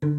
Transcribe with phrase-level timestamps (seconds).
[0.00, 0.12] ការ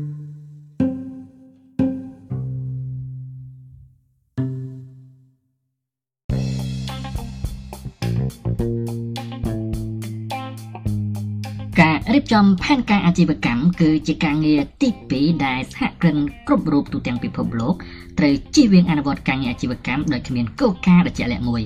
[12.14, 16.18] រៀបចំផែនការអាជីវកម្មគឺជាការងារទី2ដែលសហគ្រិន
[16.48, 17.76] គ្រប់រូបទូទាំងពិភពលោក
[18.20, 21.64] ត្រូវជៀសវាងអនុវត្តការងារអាជីវកម្មដោយគ្មានគោលការណ៍ដ៏ជាក់លាក់មួយ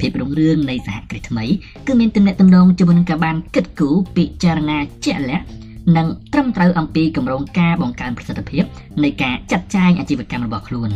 [0.00, 1.44] ភាពរុងរឿងនៃសហគ្រាសថ្មី
[1.86, 5.46] គឺមានទំនាក់ទំនងជាមួយនឹងការបានគិតគូរពិចារណាជាក់លាក់
[5.96, 8.64] និងត្រឹមត្រូវអំពីគម្រោងការបង្កើនប្រសិទ្ធភាព
[9.04, 10.90] នៃការចាត់ចែងអាជីវកម្មរបស់ខ្លួន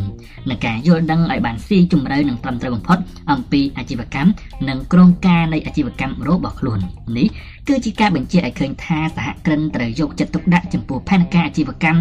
[0.51, 2.99] និងការយល់ដឹងឲ្យបានស៊ីជម្រៅនិងត្រឹមត្រូវបំផុត
[3.33, 4.31] អំពីអាជីវកម្ម
[4.69, 6.79] និងគ្រោងការនៃអាជីវកម្មរបស់ខ្លួន
[7.19, 7.29] នេះ
[7.69, 12.01] គឺជាការបញ្ជាក់ឲ្យឃើញថាសហគ្រិនត្រូវយកចិត្តទុកដាក់ចំពោះផែនការអាជីវកម្ម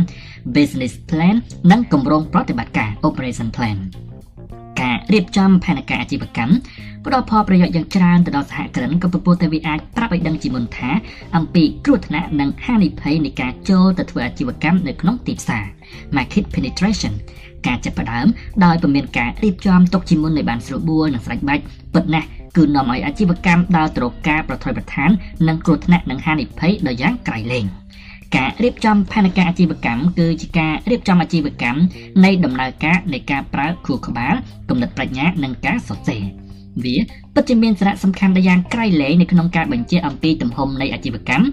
[0.55, 1.35] business plan
[1.71, 4.09] និងគម្រោងប្រតិបត្តិការ operation plan កា
[4.99, 6.53] ររៀបចំផែនការអាជីវកម្ម
[7.05, 10.89] ផ្ដល់ផលប្រយោជន៍យ៉ាងច្រើនទៅដល់សហគ្រិនក៏ពពោះតែវាអាចប្រាប់ឲ្យដឹងជាមុនថា
[11.35, 15.66] អំពីគ្រោះថ្នាក់និងហានិភ័យនៃការចូលទៅធ្វើអាជីវកម្មនៅក្នុងទីផ្សារ
[16.16, 17.13] market penetration
[17.67, 18.27] ការចាប់ផ្ដើម
[18.66, 22.27] ដោយពុំមានការរៀបចំទុកជាមុនឲ្យបានស្រួលបួលនិងស្រេចបាច់ពិតណាស់
[22.58, 25.09] គឺនាំឲ្យអាជីវកម្មដើរទៅរកការប្រថុយប្រឋាន
[25.47, 27.67] និងគ្រោះថ្នាក់និងហានិភ័យដោយយ៉ាងក្រៃលែង។
[28.35, 31.80] ការរៀបចំផែនការអាជីវកម្មគឺជាការរៀបចំអាជីវកម្ម
[32.25, 34.36] នៃដំណើរការនៃការប្រើខួរក្បាល
[34.69, 36.23] គំនិតប្រាជ្ញានិងការសរសេរ
[36.83, 36.95] វា
[37.36, 41.45] ពិតជាមានសារៈសំខាន់យ៉ាងក្រៃលែងនៅក្នុងការបញ្ជាក់អំពីទំហំនៃអាជីវកម្ម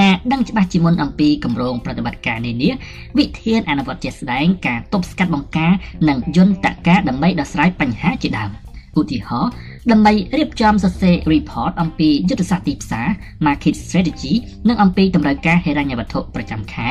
[0.00, 2.70] ការដឹងច្បាស់ជាមុនអំពីគម្រោងប្រតិបត្តិការនានា
[3.18, 5.72] វិធានអនុវត្តជាក់ស្ដែងការទប់ស្កាត់បង្ការ
[6.08, 8.50] និងយន្តការដើម្បីដោះស្រាយបញ្ហាជាដើម
[8.98, 9.50] ឧទាហរណ៍
[9.92, 13.06] ដើម្បីរៀបចំសរសេរ report អំពីយុទ្ធសាស្ត្រទីផ្សារ
[13.46, 14.32] market strategy
[14.68, 16.88] និងអំពីតម្រូវការហិរញ្ញវត្ថុប្រចាំខែ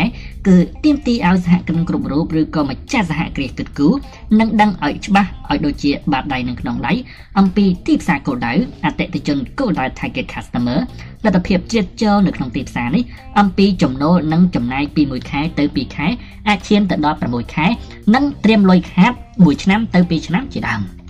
[0.47, 3.93] គឺទាមទារឲ្យសហគ្រិនគ្រប់រូបឬក៏ម្ចាស់សហគ្រាសគិតគូរ
[4.39, 6.93] និងដឹងឲ្យច្បាស់ឲ្យដូចជាបាតដៃនឹងក្នុងដៃ
[7.39, 8.53] អំពីទីផ្សារគោលដៅ
[8.85, 10.79] អតិថិជនគោលដៅ target customer
[11.25, 13.03] លទ្ធភាពជ្រៀតចូលនៅក្នុងទីផ្សារនេះ
[13.39, 16.07] អំពីចំណូលនិងចំណាយពី1ខែទៅ2ខែ
[16.47, 17.67] អាចឈានទៅដល់6ខែ
[18.15, 20.83] និងត្រៀមលុយខាត1ឆ្នាំទៅ2ឆ្នាំជាដើម។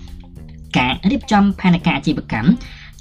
[0.78, 2.48] ការរៀបចំផែនការអាជីវកម្ម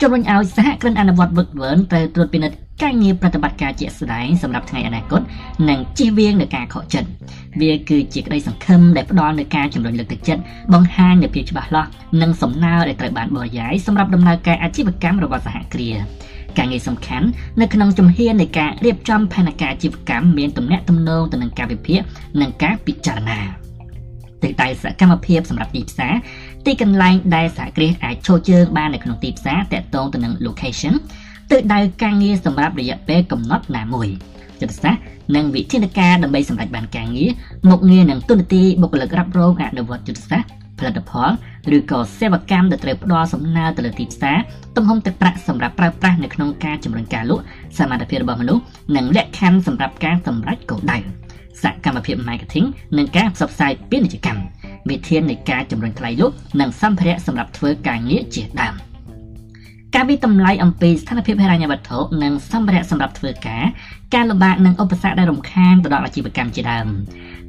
[0.02, 5.22] ជំរុញឲ្យសហគ្រិនអនុវត្តវឹកវើត្រូវត្រួតពិនិត្យការងារប្រតិបត្តិការជាក់ស្ដែងសម្រាប់ថ្ងៃអនាគត
[5.70, 7.10] និងជៀសវាងនឹងការខកចិត្ត
[7.62, 10.42] វាគឺជាក្តីសង្ឃឹមដែលផ្ដល់នូវការជំរុញលើកទឹកចិត្ត
[10.74, 11.90] បង្ហាញនូវភាពច្បាស់លាស់
[12.22, 15.98] និងសំណើដែលត្រូវបានបរិយាយសម្រាប់ដំណើរការអាជីវកម្មរបស់សហគ្រាស
[16.58, 17.28] ការងារសំខាន់
[17.62, 22.00] នៅក្នុងជំហាននៃការរៀបចំផែនការអាជីវកម្មមានទំនាក់ទំនងទៅនឹងការវិភាគ
[22.42, 23.40] និងការពិចារណា
[24.44, 26.14] ទិសដៅសកម្មភាពសម្រាប់ទីផ្សារ
[26.66, 30.94] ទីកន្លែងដែលសហគ្រាសអាចឈរជើងបាននៅក្នុងទីផ្សារតាក់ទងទៅនឹង location
[31.52, 34.08] ទិសដៅការងារសម្រាប់រយៈពេលកំណត់ណាមួយ
[34.62, 35.02] យុទ្ធសាស្ត្រ
[35.36, 37.32] និងវិធានការដើម្បីសម្រេចបានការងារ
[37.70, 40.50] មុខងារនិងទុននីតិបុគ្គលិករ៉ាប់រងអនុវត្តយុទ្ធសាស្ត្រ
[40.80, 41.32] ផលិតផល
[41.76, 44.38] ឬក៏សេវាកម្មដែលត្រូវផ្ដល់សំណើទៅលើទីផ្សារ
[44.76, 47.44] ទំហំទឹកប្រាក់សម្រាប់ប្រើប្រាស់នៅក្នុងការជំរុញការលក់
[47.78, 48.64] សមត្ថភាពរបស់មនុស្ស
[48.96, 50.98] និងលក្ខខណ្ឌសម្រាប់ការសម្រេចគោលដៅ
[51.64, 52.66] សកម្មភាព marketing
[52.98, 54.42] និងការផ្សព្វផ្សាយពាណិជ្ជកម្ម
[54.90, 58.76] វិធាននៃការជំរុញថ្លៃលក់និងសម្ភារៈសម្រាប់ធ្វើការងារជាដើម
[59.96, 63.64] ការវិតម្លៃអំពីស្ថានភាពហិរញ្ញវត្ថុនិងសម្ភារៈសម្រាប់ធ្វើការ
[64.14, 66.88] ការលំបាកនិងឧបសគ្គដែលរំខានទៅដល់អាជីវកម្មជាដើម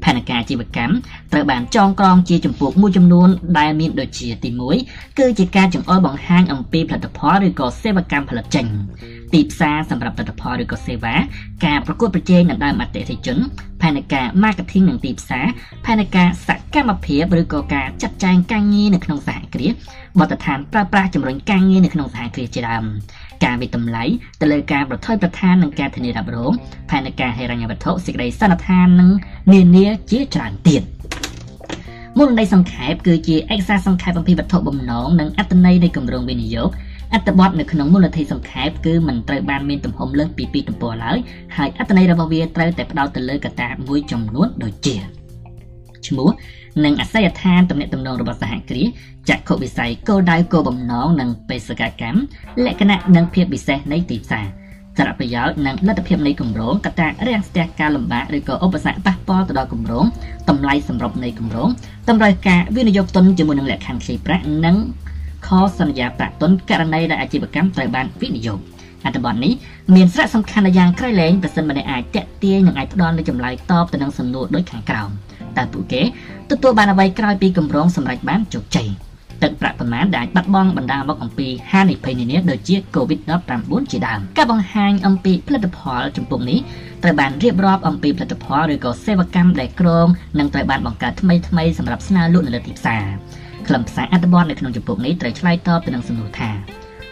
[0.05, 0.93] ផែនការអាជីវកម្ម
[1.33, 4.51] ត្រូវបានចងក្រងជាចម្ពោះមួយចំនួនដែលមានដូចជាទី
[4.85, 8.67] 1គឺជាការចង្អុលបង្ហាញអំពីផលិតផលឬក៏សេវាកម្មផលិតចេញ
[9.33, 11.15] ទីផ្សារសម្រាប់ផលិតផលឬក៏សេវា
[11.67, 13.39] ការប្រកួតប្រជែងដណ្ដើមអតិថិជន
[13.83, 15.47] ផែនការ marketing និងទីផ្សារ
[15.87, 19.73] ផែនការសកម្មភាពឬក៏ការចាត់ចែងការងារនៅក្នុងសហគ្រាស
[20.19, 22.85] បទដ្ឋានប្រើប្រាស់ជំរុញការងារនៅក្នុងសហគ្រាសជាដើម
[23.45, 24.05] ការវិតម្លៃ
[24.41, 26.53] ទៅលើការប្រថុយប្រឋាននិងការធានារ៉ាប់រង
[26.91, 29.11] ផែនការហិរញ្ញវត្ថុសេចក្តីសន្និដ្ឋាននិង
[29.53, 30.83] នានាជាច្រើនទៀត
[32.19, 36.71] មូលន័យសង្ខេបគឺជាឯកសារសង្ខេបអំពីវត្ថុបំណងនិងអត្ថន័យនៃគម្រោងវិនិយោគ
[37.15, 41.19] អត្ថបទនៅក្នុងមូលនិធិសង្ខេបគឺមិនត្រូវបានមានទំហំលើសពី2ទំព័រឡើយ
[41.57, 44.97] ហើយអត្ថន័យរបស់វាត្រូវតែផ្ដោតទៅលើកត្តាមួយចំនួនដូចជា
[46.07, 46.29] ឈ្មោះ
[46.85, 48.89] និងអាសយដ្ឋានទំនាក់ទំនងរបស់សហគ្រាស
[49.31, 52.21] ចក្ខុវិស័យគោលដៅគោលបំណងនិងបេសកកម្ម
[52.65, 54.47] លក្ខណៈនិងភាពពិសេសនៃទីផ្សារ
[54.97, 60.05] សារៈប្រយោជន៍និងលទ្ធភាពនៃគម្រោងកត្តារាំងស្ទះការលំបាកឬក៏ឧបសគ្គប៉ះពាល់ទៅដល់គម្រោង
[60.49, 61.69] តម្លៃសម្របនៃគម្រោង
[62.09, 64.77] តម្រូវការវិនិយោគទុនជាមួយនឹងលក្ខខណ្ឌខ្ចីប្រាក់និង
[65.47, 65.49] ខ
[65.79, 68.61] សន្យាប្រាក់ទុនករណីដែលអាជីវកម្មត្រូវបានវិនិយោគ
[69.05, 69.53] អត្ថបទនេះ
[69.95, 75.11] មានសារៈសំខាន់យ៉ាងក្រៃលែងប្រសិនបើអ្នកអាចតាក់ទាញនិងអាចផ្ដល់នូវចម្លើយតបទៅនឹងសំណួរដូចខាងក្រោម
[75.57, 76.03] តើពួកគេ
[76.51, 78.89] ទទួលបានអ្វីក្រោយពីគម្រោងសម្រេចបានជោគជ័យ
[79.43, 86.59] ទឹកប្រាក់ប៉ុន្មានដែលបាត់បង់បណ្ដាលមកអំពីហានិភ័យនានាដូចជា COVID-19 ជាដើមការបង្ហាញអំពីផលិតផលចំពោះនេះ
[87.03, 90.07] ត្រូវបានរៀបរាប់អំពីផលិតផលឬក៏សេវាកម្មដែលក្រង
[90.39, 93.05] និងត្រូវបានបង្កើតថ្មីថ្មីសម្រាប់ស្នើលក់នៅលើទីផ្សារ
[93.67, 96.51] ខ្លឹមសារអត្ថបទនៅក្នុងចំពោះនេះត្រូវឆ្លើយតបទៅនឹងសំណួរថា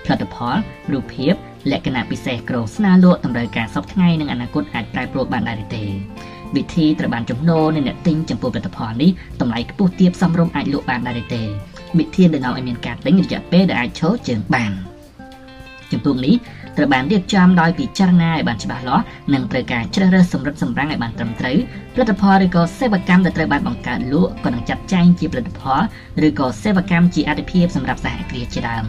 [0.05, 0.57] ផលិតផល
[0.93, 1.35] រូបភាព
[1.71, 5.85] លក្ខណៈពិសេសក្រងស្នើលក់តម្រូវការសពថ្ងៃនិងអនាគតអាចប្រែប្រួលបានដែរទេ
[6.57, 9.11] វិធីត្រូវបានចំណូលនៃអ្នកទិញចំពោះផលិតផលនេះ
[9.41, 11.43] តម្លៃខ្ពស់ទាបសមរម្យអាចលក់បានដែរទេ
[11.99, 14.73] វិធានដែលនាំឲ្យមានការទិញរយៈពេលដែលអាចឈរជើងបាន
[15.93, 16.35] ចំពោះនេះ
[16.77, 19.05] ត្រូវបានរៀបចំដោយពិចារណាឲ្យបានច្បាស់លាស់
[19.35, 21.59] និងត្រូវការជ្រើសរើសសម្រិតសម្រាំងឲ្យបានត្រឹមត្រូវ
[21.95, 25.81] ផលិតផលឬក៏សេវាកម្មដែលត្រូវបានបង្កើតលក់ក៏នឹងចាត់ចែងជាផលិតផល
[26.27, 28.85] ឬក៏សេវាកម្មជាអតិភិបសម្រាប់សហគ្រាសជាដើម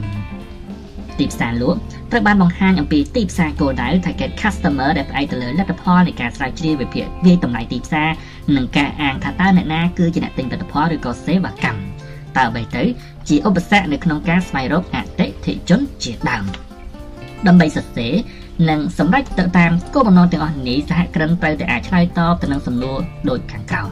[1.19, 1.79] ទីផ្សារលក់
[2.11, 8.09] ត្រូវបានបង្ហាញអំពីទីផ្សារគោលដៅ target customer ដែលផ្អែកទៅលើលទ្ធផលនៃការស្រាវជ្រាវវិភាគវាយតម្លៃទីផ្សារ
[8.55, 11.79] និងការអាងថាតើអ្នកណាគឺជាអ្នកទិញផលិតផលឬក៏សេវាកម្ម
[12.37, 12.83] តើអ្វីទៅ
[13.27, 16.45] ជាឧបសគ្គនៅក្នុងការស្វែងរកអតិថិជនជាដើម។
[17.47, 18.13] ដើម្បីសរសេរ
[18.69, 22.97] និងសម្រេចទៅតាមគោលបំណងទាំងអស់នេះសហគ្រិនត្រូវតែអាចឆ្លើយតបទៅនឹងសំណួរ
[23.29, 23.87] ដូចខាងក្រោម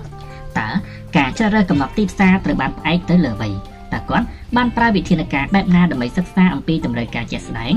[0.60, 0.70] តើ
[1.18, 3.50] ការជ្រើសរើសកំណត់ទីផ្សារត្រូវបានផ្អែកទៅលើអ្វី
[3.94, 4.26] តើគាត់
[4.58, 7.74] បានប្រើវិធានការបែបណាដើម្បីសិក្សាអំពីតម្រូវការជាក់ស្ដែង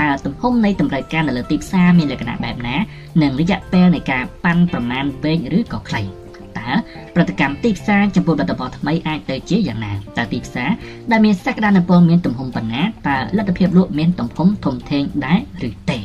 [0.00, 2.76] តើទំហំនៃតម្រូវការនៅលើទីផ្សារមានលក្ខណៈបែបណា
[3.22, 6.25] និងរយៈពេលនៃការប៉ាន់ប្រមាណវែងឬក៏ខ្លី
[6.58, 6.68] តើ
[7.14, 10.70] ប្រតិកម្មទីផ្សារចំពោះផលិតផលថ្មីអាចទៅជាយ៉ាងណាតើទីផ្សារ
[11.10, 15.38] ដែលមានសក្តានុពលមានទំហំប៉ុណ្ណាតើលទ្ធភាពលក់មានទំហំធំធេងដែរ
[15.68, 15.98] ឬទេ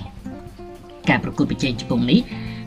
[1.10, 2.22] ការប្រកួតប្រជែងចំពោះនេះ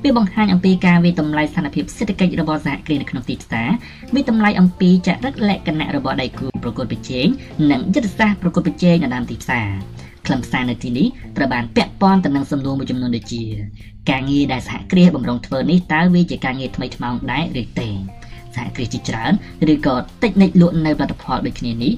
[0.04, 3.69] វាបង្ហាញអំពីការវិតម្លៃស្ថានភាពសេដ្ឋកិច្ចរបស់សហគ្រាសនៅក្នុងទីផ្សារ
[4.14, 7.26] វិតម្លៃអំពីចរិតលក្ខណៈរបស់ដៃគូប្រកួតប្រជែង
[7.70, 9.69] និងយុទ្ធសាស្ត្រប្រកួតប្រជែងនៅតាមទីផ្សារ
[10.26, 11.06] ខ្លឹមសារនៅទីនេះ
[11.37, 13.43] ត្រូវបានពាក់ព័ន្ធទៅនឹងសំណួរមួយចំនួនដូចជា
[14.11, 17.88] ការងារដែលសហគ្រាសបំរុងធ្វើនេះតើវាជាការងារថ្មីថ្មោងដែរឬទេ
[18.55, 19.32] សហគ្រាសជាច្រើន
[19.73, 21.94] ឬក៏តិចនិចលក់នៅផលិតផលដូចគ្នានេះ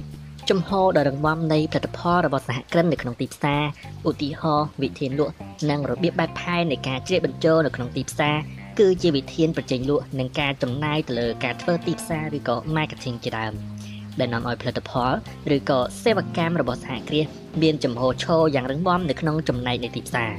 [0.49, 3.63] ចំហដ៏រងំនៃផលិតផលរបស់សហគ្រិននៅក្នុងទីផ្សារ
[4.09, 5.33] ឧទាហរណ៍វិធានលក់
[5.69, 8.35] និងរបៀបបែបផែននៃការជ្រៀតបញ្ចូលនៅក្នុងទីផ្សារ
[8.79, 13.76] គឺជាវិធានប្រជែងលក់និងការចំណាយទៅលើការធ្វើទីផ្សារឬក៏ marketing ជាដើម
[14.19, 15.11] ដែលនាំឲ្យផលិតផល
[15.55, 17.25] ឬក៏សេវាកម្មរបស់សហគ្រាស
[17.61, 20.31] មានចំហឈរយ៉ាងរឹងមាំនៅក្នុងចំណែកនៃទីផ្សារ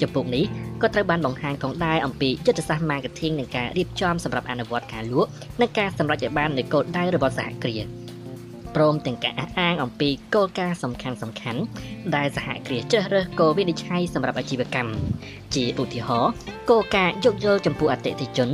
[0.00, 0.44] ចំពោះនេះ
[0.82, 5.30] ក៏ត្រូវបានបង្ហាញផងដែរអំពីយុទ្ធសាស្ត្រ marketing និងការរៀបចំសម្រាប់អនុវត្តការលក់
[5.60, 7.86] និងការសម្រេចឲ្យបាននូវគោលដៅរបស់សហគ្រាស
[8.76, 11.60] ព្រមទាំងការអះអាងអំពីគោលការណ៍សំខាន់សំខាន់
[12.16, 14.92] ដែលសហគ្រាសជ្រើសរើសគោលវិនិច្ឆ័យសម្រាប់អាជីវកម្ម
[15.54, 16.32] ជាឧទាហរណ៍
[16.70, 18.50] គោលការណ៍យោគយល់ចំពោះអតិថិជន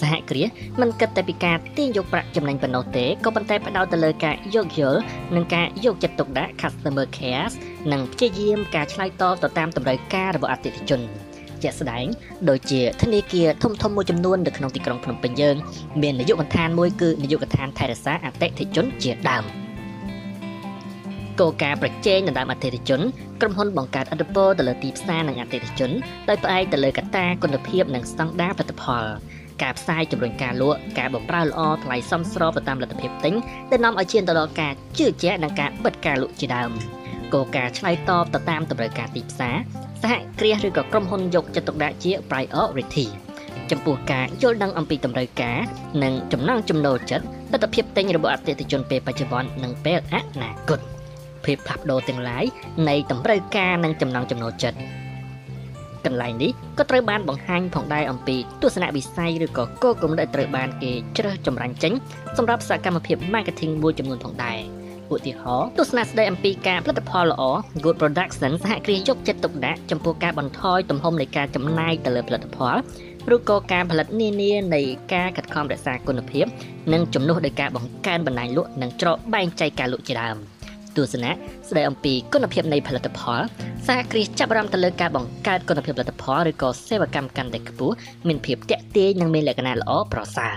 [0.00, 0.48] សហគ្រាស
[0.80, 5.00] មិនគិតតែពីការទាញយកប្រាក់ចំណេញប៉ុណ្ណោះទេក៏ប៉ុន្តែផ្ដោតទៅលើការយោគយល់
[5.34, 7.48] និងការយកចិត្តទុកដាក់ customer care
[7.92, 11.00] និងព្យាយាមការឆ្លើយតបទៅតាមតម្រូវការរបស់អតិថិជន
[11.62, 12.06] ជាក់ស្ដែង
[12.48, 15.56] ដូចជាធនាគារធំធំមួយចំនួននៅក្នុងទីក្រុងភ្នំពេញយើង
[16.02, 19.44] មាននាយកដ្ឋានមួយគឺនាយកដ្ឋានថែរក្សាអតិថិជនជាដើម
[21.40, 23.00] គោលការណ៍ប្រជែងដណ្ដើមអតិថិជន
[23.40, 25.90] ក្រុមហ៊ុនបង្កើតឥទ្ធិពលទៅលើទីផ្សារនិងអតិថិជន
[26.28, 29.04] ដោយផ្អែកទៅលើកត្តាគុណភាពនិងស្តង់ដារផលិតផល
[29.62, 33.34] ការផ្សាយជំរុញការលក់ការបម្រើល្អថ្លៃសមស្របទៅតាមលទ្ធភាពទិញ
[33.70, 36.70] ដែលនាំឲ្យឈានទៅដល់ការជឿជាក់និងការបិទការលក់ជាដើម
[37.34, 39.56] គោលការណ៍ឆ្លើយតបទៅតាមតម្រូវការទីផ្សារ
[40.02, 43.06] សហគ្រាសឬក៏ក្រុមហ៊ុនយកចិត្តទុកដាក់ជា priority
[43.70, 45.58] ចំពោះការយល់ដឹងអំពីតម្រូវការ
[46.02, 50.80] និងចំណង់ចំណូលចិត្តលទ្ធភាពទិញរបស់អតិថិជនពេលបច្ចុប្បន្ននិងពេលអនាគត
[51.44, 52.44] ភាពផ្លាស់ប្ដូរទាំងឡាយ
[52.88, 55.01] នៃតម្រូវការនិងចំណង់ចំណូលចិត្ត
[56.06, 61.92] កន្លែងនេះក៏ត្រូវបានបង្ហាញផងដែរអំពីទស្សនវិស័យឬក៏គោលគំនិតត្រូវបានគេជ្រើសចម្រាញ់ចេញ
[62.36, 64.58] សម្រាប់សកម្មភាព marketing មួយចំនួនផងដែរ
[65.14, 67.42] ឧទាហរណ៍ទស្សនៈស្ដីអំពីការផលិតផលល្អ
[67.84, 72.76] good production សហគ្រាសយកចិត្តទុកដាក់ចំពោះការបន្ថយទំហំនៃការចំណាយទៅលើផលិតផល
[73.34, 74.80] ឬក៏ការផលិតនានានៃ
[75.14, 76.46] ការខិតខំរក្សាគុណភាព
[76.92, 80.36] និងជំនួសដោយការបង្កើនបណ្ដាញលក់និងច្រកបែងចែកការលក់ជាដើម
[80.96, 81.32] ទស្សនៈ
[81.68, 83.40] ស្ដីអំពីគុណភាពនៃផលិតផល
[83.86, 87.94] សហគ្រាសចាប់អារម្មណ៍ទៅលើការបង្កើតគុណភាពផលិតផលឬក៏សេវាកម្មកាន់តែខ្ពស់
[88.28, 90.54] មានភាពតាក់ទាញនិងមានលក្ខណៈល្អប្រសើរ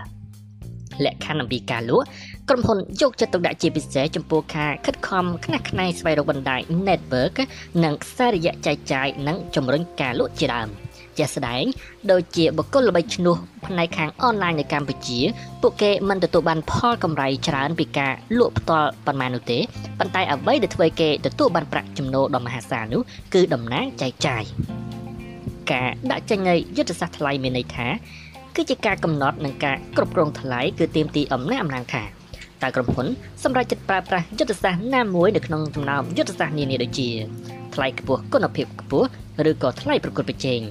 [1.06, 2.06] លក្ខខណ្ឌអំពីការលក់
[2.50, 7.36] ក្រុមហ៊ុនយកចិត្តទុកដាក់ជាពិសេសចំពោះការខិតខំខ្នះខ្នែងស្វែងរកបណ្ដាញ network
[7.84, 10.70] និងខ្សែរយៈចែកចាយនិងជំរុញការលក់ជាដើម
[11.17, 11.63] ជាស្ដែង
[12.12, 15.19] ដូចជាបុគ្គលល្បីឈ្មោះផ្នែកខាងអនឡាញនៅកម្ពុជា
[15.62, 19.60] ពួកគេមិនទទួលបានផលកម្រៃច្រើនពីការលក់ផ្ទាល់ប៉ុន្មាននោះទេ
[20.00, 23.01] ប៉ុន្តែអ្វីដែលធ្វើឲ្យគេទទួលបានប្រាក់ចំណូលដ៏មហាសាលនោះ
[23.34, 24.43] គឺតំណាងចែកចាយ
[25.72, 27.88] ការដាក់ចេញនៃយុទ្ធសាស្ត្រថ្លៃមានន័យថា
[28.55, 32.03] គឺជាការកំណត់និងការគ្រប់គ្រងថ្លៃគឺទាមទារអំណាចអំណាងថា
[32.62, 33.07] តើក្រុមហ៊ុន
[33.43, 37.10] សម្រាប់ចិត្តប្រើប្រាស់យុទ្ធសាស្ត្រណាមួយនៅក្នុងចំណោមយុទ្ធសាស្ត្រនានាដូចជា
[37.75, 39.07] ថ្លៃខ្ពស់គុណភាពខ្ពស់
[39.50, 40.62] ឬក៏ថ្លៃប្រកួតប្រជែង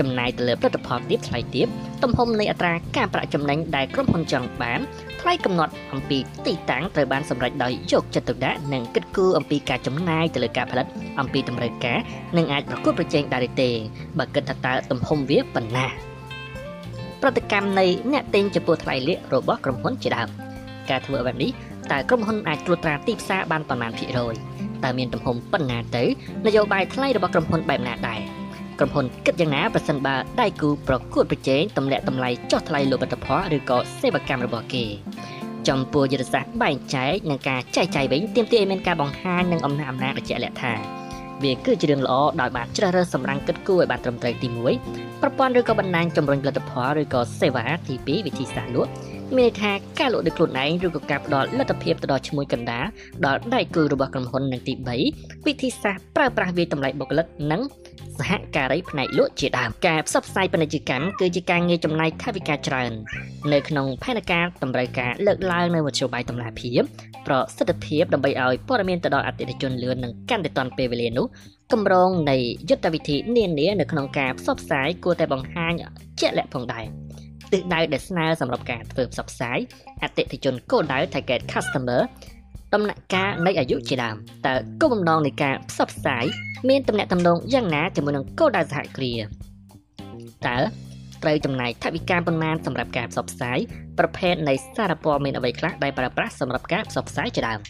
[0.00, 1.68] ចំណាយទៅលើផលិតផលទៀតថ្លៃទៀត
[2.02, 4.80] ទំហំនៃអត្រាការប្រាក់ចំណេញដែលក្រុមហ៊ុនចង់បាន
[5.20, 10.86] ថ្លៃកំណត់អំពីទីតាំងត្រូវបានសម្រេចដោយយកចិត្តទុកដាក់និងគិតគូរអំពីការចំណាយទៅលើការផលិត
[11.20, 11.98] អំពីតម្រូវការ
[12.36, 13.70] និងអាចប្រកួតប្រជែងដែរទេ
[14.18, 15.86] បើគិតថាតើទំហំវាប៉ុណ្ណា
[17.22, 20.28] ប្រតិកម្មនៃអ្នកទិញចំពោះថ្លៃលក់របស់ក្រុមហ៊ុនជាដើម
[20.90, 21.50] ការធ្វើបែបនេះ
[21.92, 24.34] តើក្រុមហ៊ុនអាចត្រួតត្រាទីផ្សារបានប៉ុន្មានភាគរយ
[24.84, 26.04] តើមានទំហំប៉ុណ្ណាទៅ
[26.46, 28.20] នយោបាយថ្លៃរបស់ក្រុមហ៊ុនបែបណាដែរ
[28.78, 34.84] ក្រុមហ៊ុនគិតយ៉ាងណាប្រសិនបើដៃគូប្រកួតប្រជែងទម្លាក់តម្លៃចុះថ្លៃលើផលិតផលឬក៏សេវាកម្មរបស់គេ
[35.68, 40.74] ចំពោះយុទ្ធសាស្ត្របែងចែកនិងការចែកចាយវិញទាមទារឲ្យមានការបង្ហាញនិងអំណះអំណាងជាក់លាក់ថា
[41.42, 44.48] វាគឺជារឿងល្អដោយបានជ្រើសរើសសម្រាំងគិតគូរឲ្យបានត្រឹមត្រូវទី
[44.84, 48.90] 1ប្រព័ន្ធឬក៏បណ្ដាញជំរុញផលិតផលឬក៏សេវាទី2វិធីសាស្ត្រលក់
[49.36, 52.84] មានន័យថាការលក់ដោយខ្លួនឯងឬក៏ការផ្ដល់លទ្ធភាពទៅដល់ឈ្មួញកណ្ដាល
[53.26, 54.72] ដល់ដៃគូរបស់ក្រុមហ៊ុននិងទី
[55.10, 57.62] 3វិធីសាស្ត្រប្រើប្រាស់វាតម្លៃបុគ្គលិកនិង
[58.18, 62.92] សហការីផ្នែកលក់ជាដើមការផ្សព្វផ្សាយពាណិជ្ជកម្មគឺជាការងារចំណាយថវិកាច្រើន
[63.52, 66.82] នៅក្នុងផែនការតម្រូវការលើកឡើងនៅមធ្យោបាយតម្លាភាព
[67.26, 71.26] ប្រសិទ្ធភាពដើម្បីឲ្យព័ត៌មានទៅដល់អតិថិជនលឿននិងកាន់តែទាន់ពេលវេលានោះ
[71.72, 72.36] គម្រោងនៃ
[72.68, 75.72] យុទ្ធវិធីនានានៅក្នុងការផ្សព្វផ្សាយគួរតែបង្ហាញ
[76.20, 76.84] ជាក់លាក់ផងដែរ
[77.52, 79.58] ទិសដៅដែលស្នើសម្រាប់ការធ្វើផ្សព្វផ្សាយ
[80.02, 82.00] អតិថិជនគោលដៅ target customer
[82.74, 84.16] ដំណាក់កាលនៃអាយុជាដើម
[84.46, 86.24] តើគោលបំណងនៃការផ្សព្វផ្សាយ
[86.68, 89.24] មានទំនាក់ទំនងយ៉ាងណាជាមួយនឹងគោលដៅសហគ្រាស
[90.46, 90.58] តើ
[91.22, 93.58] ត្រូវចំណាយថវិកាប៉ុន្មានសម្រាប់ការផ្សព្វផ្សាយ
[93.98, 97.60] ប្រភេទនៃសារព័ត៌មានអ្វីខ្លះដែលប្រើប្រាស់សម្រាប់ការផ្សព្វផ្សាយជាដើម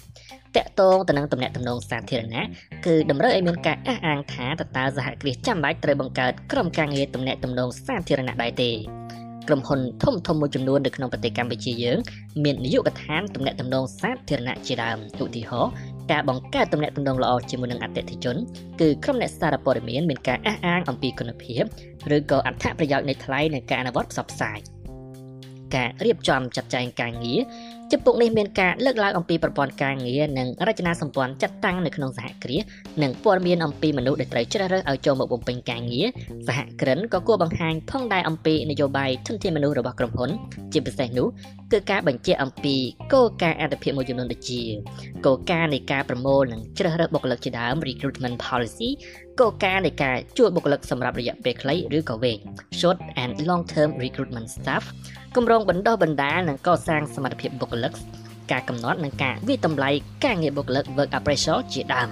[0.57, 2.47] តកតងទៅនឹងទំនាក់ទំនងសាធារណៈ
[2.87, 4.47] គឺតម្រូវឲ្យមានការអះអាងថា
[4.77, 8.71] តើសហគ្រាសចាំបាច់ត្រូវបង្កើតក្រុមការងារទំនាក់ទំនងសាធារណៈដែរទេ
[9.49, 11.99] ក្រុមហ៊ុនធំធំមួយចំនួននៅក្នុងប្រទេសកម្ពុជាយើង
[12.45, 15.73] មាននាយកដ្ឋានទំនាក់ទំនងសាធារណៈជាដើមឧទាហរណ៍
[16.11, 18.37] ការបង្កើតទំនាក់ទំនងល្អជាមួយនឹងអតិថិជន
[18.81, 21.63] គឺក្រុមអ្នកសារព័ត៌មានមានការអះអាងអំពីគុណភាព
[22.17, 24.59] ឬក៏អត្ថប្រយោជន៍នៃថ្លៃនៃការអនុវត្តផ្សព្វផ្សាយ
[25.77, 27.41] ការរៀបចំចាត់ចែងការងារ
[27.93, 32.63] ចំពុកនេះមានការលើកឡើងអំពីប្រព័ន្ធការងារនិងរចនាសម្ព័ន្ធចាត់តាំងនៅក្នុងសហគ្រាស
[33.03, 36.07] និងព័ត៌មានអំពីមនុស្សដែលត្រូវជ្រើសរើសឲ្យចូលមកបំពេញការងារ
[36.49, 40.31] សហគ្រិនក៏គួរបង្ហាញផងដែរអំពីនយោបាយធនធានមនុស្សរបស់ក្រុមហ៊ុន
[40.73, 41.29] ជាពិសេសនោះ
[41.73, 42.77] គឺការបញ្ជាក់អំពី
[43.13, 44.63] គោលការណ៍អន្តរភាពមួយចំនួនដូចជា
[45.27, 48.89] គោលការណ៍នៃការប្រមូលនិងជ្រើសរើសបុគ្គលិកជាដើម recruitment policy
[49.41, 52.39] គោលការណ៍នៃការជួលបុគ្គលិកសម្រាប់រយៈពេលខ្លីឬក៏វែង
[52.79, 54.85] short and long term recruitment staff
[55.37, 57.93] គម្រោងបណ្ដុះបណ្ដាលនិងកសាងសមត្ថភាពបុគ្គលិក
[58.53, 59.91] ការកំណត់និងការវិតម្លៃ
[60.25, 62.09] ការងារបុគ្គលិក work appraisal ជាដើម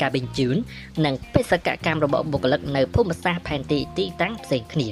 [0.00, 0.56] ការបញ្ជូន
[1.04, 4.88] និងបេសកកម្មរបស់បុគ្គលិកនៅភូមិសាស្ត្រផែនទីទីតាំងផ្សេងគ្នា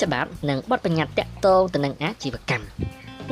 [0.00, 2.66] ច្បាប់និងបទបញ្ញត្តិតាក់ទងទៅនឹងអាជីវកម្ម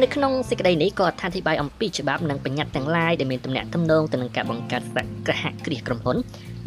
[0.02, 4.96] នៅក្នុងសេចក្តីនេះក៏អត្ថាធិប្បាយអំពីច្បាប់និងបញ្ញត្តិទាំងឡាយដែលមានទំនាក់ទំនងទៅនឹងការបង្កើតស
[5.42, 6.16] ហគ្រាសក្រុមហ៊ុន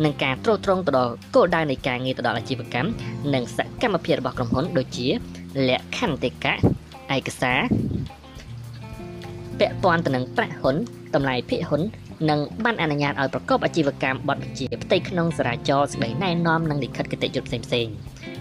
[0.04, 2.90] និងការត្រួតត្រងទៅដល់គោលដៅនៃការងារទៅដល់អាជីវកម្ម
[3.34, 5.08] និងសកម្មភាពរបស់ក្រុមហ៊ុនដូចជា
[5.68, 6.54] លក្ខន្តិកៈ
[7.16, 7.60] ឯកសារ
[9.60, 10.76] ពាក់ព័ន្ធទៅនឹងប្រាក់ហ៊ុន
[11.16, 11.82] តម្លៃភាគហ៊ុន
[12.30, 17.94] និងបានអនុញ្ញាតឲ្យប្រកបអាជីវកម្មបទបញ្ជាផ្ទៃក្នុងសារាចរស្ដីណែនាំនិងលិខិតគតិយុត្តផ្សេងៗ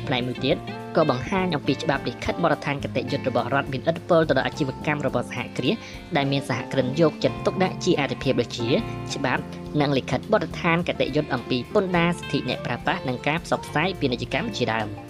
[0.06, 0.56] ផ្នែកមួយទៀត
[0.96, 5.76] ក៏បង្ហាញអំពីច្បាប់លិខិតបទដ្ឋានគតិយុត្តរបស់រដ្ឋមានឥទ្ធិពលទៅដល់អាជីវកម្មរបស់សហគ្រាស
[6.16, 8.68] ដែលមានសហគ្រិនយកចិត្តទុកដាក់ជាអាទិភាពដូចជា
[9.14, 9.42] ច្បាប់
[9.80, 15.05] និងលិខិតបទដ្ឋានគតិយុត្តអំពីពន្ធដារសិទ្ធិអ្នកប្រើប្រាស់និងការផ្សព្វផ្សាយពាណិជ្ជកម្មជាដើម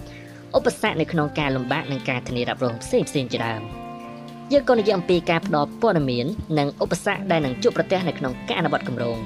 [0.55, 3.61] ឧបសគ្គនៅក្នុងការលំបាកនិងការធានារ៉ាប់រងផ្សេងៗជាដើម
[4.51, 6.25] យើងក៏និយាយអំពីការផ្ដល់ព័ត៌មាន
[6.59, 9.17] និងឧបសគ្គដែលនឹងជួបប្រទះនៅក្នុងការអនុវត្តគម្រោង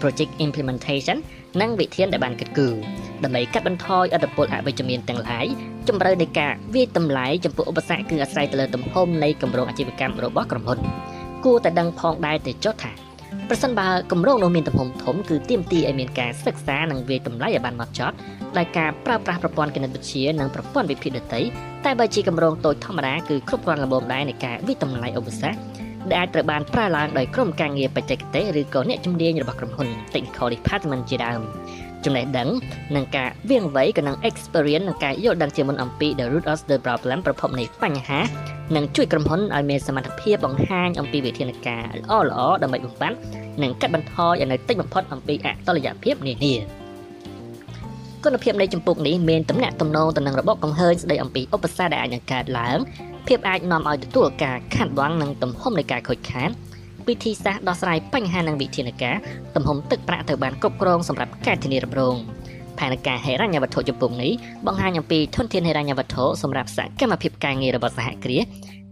[0.00, 1.18] project implementation
[1.60, 2.74] និងវិធានដែលបានគិតគូរ
[3.24, 5.46] ដើម្បីកាត់បន្ថយឥទ្ធិពលអវិជ្ជមានទាំងឡាយ
[5.88, 10.78] ជំរឿននៃការវាយតម្លៃចំពោះឧបសគ្គគឺអាស្រ័យទៅលើទំហំនៃគម្រោងអាជីវកម្មរបស់ក្រុមហ៊ុន
[11.44, 12.92] គួរតែដឹងផងដែរទៅចុះថា
[13.48, 18.16] ប្រសិនបើគម្រោងនោះមានទំហំធំគឺទាមទារឲ្យមានការសិក្សានិងវាយតម្លៃឲ្យបានម៉ត់ចត់
[18.58, 21.40] ដោយការប្រើប្រាស់ប្រព័ន្ធគណិតវិទ្យានិងប្រព័ន្ធវិភាគដទៃ
[21.84, 25.58] តែបើជាគម្រោងតូចធម្មតាគឺគ្រប់គ្រាន់ល្មមដែរនៃការវិតម្លៃឧបសគ្គ
[26.10, 31.40] ដែលអាចត្រូវបានប្រើឡើងដោយក្រុមការងារបច្ចេកទេសឬក៏អ្នកជំនាញរបស់ក្រុមហ៊ុន Technical Department ជាដើម
[32.04, 32.48] ចំណេះដឹង
[32.96, 38.20] និងការវាងវៃក៏នឹង experience និងការយល់ដឹងជាមុនអំពី the root of the problem ប្រភពនៃបញ្ហា
[38.76, 43.18] និងជួយក្រុមហ៊ុនឲ្យមានសមត្ថភាពបង្ហាញអំពីវិធានការល្អល្អដើម្បីបំបត្តិ
[43.62, 46.54] និងកាត់បន្ថយឲ្យនៅតិចបំផុតអំពីអតុល្យភាពនានា
[48.24, 52.78] គុណភាពនៃចម្ពោះនេះមានតំណាក់តំណងទៅនឹងរបបកំហើញស្ដីអំពីឧបសគ្គដែលអាចនឹងកើតឡើង
[53.26, 56.50] ភាពអាចនាំឲ្យទទួលការខាត់បងនិងទំហំនៃការខូចខាត
[57.08, 59.16] វិធីសាស្ត្រដោះស្រាយបញ្ហានិងវិធានការ
[59.54, 62.16] ទំហំទឹកប្រាក់ត្រូវបានគ្រប់គ្រងសម្រាប់ការធានារ៉ាប់រង
[62.78, 64.32] ផែនការហិរញ្ញវត្ថុចំពោះនេះ
[64.66, 68.44] បង្ហាញអំពីធនធានហិរញ្ញវត្ថុសម្រាប់សកម្មភាពការងាររបស់សហគ្រាស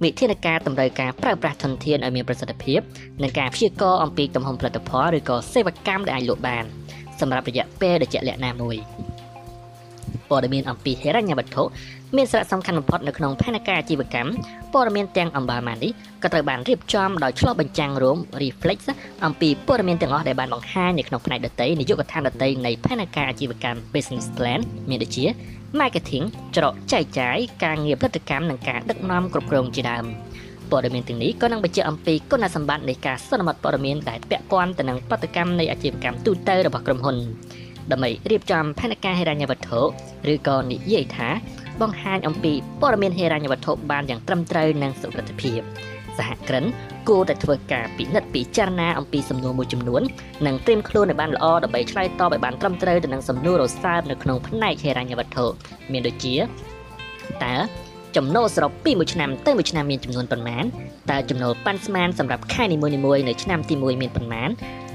[0.04, 2.80] វិធានការតម្រូវការប្រើប្រាស់ធនធានឲ្យមានប្រសិទ្ធភាព
[3.22, 6.64] និងការព្យាករណ៍អំពីទំហំផលិតផលឬក៏សេវាកម្មដែលអាចលក់បាន
[7.20, 8.76] សម្រាប់រយៈពេលដែលជាក់លាក់ណាមួយ
[10.30, 11.62] ព័ត៌មានអំពីហិរញ្ញវត្ថុ
[12.16, 14.30] មានសារៈសំខាន់បំផុតនៅក្នុងផែនការអាជីវកម្ម
[14.72, 18.78] ព័ត៌មានទាំងអំបាលម៉ានេះក៏ត្រូវបានរៀបចំដោយឆ្លុះបញ្ចាំងរួម reflex
[19.24, 25.24] អំពីព័ត៌មានទាំងអស់ដែលបានបង្ហាញនៅក្នុងផ្នែកដតីនយោបាយកថាដតីនៃផែនការអាជីវកម្ម business plan មានដូចជា
[25.80, 26.24] marketing
[26.56, 30.04] ច្រកចែកចាយការងារផលិតកម្មនិងការដឹកនាំគ្រប់គ្រងជាដើម
[30.70, 37.16] ព័ត៌មានទាំងនេះក៏នឹងបញ្ជាក់អំពីគុណសម្បត្តិនៃការសន្មត់ព័ត៌មានដែលពាក់ព័ន្ធទៅនឹងប្រតិកម្មនៃអាជីវកម្មទូទៅរបស់ក្រុមហ៊ុន
[37.92, 39.80] ដើម្បីរៀបចំផែនការហិរញ្ញវត្ថុ
[40.32, 41.28] ឬក៏និយាយថា
[41.82, 45.60] បង្ហាញអំពីព័ត៌មានហិរញ្ញវត្ថុបានយ៉ាងត្រឹមត្រូវនិងសុវត្ថិភាព
[46.18, 46.64] សហគ្រិន
[47.08, 50.02] គួរតែធ្វើការពិនិត្យពិចារណាអំពីសំណួរមួយចំនួន
[50.46, 55.46] និងត្រៀមខ្លួនឲ្យបានល្អដើម្បីឆ្លើយតបឲ្យបានត្រឹមត្រូវទៅនឹងសំណួររសើបនៅក្នុងផ្នែកហិរញ្ញវត្ថុ
[55.92, 56.34] មានដូចជា
[57.44, 57.56] តើ
[58.16, 60.64] ចំណូលសរុបពីមួយឆ្នាំទៅមួយឆ្នាំមានចំនួនប៉ុន្មាន
[61.10, 64.48] តើចំណូលប៉ាន់ស្មានសម្រាប់ខែនីមួយៗនៅឆ្នាំទី1មានប៉ុន្មាន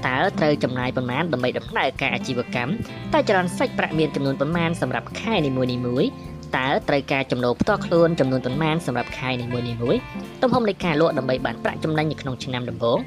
[0.06, 2.72] តើត្រូវចំណាយប៉ុន្មានដើម្បីដំណើរការអាជីវកម្ម
[3.14, 5.64] តើចរន្តសាច់ប្រាក់មានចំនួនប៉ុន្មានសម្រាប់ខែនីមួ
[6.02, 6.10] យៗ
[6.56, 9.58] តើត្រូវការចំណូលផ្ទាល់ខ្លួនចំនួនប៉ុន្មានសម្រាប់ខែនីមួ
[9.94, 10.00] យៗ
[10.42, 12.98] ទំហំនៃការលក់ដើម្បីបានប្រាក់ចំណេញនៅក្នុងឆ្នាំដំបូង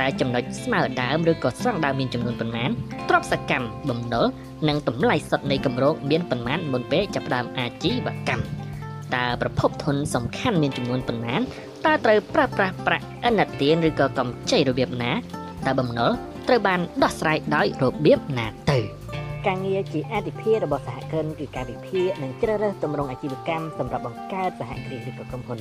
[0.00, 2.70] តើចំណុចស្មើដើមឬក៏ស្រង់ដើមមានចំនួនប៉ុន្មាន
[3.08, 4.26] ទ្រព្យសកម្មបំណុល
[4.68, 8.44] និងតម្លៃសុទ្ធនៃគម្រោងមានប៉ុន្មានមុនពេលចាប់ផ្ដើមអាជីវកម្ម
[9.14, 11.40] តើប្រភពធនសំខាន់មានចំនួនប៉ុន្មាន
[11.86, 15.12] តើត្រូវប្រើប្រាស់ប្រាក់អនទានឬក៏កម្ចីរបៀបណា
[15.66, 16.10] តើបំណុល
[16.48, 18.78] ត្រូវបានដោះស្រាយដោយរបៀបណាទៅ
[19.46, 25.58] ការងារជាអតិភិរបស់សហគ្រិនគឺការវិភាគនិងជ្រើសរើសទម្រង់អាជីវកម្មសម្រាប់បង្កើតសហគ្រាសឬក៏ក្រុមហ៊ុន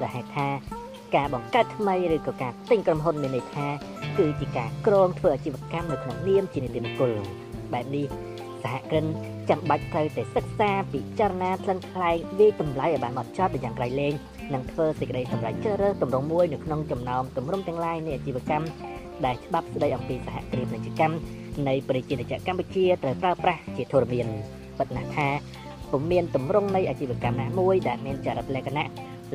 [0.00, 0.48] ដែលហេតុថា
[1.16, 3.66] ការបង្កើតថ្មីឬក៏ការទិញក្រុមហ៊ុនមានន័យថា
[4.18, 7.12] គឺជាការក្រងធ្វើអាជីវកម្មនៅក្នុងនាមជានិតិបុគ្គល
[7.72, 8.06] បែបនេះ
[8.62, 9.06] សហគ្រិន
[9.50, 14.14] ចាំបាច់ត្រូវតែសិក្សាពិចារណាថ្លឹងថ្លែងវាយតម្លៃឲ្យបានហ្មត់ចត់យ៉ាងក្រៃលែង
[14.54, 18.66] និងធ្វើសេចក្តីសម្រេចជ្រើសរើសទម្រង់មួយនៅក្នុងចំណោមទម្រង់ទាំងឡាយនៃអាជីវកម្ម
[19.26, 24.26] ដែលច្បាប់ស្តីអំពីសហគ្រាសពាណិជ្ជកម្ម នៃប្រជាជាតិកម្ពុជាត្រូវប្រើប្រាស់ជាធរមាន
[24.78, 25.28] ពិតណាស់ថា
[25.90, 28.86] ពុំមានទម្រង់នៃអាជីវកម្មណាមួយដែលមានចរិតលក្ខណៈ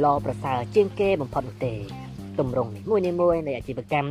[0.03, 1.73] ល្អប្រសើរជាងគេបំផុតនោះទេ
[2.39, 2.81] ទម្រង់នី
[3.21, 4.09] មួយៗនៃអាជីវកម្ម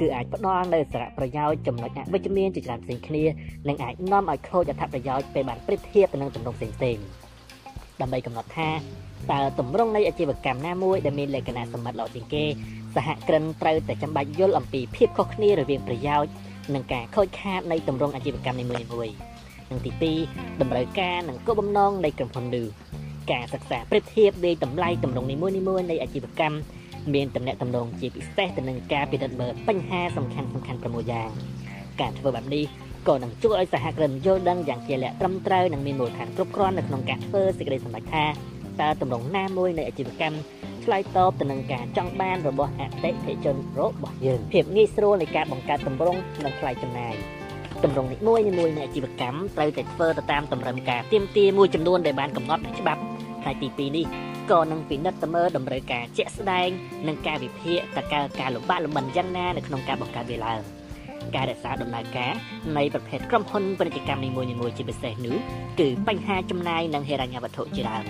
[0.00, 3.24] គឺអាចផ្ដល់នូវសារៈប្រយោជន៍ចំណុចអវិជ្ជមានជាច្រើនផ្សេងគ្នា
[3.68, 7.04] និងអាចនាំឲ្យខូចអត្ថប្រយោជន៍ពេលបានប្រៀបធៀបទៅនឹងទម្រង់ផ្សេងៗ
[8.00, 8.70] ដើម្បីកំណត់ថា
[9.32, 12.44] តើទម្រង់នៃអាជីវកម្មណាមួយដែលមានលក្ខណៈសម្បត្តិល្អជាងគេ
[12.94, 16.30] សហគ្រិនត្រូវតែចាំបាច់យល់អំពីភាពខុសគ្នារវាងប្រយោជន៍
[16.74, 19.14] និងការខូចខាតនៃទម្រង់អាជីវកម្មនីមួយៗ
[19.70, 19.90] និងទី
[20.30, 22.66] 2តម្រូវការនិងគោលបំណងនៃក្រុមហ៊ុននោះ
[23.32, 26.56] ការសិក្សាប្រៀបធៀបនៃតម្លៃទម្រង់នីមួយៗនៃអាជីវកម្ម
[27.14, 31.30] មានតំណែងតំណងជាពិសេសទៅនឹងការពិនិត្យមើលបញ្ហាសំខាន់សំខាន់6យ៉ាង
[32.00, 32.64] ការធ្វើបែបនេះ
[33.08, 38.24] ក៏នឹងជួយឲ្យសហគ្រិនយល់ដឹងយ៉ាងជាក់លាក់ត្រឹមត្រូវនិងមានមូលដ្ឋានគ្រប់គ្រាន់នៅក្នុងការធ្វើសេចក្តីសម្រេចថា
[38.80, 40.36] តើទម្រង់ណាមួយនៃអាជីវកម្ម
[40.86, 47.14] ឆ្លើយតបទៅនឹងការចង់បានរបស់អតិថិជនរបស់យើងភាពងាយស្រួលនៃការបង្កើតទម្រង់និងថ្លៃចំណាយ
[47.84, 53.02] ទម្រង់នីមួយៗនៃអាជីវកម្មត្រូវតែធ្វើទៅតាមតម្រូវការទាមទារមួយចំនួនដែលបានកំណត់ច្បាប់
[53.42, 54.06] ផ្នែកទី2នេះ
[54.50, 56.68] ក៏នឹងពិនិត្យទៅមើលតម្រូវការជាក់ស្ដែង
[57.08, 60.60] និងការវិភាគតើការការលំបាកលំបិនយ៉ាងណានៅក្នុងការបង្កើតវាឡើង
[61.34, 62.32] ការរក្សាដំណើរការ
[62.76, 65.36] នៃប្រភេទក្រុមហ៊ុនពាណិជ្ជកម្មនីមួយៗជាពិសេសនោះ
[65.80, 68.04] គឺបញ្ហាចំណាយនិងហិរញ្ញវត្ថុជាដើម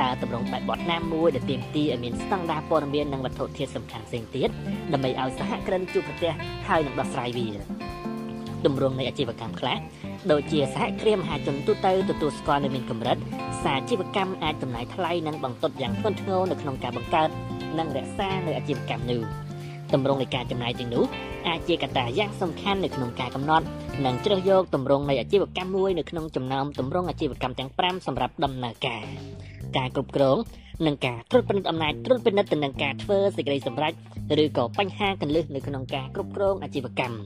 [0.00, 4.48] តើតម្រង់បែបបទណាមួយដែលទាមទារឲ្យមានស្តង់ដារព័ត៌មាននិងវត្ថុធាតុសំខាន់ផ្សេងទៀត
[4.92, 6.32] ដើម្បីឲ្យសហគ្រិនជួបប្រទះ
[6.68, 7.48] ហើយនឹងដោះស្រាយវា
[8.64, 9.78] ទម្រង់នៃអាជីវកម្មខ្លះ
[10.30, 13.18] ដូចជាសហគ្រាសមហាជនទូទៅទទួលស្គាល់នៅមានកម្រិត
[13.64, 17.28] សាជីវកម្មអាចចំណាយថ្លៃនិងបង្ទុតយ៉ាងធ្ងន់ធ្ងរនៅក្នុងការបង្កើត
[17.78, 19.20] និងរក្សានៅអាជីវកម្មនោះ
[19.92, 21.04] ទម្រង់នៃការចំណាយទាំងនោះ
[21.48, 23.66] អាចជាកត្តាយ៉ាងសំខាន់នៅក្នុងការកំណត់
[24.04, 29.02] និងជ្រើសយកទម្រង់នៃអាជីវកម្មមួយនៅក្នុងចំណោមទម្រង់អាជីវកម្មទាំង5សម្រាប់ដំណើរការ
[29.78, 30.36] ការគ្រប់គ្រង
[30.86, 33.92] និងការត្រួតពិនិត្យអំណាចត្រួតពិនិត្យទៅនឹងការធ្វើសេចក្តីសម្រេច
[34.42, 37.18] ឬក៏បញ្ហាកលឹះនៅក្នុងការគ្រប់គ្រងអាជីវកម្ម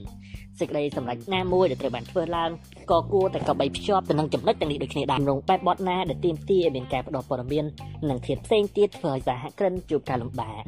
[0.61, 2.51] សេចក្តីសម្រេចណាមួយដែលត្រូវបានធ្វើឡើង
[2.91, 7.65] ក៏គួរតែកបីភ្ជាប់ទៅនឹងចំណុចទាំងនេះដូចគ្នាដែរក្នុងបែបបទណាដែលទាមទារឲ្យមានការផ្ដោតព័ត៌មាន
[8.11, 10.63] និងធាតុផ្សេងទៀតធ្វើឲ្យសហគ្រិនជួបការលំបាក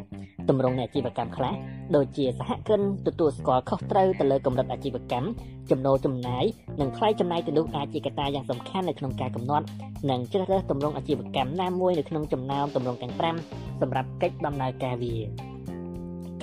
[0.48, 1.54] ទម្រង់នៃអាជីវកម្មខ្លះ
[1.96, 5.26] ដូចជាសហគ្រិនទទួលស្គាល់ខុសត្រូវទៅលើកម្រិតអាជីវកម្ម
[5.70, 6.44] ចំណូលចំណាយ
[6.80, 9.66] និងថ្លៃចំណាយទៅនោះអាចជាកត្តាយ៉ាងសំខាន់នៅក្នុងការកំណត់
[10.10, 13.14] និងជ្រើសរើសទម្រង់អាជីវកម្មណាមួយនៅក្នុងចំណោមទម្រង់ទាំង
[13.46, 15.14] 5សម្រាប់កិច្ចដំណើរការវា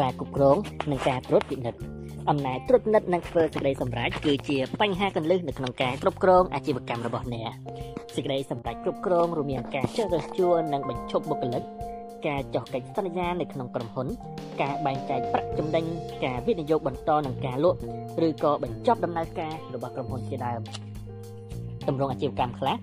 [0.01, 0.57] ការគ្រប់គ្រង
[0.91, 1.94] និងការត្រួតពិនិត្យ
[2.29, 7.49] អំណាចត្រួតពិនិត្យនិងធ្វើសេចក្តីសម្រេចគឺជាបញ្ហាកន្លឹះនៅក្នុងការគ្រប់គ្រងអាជីវកម្មរបស់អ្នក
[8.15, 11.63] សេចក្តីសម្រេចគ្រប់គ្រងរួមមានការជ្រើសរើសជួរនិងបញ្ឈប់បុគ្គលិក
[12.27, 14.07] ការចុះកិច្ចសន្យានៅក្នុងក្រុមហ៊ុន
[14.61, 15.83] ការបែងចែកប្រាក់ចំណេញ
[16.25, 17.79] ការវិនិយោគបន្តនិងការលក់
[18.27, 20.61] ឬក៏បញ្ចប់ដំណើរការរបស់ក្រុមហ៊ុនជាដើម
[21.87, 22.77] តម្រង់អាជីវកម្មខ្លះ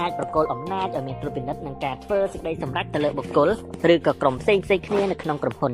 [0.00, 3.48] អាចប្រកល់អំណាចឲ្យមានត្រួតពិនិត្យនិងការធ្វើសេចក្តីសម្រេចទៅលើបុគ្គល
[3.92, 5.72] ឬក៏ក្រុមផ្សេងផ្សេងគ្នានៅក្នុងក្រុមហ៊ុន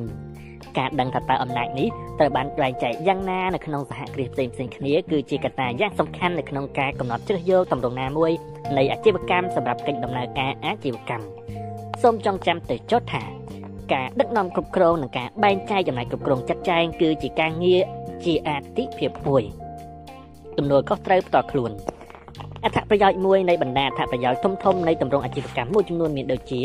[0.78, 1.88] ការដឹងថាតើអំណាចនេះ
[2.18, 8.32] ត្រូវបានបែងចែកយ៉ាងណានៅក្នុងសហគ្រាសផ្សេងផ្សេងគ្នាគឺជាកត្តាយ៉ាងសំខាន់នៅក្នុងការកំណត់ជ្រើសយកទម្រង់ណាមួយ
[8.76, 11.24] នៃអាជីវកម្មសម្រាប់កិច្ចដំណើរការអាជីវកម្ម
[12.02, 13.22] សូមចងចាំទៅចុះថា
[13.92, 17.80] ការដឹកនាំគ្រប់គ្រងនិងការបែងចែកចំណាយគ្រប់គ្រងចាត់ចែងគឺជាការងារ
[18.24, 19.42] ជាអាទិភាពមួយ
[20.58, 21.72] ទំនួលខុសត្រូវផ្ទាល់ខ្លួន
[22.64, 26.60] អត្ថប្រយោជន៍មួយនៃបណ្ដាអត្ថប្រយោជន៍ធំធំនៃទម្រង់អាជីវកម្មមួយចំនួនមានដូចជា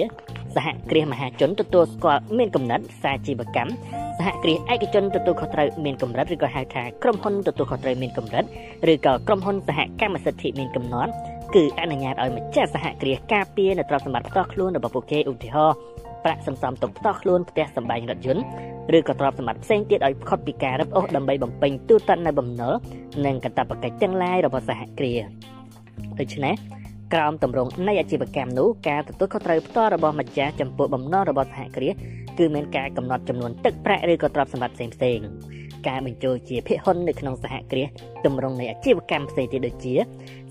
[0.56, 3.72] សហគ្រាសមហាជនទទួលស្គាល់មានកំណត់សាជីវកម្ម
[4.18, 8.46] សហគ្រាសឯកជនទទួលខុសត្រូវមានកម្រិតឬក៏ហៅថាក្រុមហ៊ុនទទួលខុសត្រូវមានកម្រិត
[8.92, 11.12] ឬក៏ក្រុមហ៊ុនសហកម្មសិទ្ធិមានកំណត់
[11.56, 15.76] គឺអនុញ្ញាតឲ្យម្ចាស់សហគ្រាសការពារនៅទ្រព្យសម្បត្តិផ្ទាល់ខ្លួនរបស់ពួកគេឧទាហរណ៍
[16.24, 18.44] ប្រាក់សន្សំទុកផ្ទាល់ខ្លួនផ្ទះសម្បែងរថយន្ត
[18.98, 22.74] ឬក៏ទ្រព្យសម្បត្តិផ្សេងទៀតឲ្យផុតពីការរឹបអូសដើម្បីបំពេញទូទាត់នៅបំណុល
[23.26, 25.24] និងកាតព្វកិច្ចទាំងឡាយរបស់សហគ្រាស
[26.20, 26.56] ដូច្នេះ
[27.14, 31.94] ក្រោមទម្រង់នៃអាជីវកម្មនោះការទទួលខុសត្រូវផ្ទាល់របស់ម្ចាស់ចំពោះបំណុលរបស់សហគ្រាស
[32.40, 35.28] គឺមានការកំណត់ចំនួនទឹកប្រាក់ឬក៏ទ្រព្យសម្បត្តិផ្សេងៗ
[35.88, 37.90] ការបញ្ចូលជាភាគហ៊ុននៅក្នុងសហគ្រាស
[38.26, 39.96] ទម្រង់នៃអាជីវកម្មផ្សេងទៀតដូចជា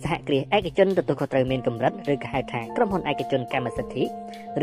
[0.05, 4.05] សហគ្រាសឯកជនទទួលខុសត្រូវមានកម្រិតឬក៏ហៅថាក្រុមហ៊ុនឯកជនកម្មសិទ្ធិ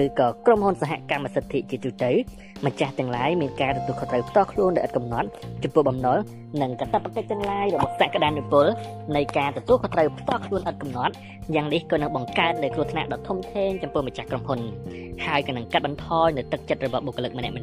[0.03, 2.11] ឬក៏ក្រុមហ៊ុនសហកម្មសិទ្ធិជាទូទៅ
[2.65, 5.27] ម្ចាស់ទាំងឡាយមានការទទួលខុសត្រូវផ្ទាល់ខ្លួនដោយឥតកំណត់
[5.63, 6.17] ចំពោះបំណុល
[6.61, 8.65] និងកាតព្វកិច្ចទាំងឡាយរបស់សក្តានុពល
[9.15, 11.13] នៃការទទួលខុសត្រូវផ្ទាល់ខ្លួនឥតកំណត់
[11.55, 14.59] យ៉ាងនេះក៏នឹងបង្កើតនូវគ្រោះថ្នាក់ដ៏ធំធេងចំពោះម្ចាស់ក្រុមហ៊ុន
[15.25, 17.55] ហើយក៏នឹងកាត់បន្ថយនូវទឹកចិត្តរបស់បុគ្គលិកម្នាក់ៗ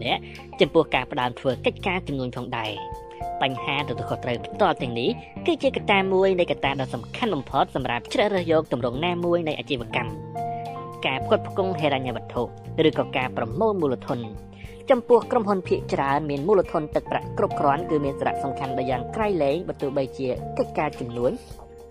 [0.60, 2.72] ចំពោះការផ្ដើមធ្វើកិច្ចការចំនួនផងដែរ
[3.42, 5.10] បញ្ហាទទួលខុសត្រូវផ្ទាល់ទាំងនេះ
[5.46, 10.12] គឺជាកត្តាមួយនៃកត្តាដ៏សំខាន់បំផុតសម្រាប់ជ្រើសរើសយកទម្រង់ណាមួយនៃអាជីវកម្ម
[11.06, 12.42] ការផ្គត់ផ្គង់ហិរញ្ញវត្ថុ
[12.88, 14.18] ឬក៏ការប្រមូលមូលធន
[14.90, 21.32] ចំពោះក្រុមហ៊ុនភាគច្រើនមានមូលធនទឹកប្រាក់គ្រប់គ្រាន់គឺមានសារៈសំខាន់ដល់យ៉ាងក្រៃលែងបើទោះបីជាកិច្ចការចំនួន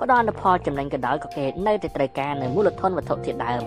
[0.01, 3.63] ផ្ដល់នូវផលចំណេញក៏ដោយក៏គេនៅតែត្រូវការនៅមូលធនវត្ថុធាតុដើម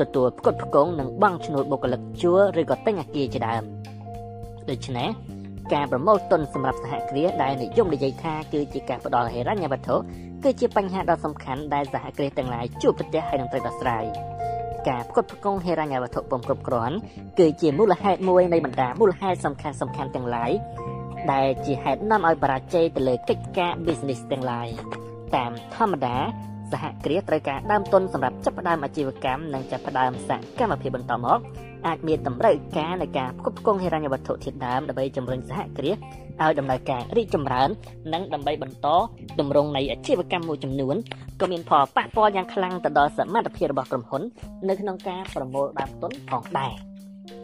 [0.00, 3.62] ទទួលផ្គត់ផ្គង់និងបង់ឈ្នួលបុគ្គលិកជួលឬក៏ទិញអគារជាដើម
[4.70, 5.08] ដូច្នេះ
[5.72, 9.96] ការប្រមូលទុនសម្រាប់សហគ្រាសដែលនិយមនិយាយថាគឺជាការផ្ដល់ហិរញ្ញវត្ថុ
[10.44, 14.04] គឺជាបញ្ហាដ៏សំខាន់ដែលសហគ្រាសទាំងឡាយជួបប្រទះហើយនឹងត្រូវដោះស្រាយ
[14.88, 16.96] ការផ្គត់ផ្គង់ហិរញ្ញវត្ថុពុំគ្រប់គ្រាន់
[17.38, 20.50] គឺជាមូលហេតុមួយនៃបណ្ដាមូលហេតុសំខាន់សំខាន់ទាំងឡាយ
[21.32, 24.68] ដែលជាហេតុនាំឲ្យបរាជ័យទៅលើកិច្ចការ business ទាំងឡាយ
[25.34, 26.16] តាមធម្មតា
[26.72, 31.38] សហគ្រាសត្រូវការដើមទុនសម្រាប់ចាប់ផ្ដើមអាជីវកម្មនិងចាប់ផ្ដើមសកម្មភាពបន្តមក
[31.86, 35.96] អាចមានតម្រូវការនៃការផ្គត់ផ្គង់ហិរញ្ញវត្ថុធាតុដើមដើម្បីជំរុញសហគ្រាស
[36.42, 37.68] ឲ្យដំណើរការរីកចម្រើន
[38.14, 38.86] និងដើម្បីបន្ត
[39.38, 40.96] ទម្រង់នៃអាជីវកម្មមួយចំនួន
[41.40, 44.22] ក៏មានផលប៉ះពាល់យ៉ាងខ្លាំងទៅដល់សមត្ថភាពរបស់ក្រុមហ៊ុន
[44.68, 46.74] នៅក្នុងការប្រមូលដើមទុនផងដែរ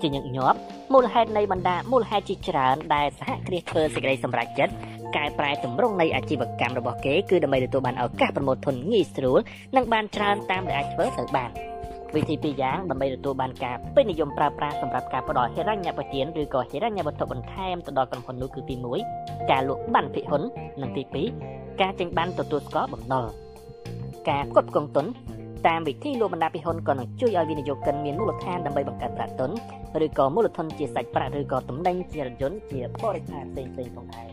[0.01, 0.59] ជាញឹកញាប់
[0.93, 4.75] មូលហេតុនៃបណ្ដាមូលហេតុជាច្រើនដែលសហគ្រាសធ្វើសេចក្តីសម្រេចចិត្ត
[5.17, 9.39] កែប្រែទម្រង់នៃអាជីវកម្មរបស់គេគឺដើម្បីទទួលបានឱកាសប្រមូលធនងាយស្រួល
[9.77, 11.51] និងបានច្រើនតាមដែលអាចធ្វើទៅបាន។
[12.17, 18.75] វិធីពីរយ៉ាងដើម្បីទទួលបានការពេញនិយមប្រើប្រាស់សម្រាប់ការផ្ដល់ហិរញ្ញប្បទានឬក៏ហិរញ្ញវត្ថុបន្ថែមទៅដល់ក្រុមហ៊ុននោះគឺទី
[19.13, 20.43] 1ការលក់បានភិហ៊ុន
[20.81, 21.03] និងទី
[21.43, 23.25] 2ការចេញបានទទួលស្គាល់បំណុល
[24.31, 25.07] ការផ្គត់ផ្គង់ទុន
[25.67, 29.51] តាមវិធីលក់បណ្ដាភិហ៊ុនក៏នឹងជួយឲ្យវិនិយោគិនមានមូលដ្ឋានដើម្បីបង្កើតប្រាក់ទុន
[30.05, 34.29] ឬក៏មូលធនជាសាច់ប្រាក់ឬក៏តំណែងជារថយន្តជាបរិខាផ្សេងផ្សេងផងដែរ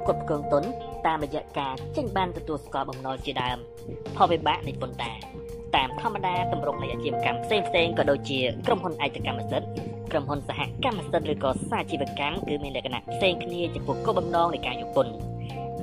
[0.00, 0.64] ផ្គត់ផ្គង់ទុន
[1.06, 3.58] តាមរយៈការចេញបានទទួលស្គាល់បំណុលជាដើម
[4.16, 5.18] ផលវិបាកនៃពន្ធដារ
[5.76, 9.68] តាមធម្មតាទម្រង់នៃអាជីវកម្មផ្សេងផ្សេងក៏ដូចជាក្រុមហ៊ុនឯកកម្មសិទ្ធិ
[10.12, 15.12] ក្រុមហ៊ុនសហកម្មសិទ្ធិឬក៏សាជីវកម្មគឺមានលក្ខណៈផ្សេងគ្នាចំពោះគោលបំណងនៃការយកពន្ធ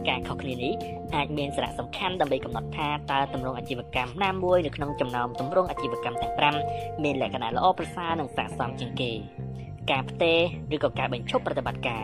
[0.10, 0.74] ការខុសគ្នានេះ
[1.16, 9.12] អាចមានសារៈសំខាន់ដើម្បីកំណត់ថាតើទម្រង់អាជីវកម្មណាមួយនៅក្នុងចំណោមទម្រង់អាជីវកម្មទាំង5មានលក្ខណៈល្អប្រសើរនិងស័ក្តិសមជាងគេ
[9.92, 12.04] ការផ្ទេរឬក៏ការបញ្ឈប់ប្រតិបត្តិការ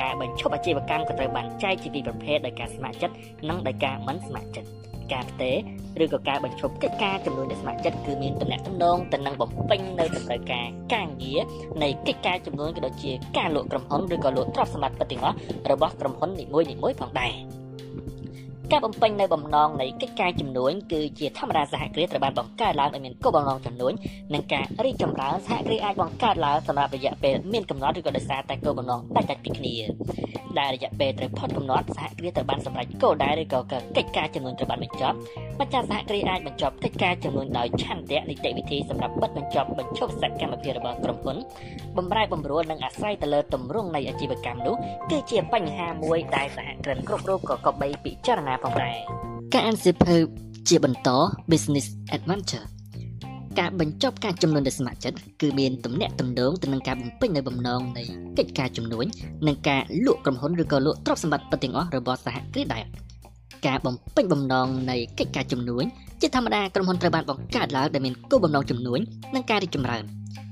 [0.00, 3.14] ការបញ្ឈប់អាជីវកម្មក៏ត្រូវបានចែកជាពីរប្រភេទដោយការស្ម័គ្រចិត្ត
[3.48, 4.68] និងដោយការមិនស្ម័គ្រចិត្ត
[5.12, 5.52] ការផ្ទេ
[6.00, 11.40] រឬក៏ការបញ្ឈប់កិច្ចការចំនួនដែលស្ម័គ្រចិត្តគឺមានតំណែងតំណងទៅនឹងបំពេញនៅតម្រូវការការងារ
[11.82, 15.36] នៃកិច្ចការចំនួនក៏ដូចជាការលក់ក្រុមហ៊ុនឬក៏លក់ទ្រព្យសម្បត្តិពិតទាំងអស់
[15.70, 17.55] របស់ក្រុមហ៊ុននីមួយៗផងដែរ
[18.72, 23.92] ការបំពេញនៅបំណងនៃកិច្ចការចំនួនគឺជាធម្មតាសហគ្រាសត្រូវបានបង្កើតឡើងដោយមានគោលបំណងចំនួន
[24.34, 29.74] និងការរីកចម្រើនសហគ្រាសអាចបង្កើតឡើងសម្រាប់រយៈពេលមានកំណត់ឬក៏ដោយសារតែគោលបំណងដាច់ដាច់ពីគ្នា
[30.58, 35.16] ដែលរយៈពេលត្រូវផុតកំណត់សហគ្រាសត្រូវបានសម្រេចគោលដៅឬក៏កិច្ចការចំនួនត្រូវបានបញ្ចប់
[35.60, 41.36] ម្ចាស់សហគ្រាសអាចបញ្ចប់កិច្ចការចំនួនដោយឆន្ទៈនីតិវិធីសម្រាប់បិទបញ្ចប់បញ្ឈប់សកម្មភាពរបស់ក្រុមហ៊ុន
[41.96, 44.76] បំរែបំរួលនិងអាស្រ័យទៅលើទម្រង់នៃអាជីវកម្មនោះ
[45.10, 48.96] គឺជាបញ្ហាមួយដែលសហគ្រិនគ្រប់រូបក៏គប្បីពិចារណាផងដែរ
[49.54, 50.16] ការអានសៀវភៅ
[50.68, 51.08] ជាបន្ត
[51.50, 52.66] Business Adventure
[53.58, 58.02] ការបញ្ចប់ការចំនួនដោយស្ម័គ្រចិត្តគឺមានទំនាក់ទំនងទៅនឹងការបំពេញនៅបំណងនៃ
[58.38, 59.04] កិច្ចការជំនួញ
[59.46, 62.84] និងការលក់ក្រុមហ៊ុនឬក៏លក់ទ្រព្យសម្បត្តិពិតទាំងអស់របស់សហគ្រាសដែរ
[63.66, 65.84] ការបំពេញបំណងនៃកិច្ចការជំនួញ
[66.20, 69.00] ជាធម្មតាក្រុមហ៊ុនត្រូវបានបង្កើតឡើងដែលមានគោលបំណងជំនួញ
[69.34, 70.04] និងការរីកចម្រើន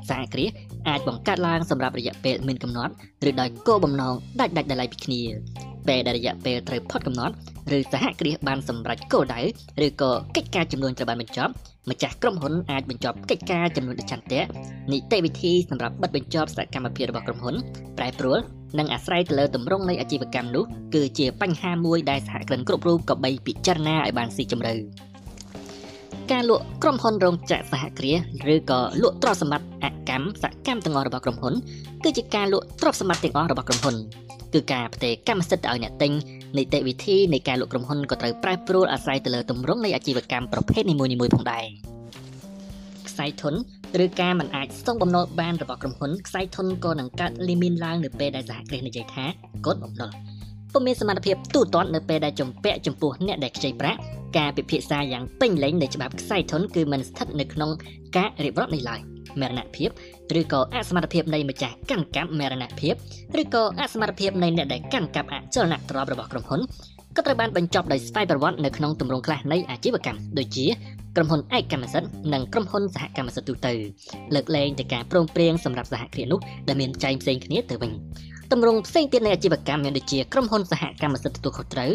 [0.08, 0.50] សហគ្រាស
[0.88, 2.92] អាចបង្កើតឡើងសម្រាប់រយៈពេលមានកំណត់
[3.28, 5.22] ឬដោយគោលបំណងដាច់ដាច់ដោយឡែកពីគ្នា
[5.88, 7.34] ពេលដែលរយៈពេលត្រូវផុតកំណត់
[7.76, 9.40] ឬសហគ្រាសបានសម្រេចគោលដៅ
[9.86, 11.52] ឬក៏កិច្ចការចំនួនត្រូវបានបញ្ចប់
[11.90, 14.42] ម្ចាស់ក្រុមហ៊ុនអាចបញ្ចប់កិច្ចការចំនួនដូចចន្ទៈ
[14.92, 17.54] នីតិវិធីសម្រាប់បិទបញ្ចប់សកម្មភាពរបស់ក្រុមហ៊ុន
[17.98, 18.38] ប្រែប្រួល
[18.78, 24.74] និងអាស្រ័យទៅលើទម្រង់នៃអាជីវកម្មនោះគឺជាបញ្ហាមួយដែលសហគ្រិនគ្រប់រូបក៏បីពិចារណាឲ្យបានស៊ីជម្រៅ
[26.32, 28.18] ការលក់ក្រុមហ៊ុនរោងចក្រសហគ្រាស
[28.54, 31.54] ឬក៏លក់ទ្រព្យសម្បត្តិអកម្មសកម្មទាំងអស់របស់ក្រុមហ៊ុន
[32.04, 33.96] គឺជាការលក់ទ្រព្យសម្បត្តិទាំងអស់របស់ក្រុមហ៊ុន
[34.54, 36.12] គឺការផ្ទេរកម្មសិទ្ធិទៅឲ្យអ្នកទិញ
[36.56, 41.64] នីតិវិធីនៃការលក់ក្រុមហ៊ុនក៏ត្រូវប្រែប្រួលអាស្រ័យទៅលើទម្រង់នៃអាជីវកម្មប្រភេទនីមួយៗផងដែរ
[43.14, 43.54] ខ្សែធន
[44.04, 49.24] ឬការមិនអាចសងបំណុលបានរបស់ក្រុមហ៊ុនខ្សែធនក៏នឹងកើតលីមីនឡើងនៅពេលដែលសហគ្រាសនិយាយថា
[49.66, 50.10] កូនបំណុល
[50.72, 53.98] ពុំមានសមត្ថភាពទូទាត់នៅពេលដែលចំពាក់ចំពោះអ្នកដែលខ្ចីប្រាក់
[54.38, 57.70] ការពិភាក្សាយ៉ាងពេញលេញនៃច្បាប់ខ្សែធនគឺមិនស្ថិតនៅក្នុង
[58.16, 59.00] ការរៀបរាប់នេះឡើយ
[59.40, 59.88] មរណភាព
[60.40, 62.94] ឬក៏អសមត្ថភាពនៃម្ចាស់កាន់កាប់មរណភាព
[63.42, 66.60] ឬក៏អសមត្ថភាពនៃអ្នកដែលកាន់កាប់អចលនទ្រព្យរបស់ក្រុមហ៊ុន
[67.16, 70.66] ក៏ត្រូវបានបញ្ចប់ដោយស្វ័យប្រវត្តិនៅក្នុងទម្រង់ខ្លះនៃអាជីវកម្មដូចជា
[71.16, 73.72] ក្រុមហ៊ុនឯកកម្មសិទ្ធិនិងក្រុមហ៊ុនសហកម្មសិទ្ធិទូទៅ
[74.34, 77.92] លើកលែងតែការព្រមព្រៀងសម្រាប់សហគ្រាសនោះដែលមានចែងផ្សេងគ្នាទៅវិញ
[78.52, 81.90] ទម្រង់ផ្សេងទៀតនៃអាជីវកម្មមានដូចជាក្រុមហ៊ុនសហកម្មសិទ្ធិទទួលខុសត្រូវ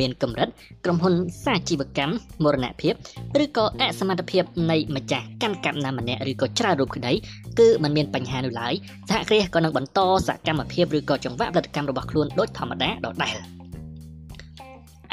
[0.00, 0.48] មានកម្រិត
[0.84, 2.94] ក្រុមហ៊ុនសាជីវកម្មមរណភាព
[3.42, 7.12] ឬក៏អសមត្ថភាពនៃម្ចាស់កាន់កាប់ណាម្នាក់ឬក៏ច្រើនរូបក្តី
[7.58, 8.74] គឺมันមានបញ្ហានោះឡើយ
[9.08, 13.53] សហគ្រាសក៏នឹងបន្តសកម្មភាពឬក៏ចង្វាក់ផលិតកម្មរបស់ខ្លួនដូចធម្មតាដដែល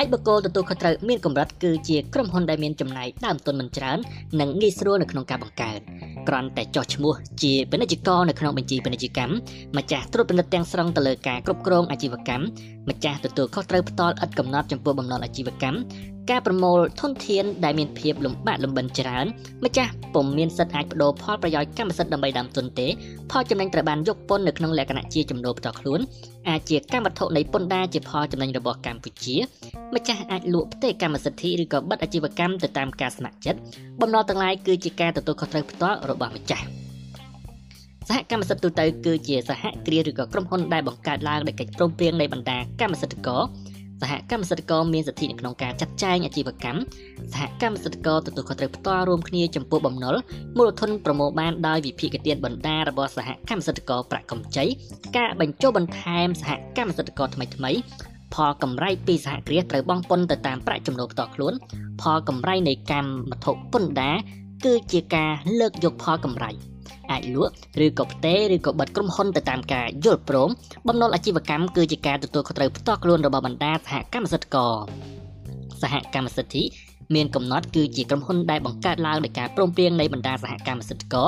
[0.02, 3.98] ឯកបុគ្គលទទួលខុសត្រូវមានកម្រិតគឺជាក្រុមហ៊ុនដែលមានចំណាយដើមទុនមិនច្រើន
[4.40, 5.80] និងងាយស្រួលនៅក្នុងការបង្កើត
[6.28, 12.46] គ្រាន់តែចោះឈ្មោះជាពាណិជ្ជករនៅក្នុងបញ្ជីពាណិជ្ជកម្មម្ចាស់ត្រួតពិនិត្យទាំងស្រុងទៅលើការគ្រប់គ្រងអាជីវកម្ម
[12.90, 15.78] ម្ចាស់ទទួលខុសត្រូវផ្ទាល់ឥតកំណត់ចំពោះបំណុលអាជីវកម្ម
[16.30, 19.26] ការប្រមូលធនធានដែលមានភាពលំបាកលំបិនច្រើន
[19.66, 22.88] ម្ចាស់ពុំមានសិទ្ធិអាចបដូរផលប្រយោជន៍កម្មសិទ្ធិដើម្បីដើមទុនទេ
[23.32, 26.00] ផលចំណេញត្រូវបានយកពន្ធនៅក្នុងលក្ខណៈជាចំណូលផ្ទាល់ខ្លួន
[26.50, 29.36] អាចជាកម្មវត្ថុនៃពន្ធដារជាផលចំណេញរបស់កម្ពុជា
[29.96, 33.60] ម្ចាស់អាចលក់ផ្ទេរកម្មសិទ្ធិឬក៏បិទអាជីវកម្មទៅតាមការស្ម័គ្រចិត្ត
[34.02, 36.66] បំណុលទាំងឡាយគឺជាការទទួលខុសត្រូវផ្ទាល់របស់ម្ចាស់
[38.08, 43.42] សហកម្មសិទ្ធិទូទៅគឺជាសហគ្រាសឬក៏ក្រុមហ៊ុនដែលបង្កើតឡើងដោយកិច្ចព្រមព្រៀងនៃបណ្ដាកម្មសិទ្ធិករ
[44.02, 46.80] សហកម្មសិទ្ធិករមានសិទ្ធិនៅក្នុងការចាត់ចែងអាជីវកម្ម
[47.34, 50.16] សហកម្មសិទ្ធិករទទួលខុសត្រូវផ្ទាល់រួមគ្នាចំពោះបំណុល
[50.58, 54.66] មូលធនប្រមូលបានដោយវិភាគទានបណ្ដារបស់សហកម្មសិទ្ធិករប្រាក់កម្ចី
[55.18, 57.72] ការបញ្ចុះបន្ថែមសហកម្មសិទ្ធិករថ្មីថ្មី
[58.34, 61.54] ផលកម្រៃពីសហគ្រាសត្រូវបង់ពន្ធទៅតាមប្រាក់ចំណូលផ្ទាល់ខ្លួន
[62.02, 64.18] ផលកម្រៃនៃកម្មវត្ថុពន្ធដារ
[64.66, 66.52] គឺជាការលើកយកផលកម្រៃ
[67.12, 67.54] អាចលក់
[67.86, 70.50] ឬក៏ផ្ទេរឬក៏បិទក្រុមហ៊ុនទៅតាមការយល់ព្រម
[70.88, 74.74] បំណុលអាជីវកម្មគឺជាការទទួលខុសត្រូវផ្ទាល់ខ្លួនរបស់បណ្ដាសហកម្មសិទ្ធិករ
[75.82, 76.64] សហកម្មសិទ្ធិ
[77.16, 81.28] មានកំណត់គឺជាក្រុមហ៊ុនដែលបង្កើតឡើងដោយការព្រមព្រៀងនៃបណ្ដាសហកម្មសិទ្ធិករ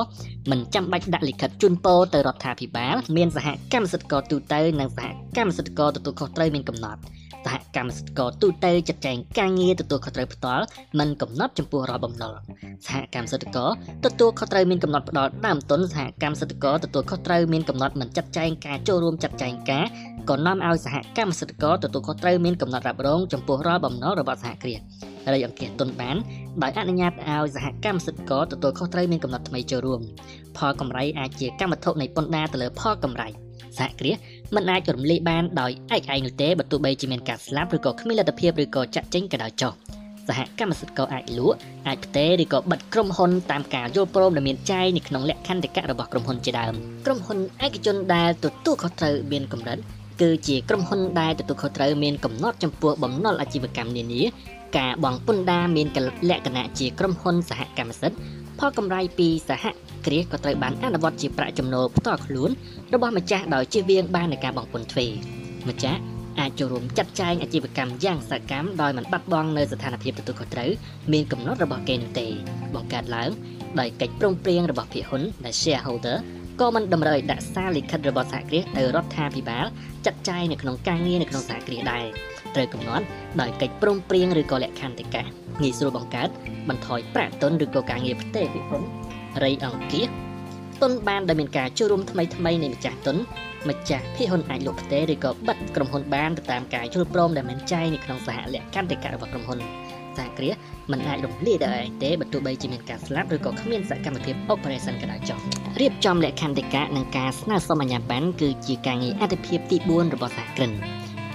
[0.51, 5.05] មិនចាំបាច់ដាក់លិខិតជូនពរទៅរដ្ឋាភិបាលមានសហកម្មសិទ្ធិករទូទៅនិងសហ
[5.37, 7.01] កម្មសិទ្ធិករទទួលខុសត្រូវមានកំណត់
[7.45, 10.65] សហកម្មសិទ្ធិករទូទៅចាត់ចែងការងារទទួលខុសត្រូវផ្ទាល់
[10.99, 12.33] មិនកំណត់ចំពោះរាល់បំណុល
[12.87, 13.69] សហកម្មសិទ្ធិករ
[14.05, 19.85] ទទួលខុសត្រូវមានកំណត់ផ្ដល់ដើមទុនសហកម្មសិទ្ធិករទទួលខុសត្រូវមានកំណត់មិនចាត់ចែងការចូលរួមចាត់ចែងការ
[20.29, 24.79] ក៏នាំឲ្យសហកម្មសិទ្ធិករទទួលខុសត្រូវមានកំណត់រ៉ាប់រងចំពោះរាល់បំណុលរបស់សហគ្រាស
[25.33, 26.15] រៃអង្គាសទុនបាន
[26.63, 30.01] ដោយអនុញ្ញាតឲ្យសហកម្មសិទ្ធិករទទួលខុសត្រូវមានកំណត់ថ្មីចូលរួម
[30.57, 33.27] ផលកម្រៃអាចជាកម្មវត្ថុនៃពន្ធដារទៅលើផលកម្រៃ
[33.77, 34.17] សហគ្រាស
[34.55, 39.73] មិនអាចរំលាយបានដោយឯកឯងនោះទេបើទោះបីជាមានការស្លាប់ឬក៏គ្មានលទ្ធភាពឬក៏ចាក់ចេញក៏ដោយចុះ
[40.27, 46.73] សហកម្មសិទ្ធិក៏អាចលក់អាចផ្ទេរឬក៏បិទក្រុមហ៊ុនតាមការយល់ព្រមដែលមានចែងនៅក្នុងលក្ខន្តិកៈរបស់ក្រុមហ៊ុនជាដើម
[47.05, 49.77] ក្រុមហ៊ុនឯកជនដែលទទួលខុសត្រូវមានកម្រិត
[50.21, 54.21] គឺជាក្រុមហ៊ុនដែលទទួលខុសត្រូវមានកំណត់ចំពោះបំណុលអាជីវកម្មនានា
[54.77, 55.87] ការបង់ពន្ធដារមាន
[56.29, 58.17] លក្ខណៈជាក្រុមហ៊ុនសហកម្មសិទ្ធិ
[58.59, 59.65] ផលកម្រៃពីសហ
[60.05, 62.49] គ្រាសក៏ត្រូវបានអនុវត្តជាប្រាក់ចំណូលផ្ទាល់ខ្លួន
[62.93, 65.07] របស់ម្ចាស់ដោយជៀសវាងបាននៃការបង់ពន្ធទ្វេ
[65.69, 66.01] ម្ចាស់
[66.39, 70.69] អាចចូលរួមចាត់ចែងអាជីវកម្មយ៉ាងសកម្មដោយមិនបាត់បង់នៅស្ថានភាពទទួលខុសត្រូវ
[71.13, 72.27] មានកំណត់របស់គេនោះទេ
[72.75, 73.29] បង្កើតឡើង
[73.79, 76.17] ដោយកិច្ចព្រមព្រៀងរបស់ភាគហ៊ុនដែល shareholder
[76.61, 79.65] ក៏មិនតម្រូវឲ្យដាក់សារលិខិតរបស់សហគ្រាសទៅរដ្ឋាភិបាល
[80.05, 82.05] ចាត់ចែងនៅក្នុងការងារនៅក្នុងសហគ្រាសដែរ
[82.55, 83.05] ត្រូវកំណត់
[83.41, 85.23] ដោយកិច្ចព្រមព្រៀងឬក៏លក្ខន្តិកៈ
[85.61, 86.29] ងាយស្រួលបង្កើត
[86.69, 88.81] បន្ថយប្រាក់ទុនឬក៏ការងារផ្ទេរពីហ៊ុន
[89.43, 90.07] រៃអង្គាស
[90.81, 93.17] ទុនបានដែលមានការចូលរួមថ្មីថ្មីនៃម្ចាស់ទុន
[93.69, 99.59] ម្ចាស់ភាគហ៊ុនអាចលក់ផ្ទេរឬក៏បិទក្រុមហ៊ុនបានទៅតាមការយល់ព្រមដែលមានចែងនៅក្នុងសហលក្ខន្តិកៈរបស់ក្រុមហ៊ុន
[100.17, 100.55] សហគ្រាស
[100.91, 105.37] មិនអាចរំលាយដោយឯងទេបើទោះបីជាមានការស្លាប់ឬក៏គ្មានសកម្មភាព operation ក៏ដោយចុះ
[105.81, 110.71] រៀបចំលក្ខន្តិកៈនិងការស្នើសុំអាជ្ញាប័ណ្ណគឺជាការងារអតិភិបទី4របស់សហគ្រិន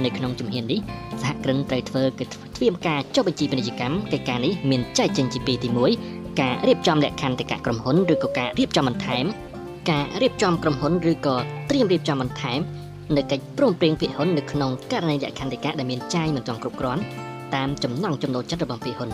[0.05, 0.81] នៅក្នុងជំហាននេះ
[1.23, 2.25] សហគ្រិនត្រូវធ្វើគឺ
[2.57, 9.25] ទ្វាមការចុះបញ្ជីពាណិជ្ជកម្មកិច្ចការនេះមានចែកចេញជាពីរទី1 ការរៀបចំលក្ខន្តិកៈក្រុមហ៊ុនឬក៏ការរៀបចំបន្ថែម
[9.91, 11.37] ការរៀបចំក្រុមហ៊ុនឬក៏
[11.71, 12.61] ត្រៀមរៀបចំបន្ថែម
[13.17, 17.03] នៅកិច្ចព្រមព្រៀងភាគហ៊ុននៅក្នុងករណីលក្ខន្តិកៈដែលមានចាយមិនទាន់គ្រប់គ្រាន់
[17.55, 19.11] តាមចំណង់ចំណូលចិត្តរបស់ភាគហ៊ុន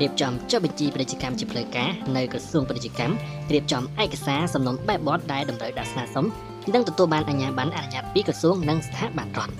[0.00, 3.14] រៀបចំចុះបញ្ជីពាណិជ្ជកម្មជាផ្លូវការនៅក្រសួងពាណិជ្ជកម្ម
[3.52, 6.24] រៀបចំឯកសារសំណុំបែបបទដែលតម្រូវដាក់ស្នើសុំ
[6.74, 9.54] និងទទួលបានអាជ្ញាប័ណ្ណអនុញ្ញាតពីក្រសួងនិងស្ថាប័នរដ្ឋ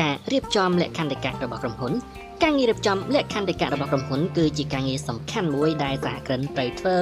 [0.00, 1.92] ការរៀបចំលក្ខន្តិកៈរបស់ក្រុមហ៊ុន
[2.42, 6.96] ការងាររៀបចំលក្ខន្តិកៈរបស់ក្រុមហ៊ុនគឺជាការងារសំខាន់មួយដែលសហគ្រិនត្រូវធ្វើ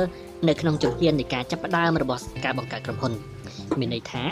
[0.48, 3.12] នៅក្នុងជំហាននៃការចាប់ផ្ដើមរបស់ការបង្កើតក្រុមហ៊ុន
[3.78, 4.24] មានន័យថា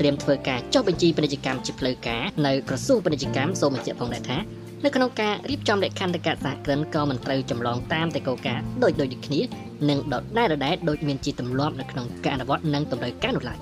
[0.00, 4.38] ត្រៀមធ្វើការចុះបញ្ជីពាណិជ្ជកម្មជាផ្លូវការនៅក្រសួងពាណិជ្ជកម្មសូមបញ្ជាក់ផងដែរថា
[4.84, 9.40] នៅក្នុងការរៀបចំលក្ខន្តិកៈសហគ្រិនក៏មិនត្រូវចម្លងតាមតែគោលការណ៍ដូចដូចគ្នា
[9.88, 13.58] និងដដែលដដែលដូចមានជាទម្លាប់នៅក្នុងការអនុវត្តនិងតម្រូវការនោះឡើយ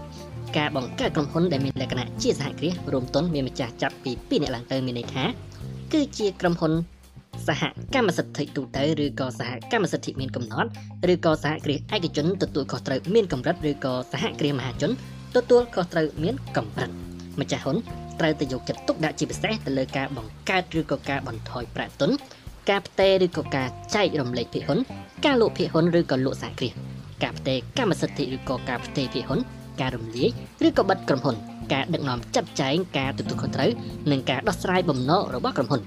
[0.57, 5.25] ការបង្កើតក្រុមហ៊ុនដែលមានលក្ខណៈជាសហគ្រាសរួមទុនមានម្ចាស់ចាប់ពី2អ្នកឡើងទៅមានន័យថា
[5.93, 6.73] គឺជាក្រុមហ៊ុន
[7.47, 7.63] សហ
[7.95, 10.71] កម្មសិទ្ធិទូទៅឬក៏សហកម្មសិទ្ធិមានកំណត់
[11.13, 14.91] ឬក៏សហគ្រាសឯកជនទទួលខុសត្រូវមានកម្រិតឬក៏សហគ្រាសមហាជន
[15.37, 16.91] ទទួលខុសត្រូវមានកម្រិត
[17.41, 17.77] ម្ចាស់ហ៊ុន
[18.21, 22.11] ត្រូវតែយកចិត្តទុកដាក់ជាពិសេសទៅលើការបង្កើតឬក៏ការបន្ថយប្រាក់ទុន
[22.71, 24.79] ការផ្ទេរឬក៏ការចែករំលែកភាគហ៊ុន
[25.25, 26.73] ការលក់ភាគហ៊ុនឬក៏លក់សហគ្រាស
[27.23, 29.41] ការផ្ទេរកម្មសិទ្ធិឬក៏ការផ្ទេរភាគហ៊ុន
[29.81, 30.29] ការរំលាយ
[30.67, 31.37] ឬក៏បិទក្រុមហ៊ុន
[31.73, 33.71] ការដឹកនាំចាត់ចែងការទទួលខុសត្រូវ
[34.11, 35.81] និងការដោះស្រាយបំណុលរបស់ក្រុមហ៊ុន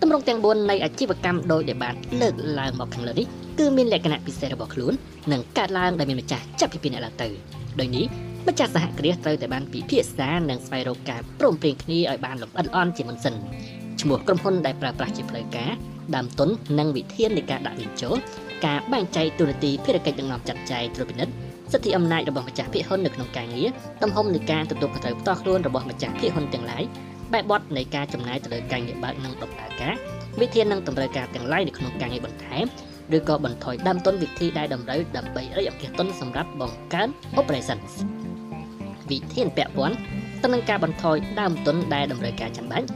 [0.00, 3.26] ទម្រង់ទាំង4នៃអាជីវកម្មដោយដែលបានលើកឡើងមកខាងលើនេះ
[3.58, 4.92] គឺមានលក្ខណៈពិសេសរបស់ខ្លួន
[5.32, 7.28] និងកើតឡើងដោយមានម្ចាស់ចាប់ពីពីអ្នកឡើងទៅ
[7.80, 8.04] ដោយនេះ
[8.48, 13.34] ម្ចាស់សហគ្រាសត្រូវតែបានពិភាក្សានិងស្វែងរកការព្រមព្រៀងគ្នាឲ្យបានលម្អិតល្អន់ជាមុនសិន
[14.00, 15.70] ឈ្មោះក្រុមហ៊ុនដែលប្រើប្រាស់ជាផ្លូវការ
[16.14, 18.16] ដើមទុននិងវិធាននៃការដាក់វិញ្ចូល
[18.66, 21.32] ការបែងចែកទូនាទីភារកិច្ចដឹកនាំចាត់ចែងត្រួតពិនិត្យ
[21.72, 23.68] សិទ្ធិអំណាចរបស់ម្ចាស់ភាគហ៊ុននៅក្នុងការងារ
[24.02, 26.82] ទំហំនៃការទទួលខុសត្រូវផ្ទាល់ខ្លួនរបស់ម្ចាស់ភាគហ៊ុនទាំងឡាយ
[27.32, 29.94] បែបបទនៃការចំណាយទៅលើការងារបើកនិងដំណើរការ
[30.40, 32.64] វិធាននិងតម្រូវការទាំងឡាយនៅក្នុងការងារបន្ថែម
[33.16, 37.08] ឬក៏បន្ថយដើមទុនវិធីដែលតម្រូវដើម្បីរៃអង្គាសទុនសម្រាប់បង្កើន
[37.40, 37.92] operations
[39.10, 39.96] វិធានពាក់ព័ន្ធ
[40.42, 42.86] ទៅនឹងការបន្ថយដើមទុនដែលតម្រូវការចាំបាច់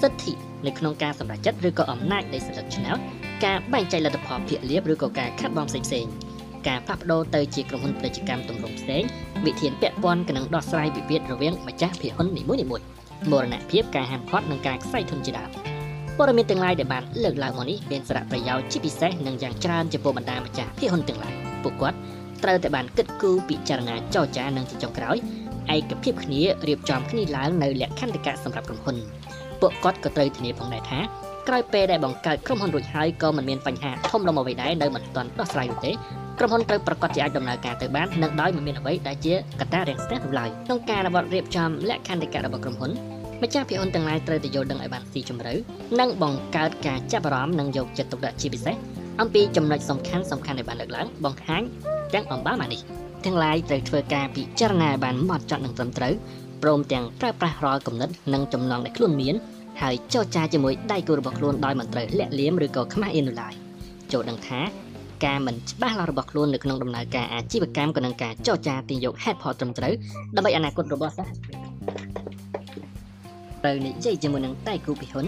[0.00, 0.32] សិទ្ធិ
[0.66, 2.98] នៅក្នុងការសម្រេចចិត្តឬក៏អំណាចនៃសិលឹកឆ្នោត
[3.44, 6.27] ការបែងចែកលទ្ធផលភាគលាភឬក៏ការខាត់បងផ្សេងៗ
[6.66, 9.02] ការផ្លាស់ប្ដូរទៅជាក្រុមហ៊ុនពាណិជ្ជកម្មទម្រង់ផ្សេង
[9.46, 12.68] វិធានពាក់ព័ន្ធក៏នឹងដោះស្រាយវិវាទរវាងម្ចាស់ភាគហ៊ុននីមួយៗ
[13.30, 15.50] មរណភាពការហាមឃាត់និងការខ្សែធនជាដើម
[16.16, 21.98] ព័ត៌មានទាំងឡាយដែលបានលើកឡើងមកនេះមានសារៈប្រយោជន៍ជាពិសេសនិងយ៉ាងច្រើនចំពោះបណ្ដាម្ចាស់ភាគហ៊ុនទាំងឡាយពួកគាត់
[22.42, 25.16] ត្រូវតែបានគិតគូរពិចារណាចរចានិងជាចុងក្រោយ
[25.74, 28.96] ឯកភាពគ្នារៀបចំគ្នាឡើងនៅលក្ខន្តិកៈសម្រាប់ក្រុមហ៊ុន
[29.60, 31.00] ពួកគាត់ក៏ត្រូវធានាផងដែរថា
[31.48, 35.92] ក្រោយពេលដែលបង្កើតក្រុមហ៊ុនរួចហើយក៏មិនមានបញ្ហាធំដុំអ្វីដែរនៅមិនទាន់ដោះស្រាយនោះទេ
[36.40, 42.90] ក្រុមហ៊ុនត្រូវប្រកាសជាអាចដំណើរការទៅបាននិងដោយមិនមានអ្វីដែលជាកត្តារាំងស្ទះនោះឡើយក្នុងការរបត់រៀបចំលក្ខន្តិកៈរបស់ក្រុមហ៊ុន
[43.42, 45.54] ម្ចាស់ភាគហ៊ុនទាំងឡាយត្រូវតែយល់ដឹងឲ្យបានស៊ីជម្រៅ
[46.00, 48.76] និងបង្កើតការចាប់អារម្មណ៍និងយកចិត្តទុកដាក់ជាពិសេស
[49.20, 51.62] អំពីចំណុចសំខាន់សំខាន់ដែលបានលើកឡើងបង្ហាញ
[52.14, 52.80] ទាំងអំបាលមកនេះ
[53.24, 56.14] ទាំងឡាយត្រូវធ្វើការពិចារណាឲ្យបានម៉ត់ចត់និងត្រឹមត្រូវ
[56.62, 59.34] ព្រមទាំងប្រើប្រាស់រាល់គំនិតនិងចំណងដែលខ្លួនមាន
[59.82, 63.54] ហើយចរចាជាមួយដៃគូរបស់ខ្លួនដោយមិនត្រូវលាក់លៀមឬក៏ខ្មាស់អៀននោះឡើយ
[64.12, 64.60] ចូលដឹងថា
[65.24, 69.92] ការមិនច្បាស់លាស់របស់ខ្លួននៅក្នុងដំណើរការអាជីវកម្មក៏នឹងការចរចាទាញយកហេតុផលត្រឹមត្រូវ
[70.36, 71.68] ដើម្បីអនាគតរបស់សហគ្រាស
[73.62, 75.26] ត្រូវនិយាយជាមួយនឹងដៃគូពិហ៊ុន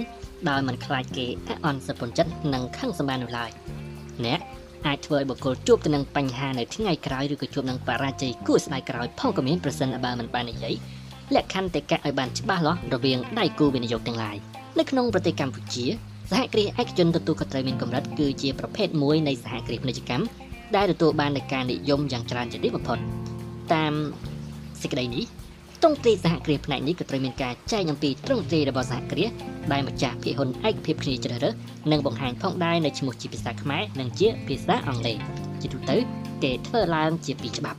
[0.48, 3.50] ដោយមិនខ្លាចគេអអន់សពុនចិត្តនិងខឹងសម្បាននោះឡើយ
[4.24, 4.40] អ្នក
[4.86, 10.74] អាចធ្វើឲ្យបុគ្គលជួបទៅនឹងបញ្ហានៅថ្ងៃក្រោយឬក៏ជួបនឹងបរាជ័យគួរស្ដាយក្រោយផងក៏មានប្រសិនបើមិនបាននិយាយ
[11.34, 14.36] លក្ខខណ្ឌតែកៈឲ្យបានច្បាស់លាស់រវាងដៃគូវិនិយោគទាំងឡាយ
[14.78, 15.86] នៅក្នុងប្រទេសកម្ពុជា
[16.30, 20.24] សហគ្រាសឯកជនទទួលខុសត្រូវមានកម្រិតគឺជាប្រភេទមួយនៃសហគ្រាសពាណិជ្ជកម្ម
[20.76, 22.98] ដែលទទួលបាននូវការនិយមយ៉ាងច្រើនជាទីបំផុត
[23.74, 23.92] តាម
[24.82, 25.24] សេចក្តីនេះ
[25.82, 29.30] ទ្រង់ទ្រាយសហគ្រាសផ្នែកនេះក៏ត្រូវមានការចែកអំពីទ្រង់ទ្រាយរបស់សហគ្រាស
[29.72, 31.54] ដែលម្ចាស់ភាគហ៊ុនឯកភាពគ្នាជ្រើសរើស
[31.90, 35.16] និងបង្ហាញផងដែរនៅឈ្មោះជាភាសាខ្មែរនិងជាភាសាអង់គ្លេស
[35.60, 35.96] ជាទូទៅ
[36.42, 37.78] គេធ្វើឡើងជាពីរច្បាប់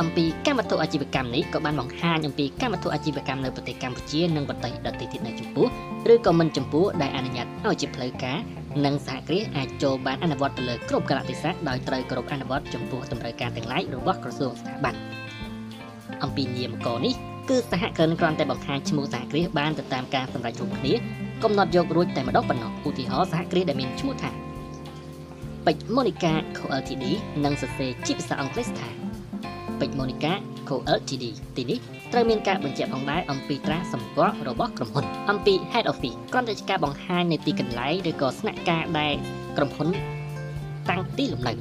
[0.00, 5.66] អំពីកម្មវត្ថុអាជីវកម្មនេះក៏បានបង្ហាញអំពីកម្មវត្ថុអាជីវកម្មនៅប្រទេសកម្ពុជានិងប្រទេសដទៃទៀតនៅចំពោះ
[6.12, 8.38] ឬក៏មិនចំពោះដែលអនុញ្ញាតឲ្យជាផ្លូវការ
[8.84, 14.94] និងសហគ្រាសអាចចូលបានអនុវត្តទៅលើគ្រប់កលៈទេសៈដោយត្រូវគោរពអនុវត្តចំពោះតម្រូវការទាំងឡាយរបស់ក្រសួងស្ថាប័ន
[16.22, 17.14] អំពីនាមកនេះ
[17.48, 20.94] គឺសហគ្រិនគ្រាន់តែបង្ហាញឈ្មោះសហគ្រាសបានទៅតាមការសម្រេចរួមគ្នា
[21.42, 24.30] កំណត់យករួចតែម្ដងប៉ុណ្ណោះឧទាហរណ៍សហគ្រាសដែលមានឈ្មោះថា
[25.66, 27.04] ពេជ្រ Monica Co Ltd
[27.44, 29.03] និងសរសេរជាភាសាអង់គ្លេសថា
[29.80, 30.32] ពេជ្រ Monica
[30.68, 31.24] Co Ltd
[31.56, 31.78] ទីនេះ
[32.12, 39.14] ត្រូវមានការបញ្ជាក់ផងដែរអំពីត្រាសម្គាល់របស់ក្រុមហ៊ុនអំពី Head Office គ្រាន់តែជាការបង្ហាញនៅទីកន្លែងឬក៏ស្នាក់ការដែល
[39.56, 39.88] ក្រុមហ៊ុន
[40.90, 41.52] តាំងទីលំនៅ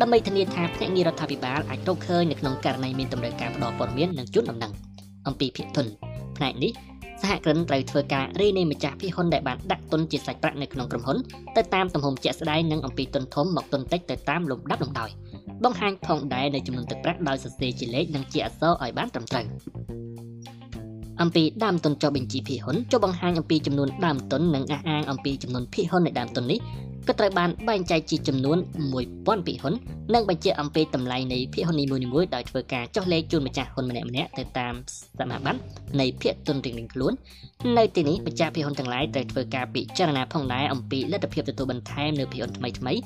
[0.00, 4.72] ដើម្បីធានាថាភ្នាក់ងាររដ្ឋាភិបាលអាចរកឃើញនៅក្នុងករណីមានតម្រូវការផ្តល់ព័ត៌មាននិងជូនដំណឹង
[5.26, 5.86] អំពីភាគទុន
[6.36, 6.72] ផ្នែកនេះ
[7.22, 11.18] សហគ្រិនត្រូវធ្វើការរីនៃម្ចាស់ភាគហ៊ុនដែលបានដាក់ទុនជាសាច់ប្រាក់នៅក្នុងក្រុមហ៊ុន
[11.56, 15.10] ទៅតាមទំហំជាក់ស្ដែងនិងអំពីទុនធំមកទុនតិចទៅតាមលំដាប់លំដោយ
[15.64, 19.46] បង្ហាញផងដែរនៅចំនួនទឹកប្រាក់ដោយសរសេរជាលេខនិងជាអក្សរឲ្យបានត្រឹមត្រូវ
[21.22, 26.60] អំពីដើមទុនចុះបញ្ជីភាគហ៊ុនចុះបង្ហាញអំពីចំនួនដើមទុននិងអះអាងអំពីចំនួនភាគហ៊ុននៃដើមទុននេះ
[27.08, 28.58] ក៏ត្រូវបានបែងចែកជាចំនួន
[29.02, 29.74] 1000ភាគហ៊ុន
[30.14, 31.84] និងបញ្ជាក់អំពីតម្លៃនៃភាគហ៊ុននី
[32.14, 34.74] មួយៗដោយធ្វើការចុះលេខជូនម្ចាស់ហ៊ុនម្នាក់ៗទៅតាម
[35.18, 35.60] សមាបត្តិ
[36.00, 37.12] នៃភាគទុនរៀងៗខ្លួន
[37.78, 43.00] នៅទីនេះម្ចាស់ភាគហ៊ុនទាំងឡាយត្រូវធ្វើការពិចារណាផងដែរអំពីលទ្ធភាពទទួលបន្ថែមនៅភាគហ៊ុនថ្មីៗ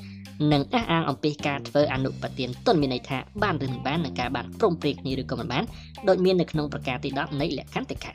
[0.53, 5.65] និងអះអាងអំពីការធ្វើអនុប្រទានទុនមានន័យថាបានឬមិនបាននិងការបានព្រមព្រៀងគ្នាឬក៏មិនបាន
[6.09, 8.13] ដោយមាននៅក្នុងប្រការទី10នៃលក្ខន្តិកៈ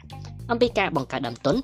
[0.52, 1.56] អំពីការបង្កើតដើមទុន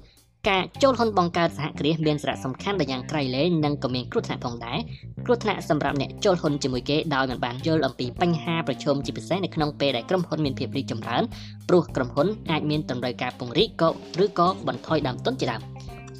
[0.50, 4.80] ការចូលហ៊ុនបង្កើតសហគ្រាសមានសារៈសំខាន់ដល់យ៉ាងក្រៃលែងនិងក៏មានគ្រោះថ្នាក់ផងដែរ
[5.26, 11.24] គ្រោះថ្នាក់សម្រាប់អ្នកចូលហ៊ុនជាមួយគេដោយមិនបានយល់អំពីបញ្ហាប្រឈមជាពិសេសនៅក្នុងពេលដែលក្រុមហ៊ុនមានភាពរីកចម្រើន
[11.70, 13.90] ព្រោះក្រុមហ៊ុនអាចមានតម្រូវការពង្រីកក៏
[14.24, 15.62] ឬក៏បន្ថយដើមទុនជាដើម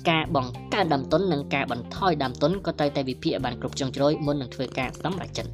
[0.10, 5.52] ការបង្កើនដើមទុននិងការបន្ថយដើមទុនក៏ត្រូវតែវិភាគឲ្យបានគ្រប់ជ្រុងជ្រោយមុននឹងធ្វើការសម្រេចចិត្ត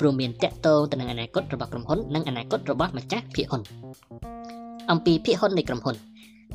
[0.00, 3.62] ព្រមមានតកតងទៅនឹងអនាគតរបស់ក្រុមហ៊ុននិងអនាគតរបស់ម្ចាស់ភាគហ៊ុន
[4.90, 5.96] អំពីភាគហ៊ុននៃក្រុមហ៊ុន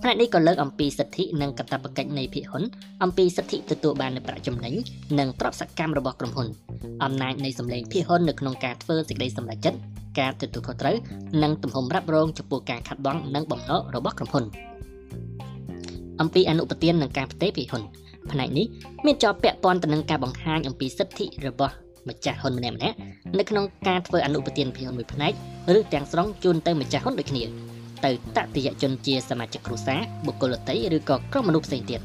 [0.01, 2.63] ផ្នែកនេះក៏លើកអំពីសិទ្ធិនិងកាតព្វកិច្ចនៃភាគហ៊ុន
[3.03, 4.73] អំពីសិទ្ធិទទួលបាននូវប្រាក់ចំណេញ
[5.19, 6.47] និងទ្រព្យសកម្មរបស់ក្រុមហ៊ុន
[7.03, 9.79] អំណាចនៃសម្លេងភាគហ៊ុននៅក្នុងការធ្វើសេចក្តីសម្រេចចិត្ត
[10.19, 10.95] ការទទួលខុសត្រូវ
[11.43, 14.45] និងទំហំរ៉ាប់រងចំពោះការខាត់បងនិងបំណុលរបស់ក្រុមហ៊ុន
[16.21, 17.83] អំពីអនុប្រទាននិងការផ្ទេរភាគហ៊ុន
[18.31, 18.65] ផ្នែកនេះ
[19.05, 21.73] មានជាប់ពាក់ព័ន្ធទៅនឹងការបង្ហាញអំពីសិទ្ធិរបស់
[22.09, 22.79] ម្ចាស់ហ៊ុនម្នាក់ៗ
[23.39, 25.33] នៅក្នុងការធ្វើអនុប្រទានភាគហ៊ុនមួយផ្នែក
[25.77, 27.68] ឬទាំងស្រុងជូនទៅម្ចាស់ហ៊ុនដូចគ្នា
[28.05, 32.01] ទៅតតិយជនជាសមាជិកគ្រួសារបុគ្គលដទៃឬក៏ក្រុមមនុស្សផ្សេងទៀត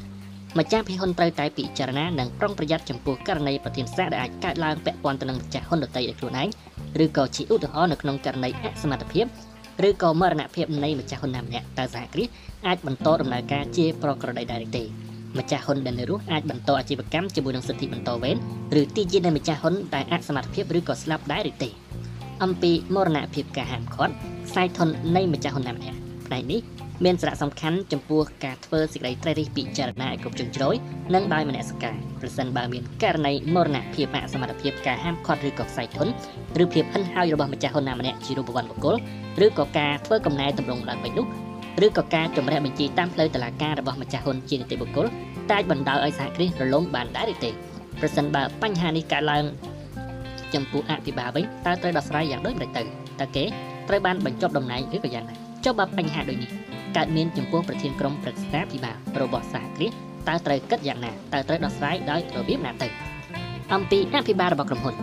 [0.59, 6.49] ម្ចាស់ភាគហ៊ុនត្រូវតែពិចារណានិងប្រុងប្រយ័ត្នចំពោះករណីប្រធានសាដែលអាចកើតឡើងពាក់ព័ន្ធទៅនឹងម្ចាស់ហ៊ុនដទៃដោយខ្លួនឯង
[7.03, 9.25] ឬក៏ជាឧទាហរណ៍នៅក្នុងករណីអសមត្ថភាព
[9.87, 12.29] ឬក៏មរណភាពនៃម្ចាស់ហ៊ុនណាម្នាក់តើសហគ្រាស
[12.67, 14.83] អាចបន្តដំណើរការជាប្រក្រតីដែរឬទេ
[15.37, 18.37] ម្ចាស់ហ៊ុនដែលនៅរស់អាចបន្តអាជីវកម្មជាមួយនឹងសិទ្ធិបន្តវេន
[18.81, 21.69] ឬទីជានៃម្ចាស់ហ៊ុនដែលអសមត្ថភាពឬក៏ស្លាប់ដែរឬទេ
[22.43, 24.13] អំពីមរណភាពការហាមឃាត់
[24.47, 26.61] ខ្សែធននៃម្ចាស់ហ៊ុនណាម្នាក់ផ្នែកនេះ
[27.05, 30.75] មានសារៈសំខាន់ចំពោះការធ្វើសេចក្តីត្រេះរិះពិចារណាឲ្យគ្រប់ជ្រុងជ្រោយ
[31.13, 36.07] និងដោយមនសិការប្រសិនបើមានករណីមរណភាពអសមត្ថភាពការហាមឃាត់ឬក៏ខ្សែធន
[36.63, 38.95] ឬភាពហិនហោយរបស់ម្ចាស់ហ៊ុនណាម្នាក់ជារូបវ័ន្តបុគ្គល
[39.45, 41.25] ឬក៏ការធ្វើកំណែតម្រង់ឡើងវិញនោះ
[41.85, 45.05] ឬក៏ការជំរះបញ្ជីតាមផ្លូវតុលាការរបស់ម្ចាស់ហ៊ុនជានីតិបុគ្គល
[45.49, 47.51] តែអាចបណ្ដាលឲ្យសហគ្រាសរលំបានដែរឬទេ
[47.99, 49.43] ប្រសិនបើបញ្ហានេះកើតឡើង
[50.55, 52.81] ចំពោះអភិបាលវិញតើត្រូវដោះស្រាយយ៉ាងដូចម្តេចទៅ
[53.21, 53.43] តើគេ
[53.89, 55.35] ត្រូវបានបញ្ចប់តំណែងឬក៏យ៉ាងណា
[55.65, 56.49] ចុះបើបញ្ហាដូចនេះ
[56.97, 59.91] កើតមានចំពោះប្រធានក្រុមប្រឹក្សាភិបាលរបស់សហគ្រាស
[60.27, 62.87] តើត្រូវគិតយ៉ាងណាតើត្រូវដោះស្រាយដោយរបៀបណាទៅ
[63.73, 64.95] អំពីអភិបាលរបស់ក្រុមហ៊ុន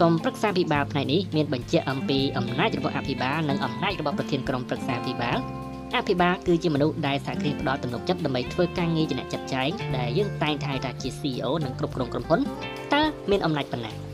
[0.00, 5.38] ក្រុមប្រឹក្សាភិបាលផ្នែកនេះមានបញ្ជាក់អំពីអំណាចរបស់អភិបាលនិងអំណាចរបស់ប្រធានក្រុមប្រឹក្សាភិបាល
[5.96, 12.40] អភិបាលគឺជាមនុស្សដែលសហគ្រាសផ្ដល់ទំនុកចិត្តដើម្បីធ្វើការងារជាអ្នកចាត់ចែងដែលយើងតែងតែហៅថាជា CEO និងគ្រប់គ្រងក្រុមហ៊ុន
[12.94, 14.09] តើមានអំណាចប៉ុណ្ណា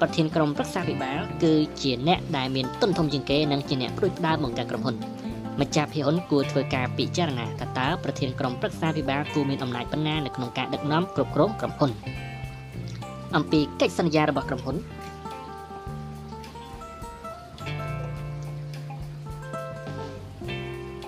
[0.00, 4.96] ប្រធានក្រុមប្រឹក្សាភិបាលគឺជាអ្នកដែលមានទុនធំជាងគេនិងជាអ្នកព្រួយផ្ដើមបង្កើតក្រុមហ៊ុន
[5.60, 11.90] ម្ចាស់ភាគហ៊ុនគួរធ្វើការពិចារណាថាតើប្រធានក្រុមប្រឹក្សាភិបាលគួរមានអំណាចប៉ុណ្ណានៅក្នុងការដឹកនាំគ្រប់គ្រងក្រុមហ៊ុន
[13.36, 14.76] អំពីកិច្ចសន្យារបស់ក្រុមហ៊ុន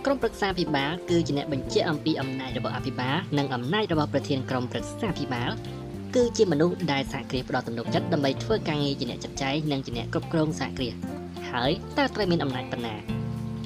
[0.05, 5.51] ក្រុមប្រឹក្សាភិបាលគឺជាអ្នកបញ្ជាក់អំពីអំណាចរបស់អភិបាលនិងអំណាចរបស់ប្រធានក្រុមប្រឹក្សាភិបាល
[6.15, 10.95] គឺជាមនុស្សដែលសហគ្រាសផ្ដល់ទំនុកចិត្តដើម្បីធ្វើការងារជាអ្នកចាត់ចែងនិងជាអ្នកគ្រប់គ្រងសហគ្រាស
[11.51, 12.95] ហើយតើត្រូវមានអំណាចប៉ុណ្ណា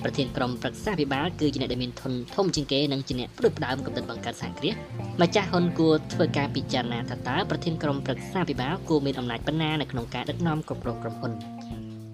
[0.03, 4.75] ប្រធានក្រុមប្រឹក្សាភិបាលគឺជាអ្នកដែលមានធនធំជាងគេនិងជាអ្នកព្រួយផ្ដើមកំណត់បង្កើតសហគ្រាស
[5.23, 11.33] ម្ចាស់ហ៊ុនគួរធ្វើការពិចារណាថាតើប្រធានក្រុមប្រឹក្សាភិបាលគួរមានអំណាចប៉ុណ្ណានៅក្នុងការដឹកនាំគ្រប់គ្រងក្រុមហ៊ុន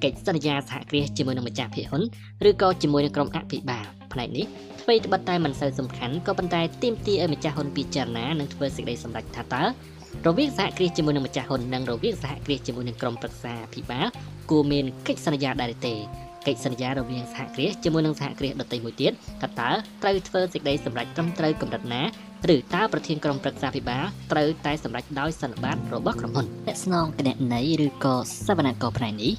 [0.04, 2.02] កិច្ចសន្យាសហគ្រាសជាមួយនឹងម្ចាស់ភាគហ៊ុន
[2.48, 4.46] ឬក៏ជាមួយនឹងក្រុមអភិបាលផ្នែកនេះ
[4.82, 9.64] អ្វីត្បិតតែមិនសូវសំខាន់ក៏ប៉ុន្តែទាមទារឲ្យម្ចាស់ហ៊ុនពិចារណានិងធ្វើសេចក្តីសម្រេចថាតើ
[10.26, 14.06] រវាងសហគ្រាសជាមួយនឹងម្ចាស់ហ៊ុននិងរវាងសហគ្រាសជាមួយនឹងក្រុមប្រឹក្សាអភិបាល
[14.50, 15.94] គួរមានកិច្ចសន្យាដែរទេ
[16.46, 19.70] កិច្ចសន្យារវាងសហគ្រាសជាមួយនឹងសហគ្រាសដទៃមួយទៀតថាតើ
[20.02, 22.02] ត្រូវធ្វើសេចក្តីសម្រេចត្រឹមត្រូវកម្រិតណា
[22.54, 28.14] ឬតើប្រធានក្រុមប្រឹក្សាភិបាលត្រូវតែសម្រេចដោយសន្និបាតរបស់ក្រុមហ៊ុនអ្នកស្នងគណនេយ្យឬក៏
[28.46, 29.32] សវនករផ្នែកនេះ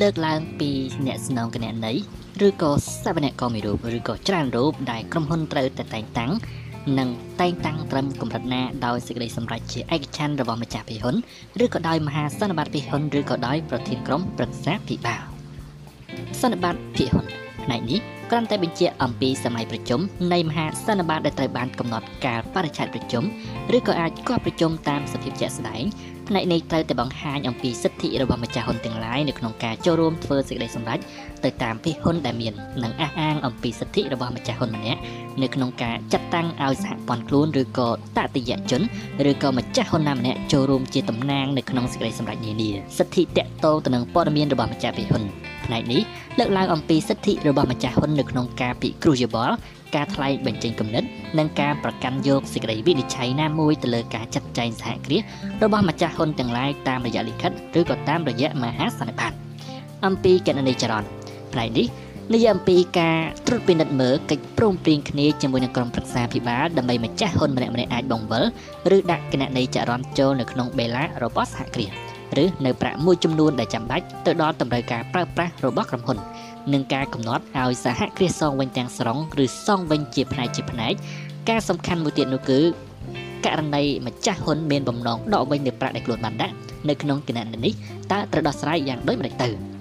[0.00, 0.70] លើកឡើងពី
[1.06, 2.00] អ្នកស្នងគណនេយ្យ
[2.46, 2.70] ឬក៏
[3.04, 6.32] សវនករមួយរូបឬក៏ច្រើនរូបដែលក្រុមហ៊ុនត្រូវតែតែងតាំង
[6.98, 7.08] និង
[7.40, 11.16] តែងតាំងត្រឹមកម្រិតណាដោយសេចក្តីសម្រេចជាឯកច្ឆន្ទរបស់ម្ចាស់ភិហ៊ុន
[11.64, 15.22] ឬក៏ដោយមហាសន្និបាតភិហ៊ុនឬក៏ដោយប្រធានក្រុមប្រឹក្សាភិបាល
[16.40, 17.26] សន្និបាតភាគហ៊ុន
[17.64, 20.00] ផ្នែកនេះគ្រាន់តែបញ្ជាក់អំពីសម័យប្រជុំ
[20.32, 23.24] នៃមហាសន្និបាតដែលត្រូវបានកំណត់កាលបរិច្ឆេទប្រជុំ
[23.76, 25.84] ឬក៏អាចគប់ប្រជុំតាមសភាពជាក់ស្ដែង
[26.28, 30.98] ផ្នែកនេះត្រូវតែបង្ហាញអំពីសិទ្ធិរបស់ម្ចាស់ហ៊ុនទាំងឡាយនៅក្នុងការចូលរួមធ្វើសេចក្តីសម្រេច
[31.44, 32.54] ទៅតាមភាគហ៊ុនដែលមាន
[32.84, 35.00] និងអះអាងអំពីសិទ្ធិរបស់ម្ចាស់ហ៊ុនម្នាក់
[35.42, 38.82] នៅក្នុងការចាត់តាំងឲ្យសហព័ន្ធខ្លួនឬក៏តតិយជន
[39.30, 45.22] ឬក៏ម្ចាស់ហ៊ុនណាម្នាក់ចូលរួមជាតំណាងនៅក្នុងសេចក្តីសម្រេចនានាសិទ្ធិតកតងទៅនឹងព័ត៌មានរបស់ម្ចាស់ភាគហ៊ុន
[45.66, 46.02] ផ្នែកនេះ
[46.38, 49.54] លើកឡើងអំពីសិទ្ធិរបស់ម្ចាស់ហ៊ុននៅក្នុងការពិគ្រោះយោបល់
[49.94, 51.04] ការថ្លែងបញ្ចេញគំនិត
[51.38, 55.22] និងការប្រកាន់យកសេចក្តីវិនិច្ឆ័យណាមួយទៅលើការចាត់ចែងសហគ្រាស
[55.62, 59.32] របស់ម្ចាស់ហ៊ុនទាំងឡាយតាមរយៈលិខិតឬក៏តាមរយៈមហាសន្និបាត
[60.06, 61.08] អំពីកណនីចរន្ត
[61.52, 61.86] ផ្នែកនេះ
[62.32, 68.44] និយាយអំពីការត្រួតពិនិត្យមើលកិច្ចព្រមព្រៀងគ្នាជាមួយនឹងក្រុមប្រឹក្សាភិបាលដើម្បីម្ចាស់ហ៊ុនម្នាក់ៗអាចបង្វិល
[68.96, 71.90] ឬដាក់គណនីចរន្តចូលនៅក្នុងបេឡារបស់សហគ្រាស
[72.42, 76.18] ឬនៅប្រាក់មួយចំនួនដែលចាំបាច់ទៅដល់តម្រូវការប្រើប្រាស់របស់ក្រុមហ៊ុន
[76.72, 80.94] និងការកំណត់ឲ្យសហគ្រាសសងវិញទាំងស្រុងឬសងវិញជាផ្នែកជាផ្នែក
[81.48, 82.60] ការសំខាន់មួយទៀតនោះគឺ
[83.46, 86.54] ករណីម្ចាស់ហ៊ុនមានបំណងដកវិញនៅប្រាក់ដែលខ្លួនបានដាក់
[86.88, 87.72] នៅក្នុងគណនីនេះ
[88.12, 89.73] តើត្រូវដោះស្រាយយ៉ាងដូចម្តេចទៅ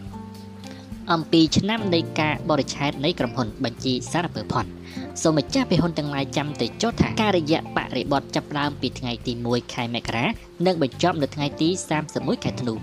[1.11, 4.65] អំពីឆ្នាំនៃការបរិច្ឆេទនៃក្រុមហ៊ុនបញ្ជីសារពើផុន
[5.21, 10.25] សូមម្ចាស់ភាគហ៊ុនទាំងឡាយចាំតែចុះថាការរយៈបរិបត្តិចាប់ផ្ដើមពីថ្ងៃទី1ខែមករា
[10.65, 11.69] និងបញ្ចប់នៅថ្ងៃទី
[12.05, 12.73] 31ខែធ្នូ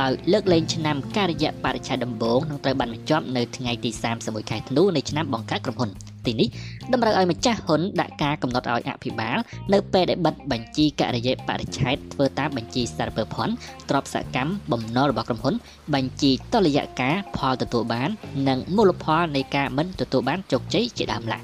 [0.00, 5.90] ដោយលើកលែងឆ្នាំការរយៈបរិច្ឆេទដំបូងនឹងត្រូវបានបញ្ចប់នៅថ្ងៃទី31ខែធ្នូនៃឆ្នាំបង្កើតក្រុមហ៊ុន
[6.28, 6.48] ទីនេះ
[6.92, 9.38] តម្រូវឲ្យម្ចាស់ហ៊ុនដាក់ការកំណត់ឲ្យអភិបាល
[9.72, 13.54] នៅពេលដែលបិទបញ្ជីករយៈបរិច្ឆេទធ្វើតាមបញ្ជីសារពើភ័ណ្ឌ
[13.90, 15.54] ទ្រព្យសកម្មបំណុលរបស់ក្រុមហ៊ុន
[15.94, 18.08] បញ្ជីតលយៈការផលទទួលបាន
[18.48, 21.42] និងមូលផលនៃការមិនទទួលបានជោគជ័យជាដើមឡើយ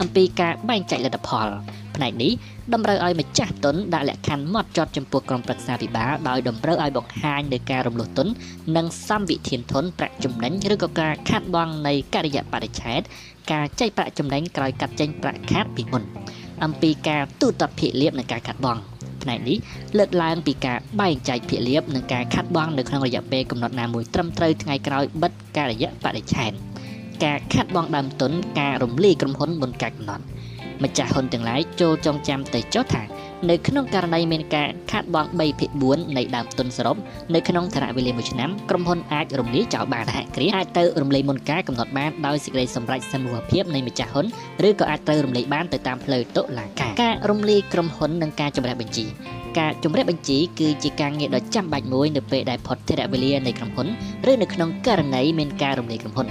[0.00, 1.48] អំពីការបែងចែកលទ្ធផល
[1.96, 2.32] ផ្នែកនេះ
[2.74, 8.28] តម្រូវឲ្យម្ចាស់ទុនដាក់លក្ខខណ្ឌម៉ត់ចត់ចំពោះក្រុមប្រឹក្សាពិបាលដោយតម្រូវឲ្យបង្ហាញនៃការរំលោះទុន
[8.76, 13.00] និងសម្វិធានធនប្រាក់ចំណេញឬក៏ការខាត់បងនៃកិរិយាបរិច្ឆេទ
[13.52, 16.02] ការចែកប្រាក់ចំណេញក្រោយកាត់ចេញប្រាក់ខាតពីមុន
[16.64, 18.78] អំពីការទូទាត់ភាគលាភនិងការខាត់បង
[19.22, 19.58] ផ្នែកនេះ
[19.98, 26.52] លើកឡើងពីការបែងចែកភាគលាភនិងការខាត់បងនៅក្នុងរយៈពេលកំណត់ណាមួយត្រឹមត្រូវថ្ងៃក្រោយបិទការរយៈបរិច្ឆេទ
[27.24, 30.24] ការខាត់បងដើមទុនការរំលាយក្រុមហ៊ុនមុនការកំណត់
[30.82, 33.02] ម្ចាស់ហ៊ុនទាំងឡាយចូលចងចាំទៅចុះថា
[33.50, 36.96] នៅក្នុងករណីមានការខាតបង់3ភាគ4នៃដើមទុនសរុប
[37.34, 44.26] នៅក្នុងថរវេលាមួយឆ្នាំក្រុមហ៊ុនអាចរំលាយចោលបានសហគ្រាសអាចទៅរំលាយមុនការកំណត់បានដោយសេចក្តីសម្រេចសមូហភាពនៃម្ចាស់ហ៊ុន
[44.68, 49.06] ឬក៏អាចទៅរំលាយបានទៅតាមផ្លូវតុលាការការរំលាយក្រុមហ៊ុននិងការជំរះបញ្ជី
[49.58, 53.88] ការជំរាបបញ្ជីគឺជាការងារដ៏ចាំបាច់មួយនៅពេលដែលផុតថេរវេលានៃក្រុមហ៊ុន
[54.30, 56.28] ឬនៅក្នុងករណីមានការរំលាយក្រុមហ៊ុន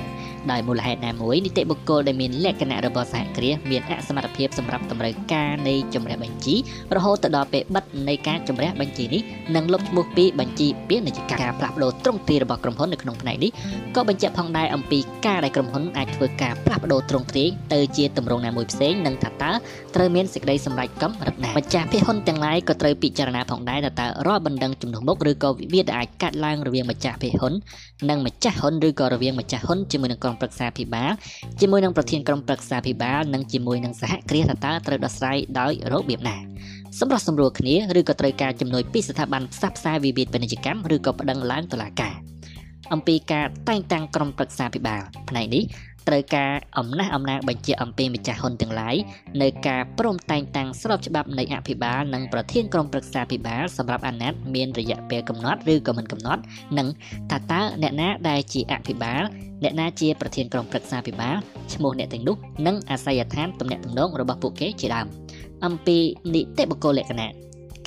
[0.52, 6.56] ដោយមូលហេតុណាមួយនីតិបុគ្គលដែលមានលក្ខណៈរបស់សហគ្រាសមានអសមត្ថភាពសម្រាប់តម្រូវការនៃជំរះបញ្ជី
[6.96, 9.22] រហូតទៅដល់ពេលបិទនៃការជំរះបញ្ជីនេះ
[9.56, 13.52] និងលុបឈ្មោះពីបញ្ជីពាណិជ្ជកម្មការផ្លាស់ប្ដូរទ្រង់ទ្រាយរបស់ក្រុមហ៊ុននៅក្នុងផ្នែកនេះ
[13.96, 19.52] ក៏បញ្ជាក់ផងដែរអំពីការដែលក្រុមហ៊ុនអាចធ្វើការផ្លាស់ប្ដូរទ្រង់ទ្រាយទៅជាទម្រង់ណាមួយផ្សេងនិងថាតើ
[19.96, 27.54] ត្រូវមានសេចក្តីសម្រេចកំរិតណាម្ចាស់ភាគហ៊ុនទាំងឡាយក៏ត្រូវពិចារណាផងដែរថាតើរាល់បណ្ដឹងជំនួសមុខឬក៏វិវាទដែលអាចកាត់ឡើងរវាងម្ចាស់ភាគហ៊ុន
[28.10, 31.12] និងម្ចាស់ហ៊ុនឬក៏រវាងម្ចាស់ហ៊ុនជាមួយនឹងក្រុមប្រឹក្សាភិបាល
[31.62, 36.38] ជាមួយនឹងប្រធានក្រុមប្រឹក្សាភិបាលនិងជាមួយនឹងសហគ្រាសថាតើត្រូវដោះស្រាយដោយរបៀបណា
[37.00, 42.16] សម្រាប់សម្រួលគ្នាឬក៏ត្រូវការជំនួយពីស្ថាប័នផ្សះផ្សាវិវាទពាណិជ្ជកម្មឬក៏ប្តឹងឡើងតុលាការ
[42.94, 45.64] អំពីការតែងតាំងក្រុមប្រឹក្សាភិបាលផ្នែកនេះ
[46.08, 48.96] ត្រូវការអំណះអំណាងបញ្ជាអំពីម្ចាស់ហ៊ុនទាំងឡាយ
[49.42, 56.42] នៅការព្រមតែងតាំងស្របច្បាប់នៃអភិបាលនិងប្រធានក្រុមប្រឹក្សាភិបាលសម្រាប់អាណត្តិមានរយៈពេលកំណត់ឬក៏មិនកំណត់
[56.78, 56.88] និង
[57.32, 59.24] ថាតើអ្នកណាដែលជាអភិបាល
[59.64, 61.36] អ្នកណាជាប្រធានក្រុមប្រឹក្សាភិបាល
[61.74, 62.36] ឈ្មោះអ្នកទាំងនោះ
[62.68, 65.08] និងអាសយដ្ឋានទំនាក់ទំនងរបស់ពួកគេជាដើម
[65.66, 65.98] អំពី
[66.34, 67.30] នីតិបុគ្គលលក្ខណៈ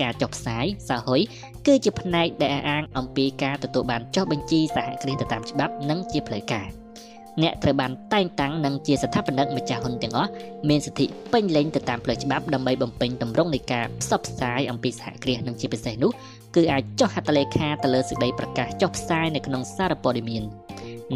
[0.01, 1.21] ការចុះផ្សាយសាហុយ
[1.67, 6.86] គឺជាផ្នែកដែលអាងអំពីការទទួលបានចុះបញ្ជីសហគ្រាសទៅតាមច្បាប់និងជាផ្លូវការ
[7.43, 10.31] អ្នកត្រូវបានតែងតាំងនិងជាស្ថាបនិកម្ចាស់ហ៊ុនទាំងអស់
[10.69, 16.13] មានសិទ្ធិពេញលេញទៅតាមផ្លូវច្បាប់ដើម្បីបំពេញទម្រង់នៃការផ្សព្វផ្សាយអំពីសហគ្រាសនិងជាពិសេសនោះ
[16.57, 20.45] គឺអាចចុះហត្ថលេខាទៅលើសេចក្តីប្រកាសចុះផ្សាយនៅក្នុងសារព័ត៌មាន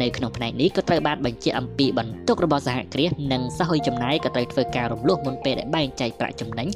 [0.01, 6.67] នៅក្នុងផ្នែកនេះក៏ត្រូវបានបញ្ជាក់អំពីបន្ទុករបស់សហគ្រាសនិងសហគមន៍ចំណាយក៏ត្រូវធ្វើការរំលោះមុនពេលដែលបែងចែកប្រាក់ចំណេញ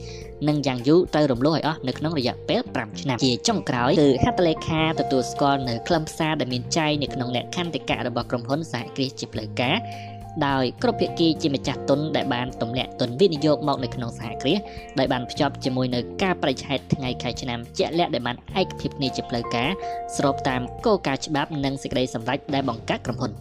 [0.48, 9.76] និងយ៉ាងយូរត្រូវរំលោះឲ្យអស់នៅក្នុងរយៈពេល5ឆ្នាំជាចុងក្រោយគឺហត្ថលេខាទទួលស្គាល់នៅខ្លឹមសារដែលមានចែងនៅក្នុងលក្ខន្តិកៈរបស់ក្រុមហ៊ុនសហគ្រាសជាផ្លូវការ
[10.48, 14.60] ដោយគ្រប់ភាគីជាម្ចាស់ទុនដែលបានទម្លាក់ទុនវិនិយោគមកនៅក្នុងសហគ្រាស
[15.00, 19.70] ដោយបានភ្ជាប់ជាមួយនៅការបរិច្ឆេទថ្ងៃខែឆ្នាំជាក់លាក់ដែលបានឯកភាពគ្នាជាផ្លូវការ
[20.18, 23.32] ស្របតាមគោលការណ៍ច្បាប់និងសេចក្តីសម្រេចដែលបង្កើតក្រុមហ៊ុន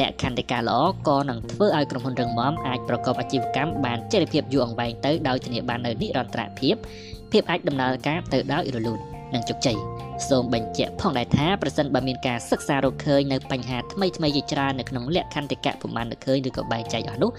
[0.00, 0.78] លក្ខន្តិកាល្អ
[1.08, 6.74] ក៏នឹងធ្វើឲ្យក្រុមហ៊ុនរឹងមាំអាចប្រកបអាជីវកម្មបានចីរភាពយូរអង្វែងទៅដោយធានាបាននូវនិរន្តរភាព
[7.32, 8.98] ភាពអាចដំណើរការទៅដោយរលូន
[9.34, 9.78] និងជោគជ័យ
[10.30, 17.30] សូមបញ្ជាក់ផងដែរថាប្រសិនបើមានការសិក្សារកឃើញនៅបញ្ហាថ្មីថ្មីជាច្រើននៅក្នុងលក្ខន្តិកៈពុំបានឃើញឬក៏បែងចែកអស់នោះ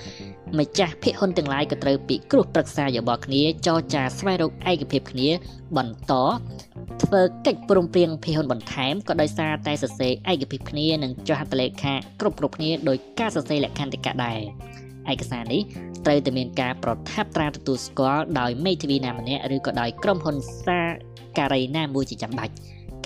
[0.60, 5.30] ម្ចាស់ភាគហ៊ុនទាំងឡាយក៏ត្រូវពិគ្រោះប្រឹក្សាយោបល់គ្នាចរចាស្វែងរកឯកភាពគ្នា
[5.78, 6.14] បន្ត
[7.04, 14.40] ធ្វើកិច្ចព្រមព្រៀងភាគហ៊ុនបន្ថែមក៏ដោយសារតែសរសេរឯកភាពគ្នានិងចុះហត្ថលេខាគ្រប់គ្រប់គ្នាដោយការសរសេរលក្ខន្តិកៈដែរ
[15.12, 15.62] ឯកសារនេះ
[16.06, 20.80] ត្រូវតែមានការប្រថាប់ត្រាទទួលស្គាល់ដោយមេធាវីណាម្នាក់ឬក៏ដោយក្រុមហ៊ុនសា
[21.38, 22.54] ការីណាមួយជាចាំបាច់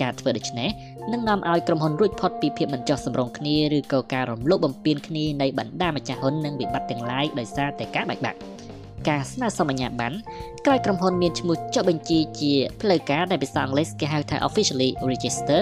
[0.02, 0.70] ការធ្វើដូច្នេះ
[1.12, 8.38] នឹងនាំឲ្យក្រុមហ៊ុនរួចផុតពីភាពមិនចោះសម្រុងគ្នាឬក៏ការរំលោភបំពានគ្នានៃបណ្ដាម្ចាស់ហ៊ុននិងវិបត្តិទាំងឡាយដោយសារតែការបែកបាក់
[9.08, 10.16] ការស្នើសុំអាជ្ញាប័ណ្ណ
[10.66, 15.60] ក្រោយក្រុមហ៊ុនមានឈ្មោះចុះបញ្ជីជាផ្លូវការដែលភាសាអង់គ្លេសគេហៅថា officially register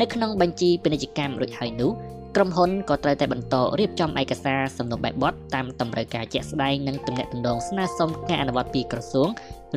[0.00, 1.92] នៅក្នុងបញ្ជីពាណិជ្ជកម្មរួចហើយនោះ
[2.36, 9.28] ក្រុមហ៊ុនក៏ត្រូវតែបន្តរៀបចំឯកសារសំណុំបែបបទតាមតម្រូវការជាក់ស្ដែងនិងទំនាក់ទំនងស្នើសុំការអនុវត្តពីក្រសួង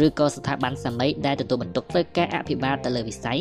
[0.05, 3.39] ឬក៏ស្ថាប័នសាមីដែលទទួលបន្ទុកធ្វើការអភិបាលទៅលើវិស័យ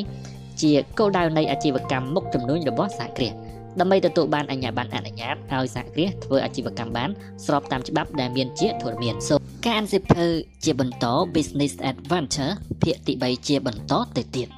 [0.62, 3.34] ជាគោលដៅនៃអាជីវកម្មមុខចំនួនរបស់សហគ្រាស
[3.80, 7.10] ដើម្បីទទួលបានអាជ្ញាប័ណ្ណអនុញ្ញាតឲ្យសហគ្រាសធ្វើអាជីវកម្មបាន
[7.46, 10.24] ស្របតាមច្បាប់ដែលមានជាធរមានសូមការអានសិភៅ
[10.64, 12.52] ជាបន្ត Business Adventure
[12.82, 14.48] ភាគទី3ជាបន្តទៅទៀត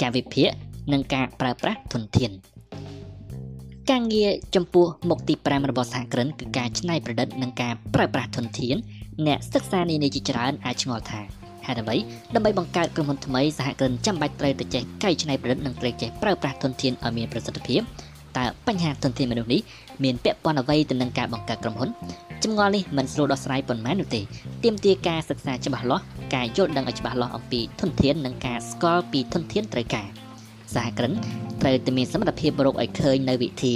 [0.00, 0.48] ការវិភាគ
[0.92, 2.30] និងការប្រើប្រាស់ធនធាន
[3.90, 8.76] ការងារចំពោះមុខទី5របស់សហគ្រិនគឺការច្នៃប្រឌិតនិងការប្រើប្រាស់ធនធាន
[9.26, 11.96] អ្នកសិក្សានានាជាច្រើនអាចឆ្ងល់ថា ហេតុអ្វី
[12.34, 17.80] ដើម្បីបង្កើតក្រុមហ៊ុនថ្មីសហគ្រិនចាំបាច់ត្រូវតែចេះកែច្នៃប្រឌិតនិងត្រូវចេះប្រើប្រាស់ធនធានឲ្យមានប្រសិទ្ធភាព
[18.38, 19.60] តើបញ្ហាធនធានមនុស្សនេះ
[20.04, 21.90] មានពាក់ព័ន្ធអ្វីទៅនឹងការបង្កើតក្រុមហ៊ុន
[22.44, 24.20] ចម្ងល់នេះមិនស្រួលដោះស្រាយប៉ុន្មាននោះទេ
[24.64, 26.04] ទាមទារការសិក្សាច្បាស់លាស់
[26.34, 30.06] ការយល់ដឹងឲ្យច្បាស់លាស់អំពីធនធាននិងការស្គាល់ពីធនធានត្រូវការ
[30.74, 31.12] សហគ្រិន
[31.62, 33.74] ត្រូវតែមានសមត្ថភាពរកឲ្យឃើញនៅវិធី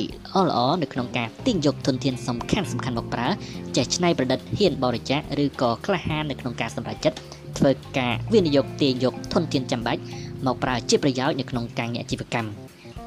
[0.49, 3.28] ល្អៗនៅក្នុងការទាញយកធនធានសំខាន់សំខាន់មកប្រើ
[3.76, 7.18] ចេះច្នៃប្រឌិតហ៊ានបរិច្ចាគឬក៏ក្លាហាននៅក្នុងការសម្រេចចិត្ត
[7.59, 10.02] ធ្វើការវិនិយោគទាញយកធនធានចាំបាច់
[10.46, 12.50] មកប្រើជាប្រយោជន៍នៅក្នុងការងារអាជីវកម្ម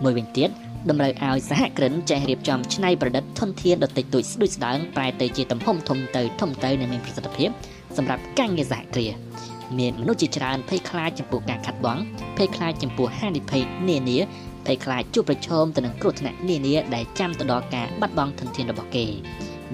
[0.04, 0.50] មួយវិញទៀត
[0.90, 7.50] តម្រូវឲ្យសហគ្រិនចេះរៀបចំច្នៃប្រឌិតធនធានដតិចតួចស្ដួចស្ដើងប្រែទៅជាទំហំធំទៅធំទៅនិងមានប្រសិទ្ធភាព
[7.98, 9.14] សម្រាប់ការងារសហគ្រាស
[9.80, 11.98] មានមនុស្សជាច្រើនភ័យខ្លាចចំពោះការខាត់បង
[12.38, 14.18] ភ័យខ្លាចចំពោះហានិភ័យនានា
[14.66, 19.06] ភ័យខ្លាចជួបប្រឈមទៅនឹងគ្រោះថ្នាក់នានាដែលចាំទៅដល់ការបាត់បង់ធនធានរបស់គេ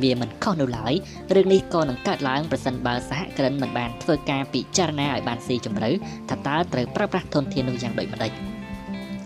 [0.02, 0.94] វាមិនខុសនៅឡើយ
[1.36, 5.92] រឿងនេះក៏នឹងកើតឡើងប្រសិនបើសហគ្រិនមិនបានធ្វើការពិចារណាឲ្យបានស៊ីជម្រៅ
[6.30, 8.32] ថាតើត្រូវប្រើប្រាស់ធនធាននោះយ៉ាងដូចម្តេច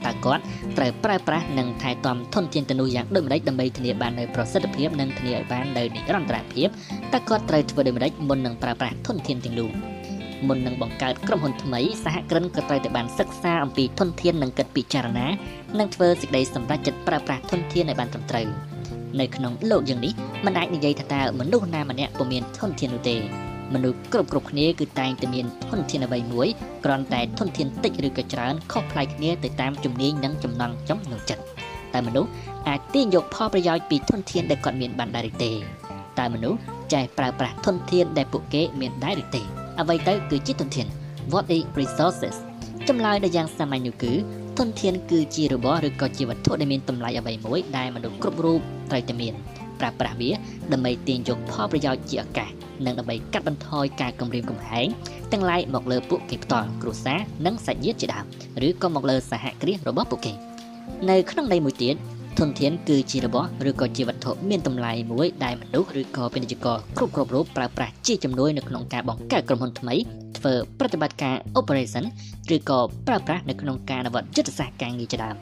[0.05, 0.43] តើគាត់
[0.78, 6.67] ត្រូវប្រើប្រាស់និងថែទាំធនធានទៅនោះយ៉ាងដូចម្តេចដើម្បីធានាបាននូវប្រសិទ្ធភាពនិងធានាឲ្យបាននូវនិរន្តរភាព
[7.13, 9.69] តើគាត់ត្រូវធ្វើដូចម្តេចមុននឹងប្រើប្រាស់ធនធានទាំងនោះ
[10.47, 15.28] មុននឹងបង្កើតក្រុមហ៊ុនថ្មីសហគ្រិនក៏ត្រូវតែបានសិក្សាអំពីធនធាននិងគិតពិចារណា
[15.80, 18.47] និងធ្វើសេចក្តីសម្រេចចិត្តប្រើប្រាស់ធនធានឲ្យបានត្រឹមត្រូវ
[19.20, 20.14] នៅក្នុងលោកយ៉ាងនេះ
[20.45, 23.18] មិនអាចនិយាយថាតើមនុស្សណាម្នាក់ពុំមានធនធាននោះទេ
[23.74, 26.47] មនុស្សគ្រប់គ្រប់គ្នាគឺតែងតែមានធនធានអ្វីមួយ
[26.86, 31.43] គ្រាន់តែធនធានតិចឬក៏ច្រើនខុសប្លែកគ្នាទៅតាមជំនាញនិងចំណង់ចំណូលចិត្ត
[31.93, 32.30] តែមនុស្ស
[32.68, 35.51] អាចទាញយកផលប្រយោជន៍ពីធនធានដែលគាត់មានបានដែរឬទេ
[36.20, 36.59] តែមនុស្ស
[36.93, 39.41] ចេះប្រើប្រាស់ធនធានដែលពួកគេមានដែរឬទេ
[39.80, 40.88] អ្វីទៅគឺជាធនធាន
[41.32, 42.36] What is resources
[42.88, 44.14] ចម្លើយដែលយ៉ាងសាមញ្ញនោះគឺ
[44.57, 49.33] ធនធានគឺជារបស់ឬក៏ជាវត្ថុដែលមានតម្លៃអ្វីមួយដែលមនុស្សគ្រប់រូប ត្រូវតែមាន
[49.79, 50.31] ប្រើប្រាស់វា
[50.73, 52.49] ដើម្បីទាញយកផលប្រយោជន៍ជាឱកាស
[52.85, 54.87] និងដើម្បីកាត់បន្ថយការគំរាមកំហែង
[55.31, 58.25] ទាំងឡាយមកលើពួកគេផ្ទាល់គ្រួសារនិងសាច់ញាតិជាដើម
[58.67, 60.33] ឬក៏មកលើសហគ្រាសរបស់ពួកគេ
[61.09, 61.95] នៅក្នុងន័យមួយទៀត
[62.39, 69.95] ធនធានគឺជារបស់ឬក៏ជាវត្ថុមានតម្លៃមួយដែលមនុស្សឬក៏ពាណិជ្ជករគ្រប់គ្រប់រូបប្រើប្រាស់ជាជំនួយនៅក្នុងការបង្កើតក្រុមហ៊ុនថ្មី
[70.37, 72.05] ធ្វើប្រតិបត្តិការ operation
[72.55, 75.35] ឬក៏ប្រើប្រាស់នៅក្នុងការអនុវត្តយុទ្ធសាស្ត្រការងារជាដើម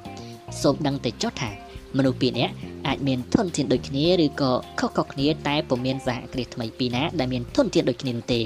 [0.61, 2.53] សូមដឹងតែចុះថា មនុស្សពីរនាក់
[2.87, 8.41] អាចមានធនធានដូចគ្នាឬក៏ខុសៗគ្នាតែពុំមានសហគ្រាសថ្មីពីរនាក់ដែលមានធនធានដូចគ្នានោះទេ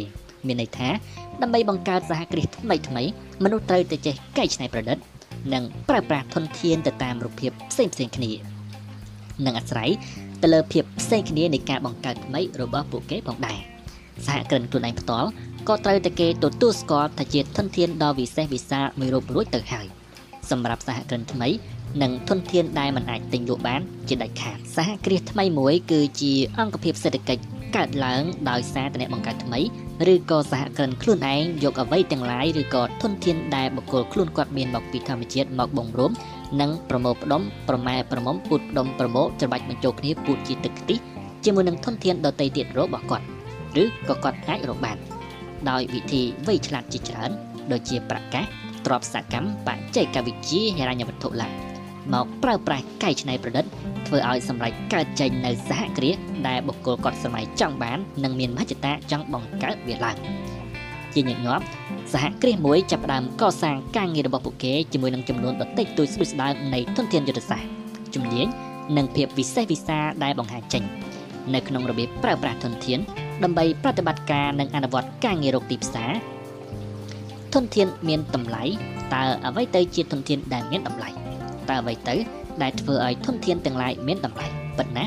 [0.47, 0.89] មានន័យថា
[1.41, 3.03] ដើម្បីបង្កើតសហគ្រាសថ្មីថ្មី
[3.43, 4.97] មនុស្សត្រូវតែចេះកែច្នៃប្រឌិត
[5.53, 8.31] និងប្រើប្រាស់ធនធានទៅតាមរូបភាពផ្សេងផ្សេងគ្នា
[9.45, 9.89] និងអាស្រ័យ
[10.41, 13.59] ទៅលើភាពផ្សេងគ្នានៃការបង្កើតថ្មីរបស់ពួកគេផងដែរ
[14.25, 15.29] សហគ្រិនខ្លួនឯងផ្ទាល់
[15.67, 19.87] ក៏ត្រូវតែគេទទួលស្គាល់ថាជាធនធានដ៏វិសេសវិសាលមួយរូបរួចទៅហើយ
[20.49, 21.47] សម្រាប់សហគ្រិនថ្មី
[22.01, 27.43] និងធនធានដែលមិនអាចទិញលក់បាន ជាដាច់ខាតសហគ្រាសថ្មីមួយគឺជាអង្គភាពសេដ្ឋកិច្ច
[27.75, 29.59] កើតឡើងដោយសារតែអ្នកបង្កើតថ្មី
[30.13, 36.11] ឬក៏សហគ្រិនខ្លួនឯងយកអ្វីទាំងឡាយឬក៏ធនធានដែលបុគ្គលខ្លួនគាត់មានមកពីធម្មជាតិមកបំរុំ
[36.61, 40.97] និងប្រមូលផ្ដុំប្រម៉ែប្រមុំពូតផ្ដុំប្រមូលច្របាច់បញ្ចូលគ្នាពូតជាទឹកខ្ទិះ
[41.43, 43.25] ជាមួយនឹងធនធានដតីទៀតរបស់គាត់
[43.81, 44.97] ឬក៏គាត់អាចរកបាន
[45.69, 47.31] ដោយវិធីវៃឆ្លាតជាច្រើន
[47.71, 48.45] ដូចជាប្រកាស
[48.85, 51.72] ទ្របសកម្មបច្ចេកវិទ្យាហិរញ្ញវត្ថុឡើង
[52.13, 53.65] មកប្រើប្រាស់កែច្នៃប្រឌិត
[54.07, 60.17] ធ្វើឲ្យសម្រេចកើតចេញនៅសហគ្រាសដែលបុគ្គលគាត់សម័យចង់បាន និងមានមហិច្ឆតាចង់បង្កើតវាឡើង
[61.13, 61.65] ជាញឹកញាប់
[62.13, 67.69] សហគ្រាសមួយចាប់ផ្ដើមកសាងការងាររបស់ពួកគេជាមួយនឹងចំនួនដតិចតួចស្ដួចស្ដើងនៃធនធានយុទ្ធសាស្ត្រ
[68.15, 68.47] ជំនាញ
[68.97, 70.83] និងភាពវិសេសវិសាលដែលបង្ហាញចេញ
[71.53, 72.99] នៅក្នុងរបៀបប្រើប្រាស់ធនធាន
[73.43, 76.11] ដើម្បីប្រតិបត្តិការនិងអនុវត្តការងាររកទីផ្សារ
[77.53, 78.63] ធនធានមានតម្លៃ
[79.13, 81.22] តើអ្វីទៅជាធនធានដែលមានតម្លៃ
[81.69, 82.15] តើអ្វីទៅ
[82.61, 84.47] ដែលធ្វើឲ្យធនធានទាំងឡាយមានតម្លៃ
[84.77, 85.05] ប៉ុន្តែ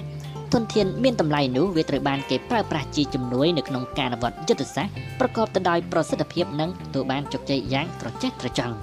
[0.52, 8.74] ធនធានមានតម្លៃនោះវាត្រូវបានគេប្រើប្រាស់ជាជំនួយនៅក្នុងការអនុវត្តយុទ្ធសាស្ត្រប្រកបទៅដោយប្រសិទ្ធភាពនិងទទួលបានជោគជ័យយ៉ាងត្រចះត្រចង់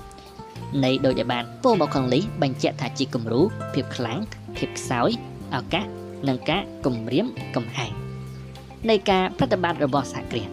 [0.83, 3.41] នៃដូចដែលបានពោលមកខាងនេះបញ្ជាក់ថាជាគំរូ
[3.73, 4.19] ភាពខ្លាំង
[4.57, 5.09] ភាពខ្សោយ
[5.55, 5.85] ឱកាស
[6.27, 7.91] និងការគំរាមកំហែង
[8.89, 10.49] នៃការប្រតិបត្តិរបស់សហគ្រាស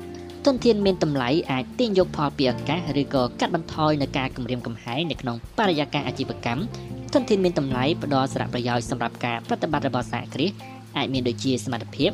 [0.47, 6.63] ធនធានមានតម្លៃអាចទាញយកផលពីឱកាសឬក៏កាត់បន្ថយនៅការគម្រាមកំហែងនៅក្នុងបរិយាកាសអាជីវកម្ម
[7.15, 10.53] ធនធានមានតម្លៃផ្ដល់សារៈប្រយោជន៍សម្រាប់ការប្រតិបត្តិរបស់សហគ្រាស
[10.97, 12.11] អាចមានដូចជាសមត្ថភាព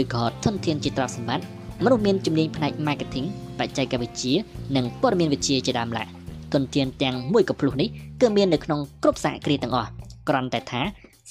[0.00, 1.44] ឬក៏ធនធានជាទ្រព្យសម្បត្តិ
[1.84, 3.26] មនុស្សមានជំនាញផ្នែក marketing
[3.58, 4.34] បច្ចេកវិទ្យា
[4.76, 6.08] និងព័ត៌មានវិទ្យាជាដើមឡើយ
[6.52, 7.88] ធនធានទាំងមួយកំភ្លុះនេះ
[8.20, 9.90] គឺមាននៅក្នុងគ្រប់សហគ្រាសទាំងអស់
[10.28, 10.82] គ្រាន់តែថា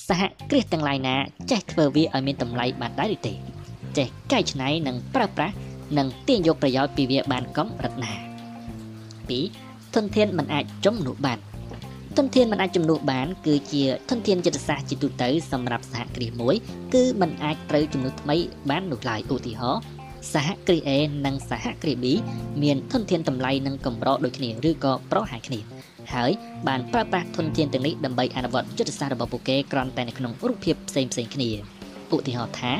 [0.07, 1.15] សហគ្រាសទាំងឡាយណា
[1.51, 3.34] ចេះធ្វើវាឲ្យមានតម្លៃបានដែរឬទេ
[3.97, 5.55] ចេះកែច្នៃនិងប្រើប្រាស់
[5.97, 8.13] និងទាញយកប្រយោជន៍ពីវាបានកំរិតណា
[9.39, 11.39] 2ធនធានមិនអាចជំនួសបាន
[12.20, 16.55] ធនធានមិនអាចជំនួសបាន គឺជាធនធានចិត្តសាស្ត្រជាទូទៅសម្រាប់សហគ្រាសមួយ
[16.93, 18.38] គឺមិនអាចត្រូវជំនួសថ្មី
[18.70, 19.82] បាននោះឡើយឧទាហរណ៍
[20.34, 20.91] សហគ្រាស A
[21.26, 22.05] និងសហគ្រាស B
[22.63, 25.59] មានធនធានតម្លៃនិងកម្រដូចគ្នាឬក៏ប្រហែលគ្នា
[26.13, 26.32] ហើយ
[26.67, 31.49] បានប្រើប្រាស់ធនធានទាំងនេះដើម្បីអនុវត្តយុទ្ធសាស្ត្ររបស់ពួកគេគ្រាន់តែនៅក្នុងរូបភាពផ្សេងផ្សេងគ្នា
[32.15, 32.74] ឧទាហរណ៍ថា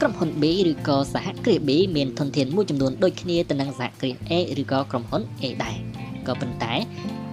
[0.00, 4.32] ក្រុមហ៊ុន B ឬក៏សហគ្រាស B មានធនធានមួយចំនួនដូចគ្នាទៅនឹងសហគ្រាស A
[4.62, 5.76] ឬក៏ក្រុមហ៊ុន A ដែរ
[6.26, 6.74] ក៏ប៉ុន្តែ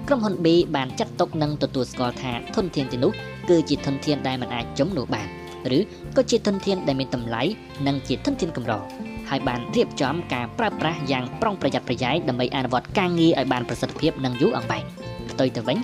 [0.10, 3.12] ក្រុមហ៊ុន B បានចាត់ទុកនិងទទួលស្គាល់ថាធនធានទាំងនោះ
[3.49, 5.28] គឺជាធនធានដែលមិនអាចជំនួសបាន
[5.78, 5.80] ឬ
[6.16, 7.41] ក៏ជាធនធានដែលមានតម្លៃ
[7.88, 8.74] និងជាធនធានកម្រ
[9.30, 14.84] ហើយបានរៀបចំការប្រើប្រាស់យ៉ាងប្រុងប្រយ័ត្នប្រយែងដើម្បីអនុវត្តការងារឲ្យបានប្រសិទ្ធភាពនិងយូរអង្វែង
[15.32, 15.78] ផ្ទុយទៅវិញ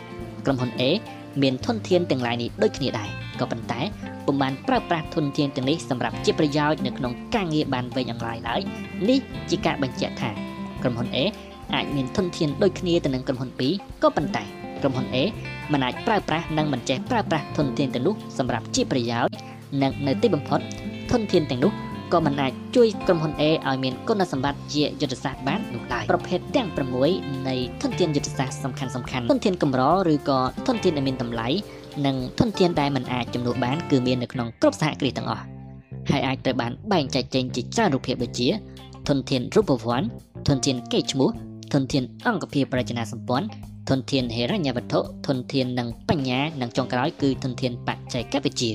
[0.46, 0.84] ក្រុមហ៊ុន A
[1.42, 3.10] មានធនធានទាំងឡាយនេះដូចគ្នាដែរ
[3.40, 3.82] ក៏ប៉ុន្តែ
[4.26, 8.62] ពុំបានប្រើប្រាស់ធនធានទាំងនេះសម្រាប់ជាប្រយោជន៍នៅក្នុងការងារបានវែងអង្លាយឡើយ
[9.10, 9.20] នេះ
[9.50, 10.32] ជាការបញ្ជាក់ថា
[10.84, 11.18] ក្រុមហ៊ុន A
[11.76, 13.62] អាចមានធនធានដូចគ្នាទៅនឹងក្រុមហ៊ុន B
[14.04, 14.44] ក៏ប៉ុន្តែ
[14.82, 15.18] ក្រុមហ៊ុន A
[15.72, 19.34] មិនអាចប្រើប្រាស់និងមិនចេះប្រើប្រាស់ធនធានទាំងនោះសម្រាប់ជាប្រយោជន៍
[19.82, 20.60] និងនៅទីបំផុត
[21.12, 21.72] ធនធានទាំងនោះ
[22.14, 26.70] ក៏មិនអាចជួយក្រុមហ៊ុន A ឲ្យមានគុណសម្បត្តិជាយុទ្ធសាស្ត្របាននោះឡើយប្រភេទទាំង
[27.08, 29.82] 6នៃធនធានយុទ្ធសាស្ត្រសំខាន់សំខាន់ធនធានកម្រ
[30.14, 31.48] ឬក៏ធនធានដែលមានតម្លៃ
[32.06, 35.44] និងធនធានដែលមិនអាចជំនួសបានគឺមាននៅក្នុងគ្រប់សហគ្រាសទាំងអស់
[36.10, 38.48] ហើយអាចត្រូវបានបែងចែកចេញជាច្រើនរូបភាពដូចជា
[39.08, 40.08] ធនធានរូបវ័ន្ត
[40.48, 41.30] ធនធានកេរ្តិ៍ឈ្មោះ
[41.74, 43.48] ធនធានអង្គភាពរចនាសម្ព័ន្ធ
[43.90, 48.74] ធនធានហិរញ្ញវត្ថុធនធាននិងបញ្ញានិងចុងក្រោយគឺធនធានបច្ចេកវិទ្យា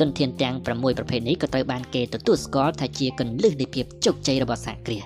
[0.00, 5.04] ទន្ទានទាំង6ប្រភេទនេះក៏ត្រូវបានគេទទួលស្គាល់ថាជាគន្លឹះនៃភាពជោគជ័យរបស់សហគ្រាស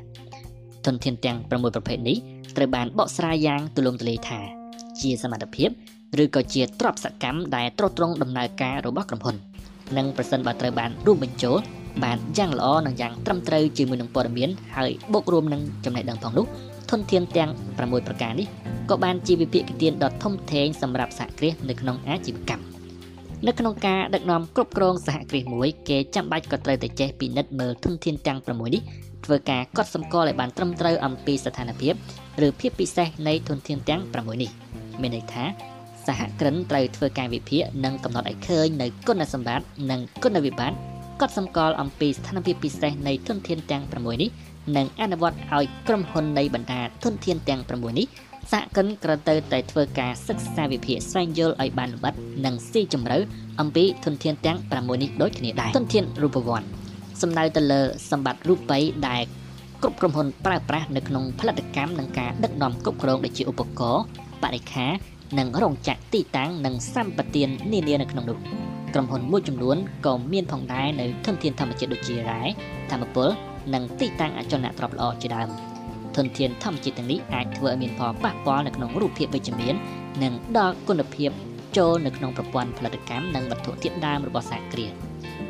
[0.87, 2.17] ទន្ទានទាំង6ប្រភេទនេះ
[2.57, 4.41] ត្រូវបានបកស្រាយយ៉ាងទូលំទូលាយថា
[5.01, 5.69] ជាសមត្ថភាព
[6.23, 9.37] ឬក៏ជាទ្រព្យសកម្មដែលត្រួតត្រងដំណើរការរបស់ក្រុមហ៊ុន
[9.97, 11.57] និងប្រសិនបើត្រូវបានរួមបញ្ចូល
[12.05, 16.47] បានយ៉ាងល្អនិងយ៉ាងត្រឹមត្រូវជាមួយនឹងព័ត៌មានហើយបូករួមនឹងចំណេះដឹងផងនោះ
[16.91, 18.47] ធនធានទាំង6ប្រការនេះ
[18.91, 22.65] ក៏បានជាវិភាគទានដ៏ធំធេងសម្រាប់សហគ្រាសនៅក្នុងអាជីវកម្ម
[23.47, 28.83] នៅក្នុងការដឹកនាំគ្រប់គ្រងសហគ្រាសមួយគេចាំបាច់ក៏ត្រូវតែចេះពិនិត្យមើលធនធានទាំង6នេះ
[29.25, 31.95] ធ្វើការកត់សម្គាល់ឲ្យបានត្រឹមត្រូវអំពីស្ថានភាព
[32.47, 34.51] ឬភាពពិសេសនៃធនធានទាំង6នេះ
[35.01, 35.45] មានន័យថា
[36.07, 40.77] សហគ្រិនត្រូវធ្វើការវិភាគនិងកំណត់ឲ្យឃើញនៅគុណសម្បត្តិនិងគុណវិបត្តិ
[41.21, 44.31] កត់សម្គាល់អំពីស្ថានភាពពិសេសនៃធនធានទាំង6នេះ
[44.77, 48.07] និងអនុវត្តឲ្យក្រុមហ៊ុននៃបណ្ដាធនធានទាំង6នេះ
[48.53, 52.15] សហគមន៍ក្រទៅតែធ្វើការសិក្សាវិភាគស្វែងយល់ឲ្យបានលម្អិត
[52.45, 53.19] និងស៊ីជម្រៅ
[53.61, 56.67] អំពីធនធានទាំង6នេះដូចគ្នាដែរធនធានរូបវ័ន្ត
[57.23, 59.23] សំដៅទៅលើសម្បត្តិរូបិយដែល
[59.83, 64.05] គ្រប់ក្រុមហ៊ុនប្រើប្រាស់នៅក្នុងផលិតកម្មនិងការដឹកនាំគ្រប់គ្រងដូចជាឧបករណ៍
[64.43, 64.87] បរិខា
[65.39, 68.39] និងរោងចក្រទីតាំងនិងសម្បទាននានានៅក្នុងនោះ
[68.95, 72.43] ក្រុមហ៊ុនមួយចំនួនក៏មានផងដែរនៅធនធានធម្មជាតិដូចជារ៉ែ
[72.91, 73.29] ធម្មពល
[73.75, 75.49] និងទីតាំងអចលនទ្រព្យល្អជាដើម
[76.17, 79.75] ធនធានធម្មជាតិទាំងនេះអាចធ្វើឲ្យមានផលប៉ះពាល់នៅក្នុងរូបភាពវិជ្ជមាន
[80.23, 81.31] និងដល់គុណភាព
[81.77, 84.93] ចូលនៅក្នុងប្រព័ន្ធផលិតកម្មនិងវត្ថុធាតុដើមរបស់សហគ្រាស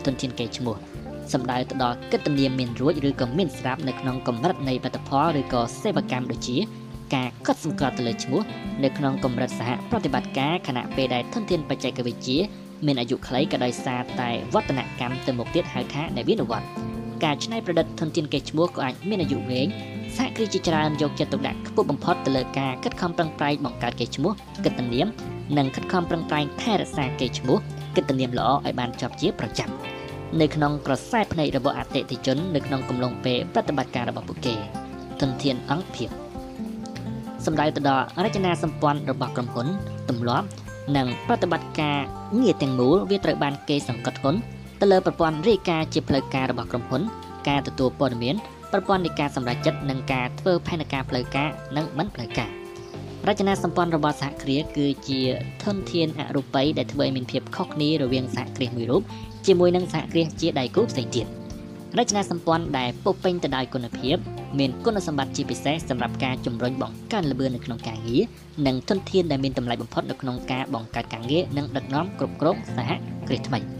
[0.04, 0.76] ធនធានកេរ្តិ៍ឈ្មោះ
[1.32, 6.56] សំដៅទៅដល់កិត្តិនាមមានរួចឬក៏មានស្រាប់នៅក្នុងកម្រិតនៃផលិតផលឬក៏សេវាកម្មដូចជា
[7.14, 8.42] ការកត់សម្គាល់ទៅលើឈ្មោះ
[8.84, 12.38] នៅក្នុងកម្រិតសហប្រតិបត្តិការខណៈពេលដែលធនធានបច្ចេកវិទ្យា
[12.86, 19.66] មានអាយុខ្លីក៏ដោយសារតែវឌ្ឍនកម្មទៅមុខទៀតហៅថានវានុវត្តន៍ ការច្នៃប្រឌិតធនធានកេរ្តិ៍ឈ្មោះក៏អាចមានអាយុវែង
[20.16, 24.32] សហគ្រាសជាច្រើនយកចិត្តទុកដាក់ខ្ពស់បំផុតទៅលើការខិតខំប្រឹងប្រែងបង្កើតកេរ្តិ៍ឈ្មោះ
[24.64, 25.06] កិត្តិនាម
[25.58, 27.58] និងខិតខំប្រឹងប្រែងថែរក្សាកេរ្តិ៍ឈ្មោះ
[27.96, 29.70] កិត្តិនាមល្អឲ្យបានជាប់ជាប្រចាំ
[30.40, 34.54] នៅក្នុងក្រសែភ្នែករបស់អតិថិជននៅក្នុងកំឡុងពេលប្រតិបត្តិការរបស់ពួកគេ
[35.20, 36.08] ធនធានអង្គភាព
[37.46, 39.66] សម្ដៅទៅដល់រចនាសម្ព័ន្ធរបស់ក្រុមហ៊ុន
[40.08, 40.46] ទម្លាប់
[40.96, 41.98] និងប្រតិបត្តិការ
[42.40, 44.38] ងារទាំងមូលវាត្រូវបានគេសង្កត់ធ្ងន់
[44.80, 47.02] ទៅលើប្រព័ន្ធរាយការណ៍ជាផ្លូវការរបស់ក្រុមហ៊ុន
[47.48, 48.34] ការទទួលព័ត៌មាន
[48.72, 52.50] ប្រព័ន្ធនៃការសម្រេចចិត្តនិងការធ្វើផែនការផ្លូវការនិងមិនផ្លូវការ
[53.28, 55.20] រចនាសម្ព័ន្ធរបស់សហគ្រាសគឺជា
[55.64, 59.02] ធនធានអរូបីដែលធ្វើឲ្យមានភាពខុសគ្នារវាងសហគ្រាសមួយរូប
[59.46, 61.26] ជាមួយនឹងសហគ្រាសជាដៃគូផ្សេងទៀត
[61.98, 64.16] រចនាសម្ព័ន្ធដែលពុះពេញទៅដោយគុណភាព
[64.58, 68.22] មានគុណសម្បត្តិជាពិសេសសម្រាប់ការជំរុញបង្កើនល្បឿននៅក្នុងការងារ
[68.66, 72.90] និងធនធានដែលមានតម្លៃបំផុតនៅក្នុងការបង្កើតការងារនិងដឹកនាំគ្រប់គ្រងសហ
[73.28, 73.79] គ្រាសថ្មី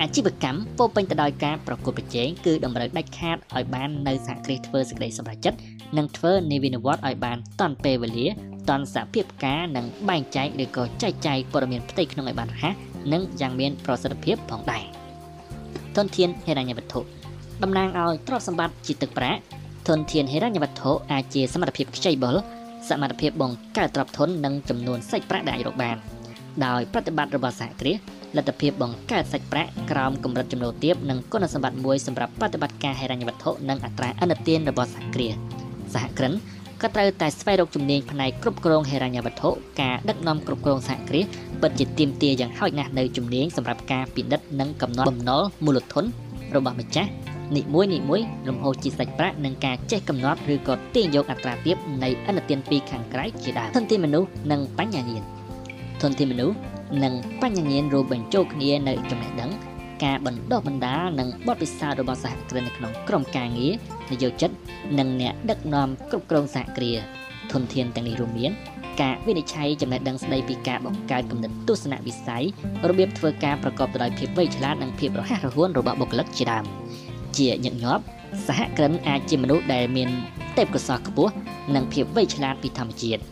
[0.00, 5.58] អាជីវកម្មពោពេញទៅដោយការប្រកួតប្រជែងគឺតម្រូវដាច់ខាតឲ្យបាននៅសហគ្រាសធ្វើសេចក្តីសម្រេចចិត្ត
[5.96, 8.26] និងធ្វើនិវិនវត្តឲ្យបានតាន់ពេលវេលា
[8.70, 12.74] តាន់សហភាពការនិងបែងចែកឬក៏ចែកចាយព័ត៌មានផ្ទៃក្នុងឲ្យបានរហ័ស
[13.12, 14.84] និងយ៉ាងមានប្រសិទ្ធភាពផងដែរ
[15.96, 17.00] ធនធានហិរញ្ញវត្ថុ
[17.62, 19.40] តំណាងឲ្យទ្រព្យសម្បត្តិជាទឹកប្រាក់
[19.88, 22.36] ធនធានហិរញ្ញវត្ថុអាចជាសមត្ថភាពខ្ចីបុល
[22.88, 25.96] សមត្ថភាពបង្កើតទ្រព្យធននិងចំនួនសាច់ប្រាក់ដែលអាចរកបាន
[26.66, 27.98] ដោយប្រតិបត្តិរបស់សហគ្រាស
[28.36, 35.34] លទ្ធភាពបង្កើតសាច់ប្រាក់ក្រោមកម្រិតចំណូលទាបនិងគុណសម្បត្តិមួយសម្រាប់ប្រតិបត្តិការហិរញ្ញវត្ថុនិងអត្រាអនុទានរបស់សហគ្រាស
[35.94, 36.32] សហគ្រិន
[36.82, 41.26] ក៏ត្រូវតែស្វែងរកជំនាញផ្នែកគ្រប់គ្រងហិរញ្ញវត្ថុការដឹកនាំគ្រប់គ្រងសហគ្រាស
[41.60, 46.04] ពិតជាទាមទារយ៉ាងហោចណាស់នៅជំនាញសម្រាប់ការពិនិត្យនិងកំណត់បំណុលមូលធន
[46.54, 47.10] របស់ម្ចាស់
[47.56, 55.22] នីមួយនីមួយលំហូរជាសាច់ប្រាក់និងការចេះកំណត់ឬក៏ទាញយកអត្រាទាបនៃអនុទានពីខាងក្រៅជាដើមធនធានមនុស្សនិងបញ្ញាញាណ
[56.02, 56.56] ធនធានមនុស្ស
[57.02, 59.50] និងបញ្ញាញាណរួមបញ្ចូលគ្នានៅចំណេះដឹង
[60.04, 63.72] ការបណ្ដុះបណ្ដាលនិងបទពិសោធន៍របស់សហគ្រិននៅក្នុងក្រុមការងារ
[64.12, 64.50] នយោជិត
[64.98, 66.98] និងអ្នកដឹកនាំគ្រប់គ្រងសហគ្រាស
[67.52, 68.52] ធនធានទាំងនេះរួមមាន
[69.00, 72.44] ការវិនិច្ឆ័យចំណេះដឹងស្ដីពីការបង្កើតគំនិតទស្សនវិស័យ
[72.88, 76.64] របៀបធ្វើការប្រកបទៅដោយភាពវៃឆ្លាតនិងភាពរហ័សរហួនរបស់បុគ្គលិកជាដើម
[77.38, 78.02] ជាញឹកញាប់
[78.46, 80.08] សហគ្រិនអាចជាមនុស្សដែលមាន
[80.58, 81.32] ទេពកោសល្យខ្ពស់
[81.74, 83.22] និងភាពវៃឆ្លាតពីធម្មជាតិ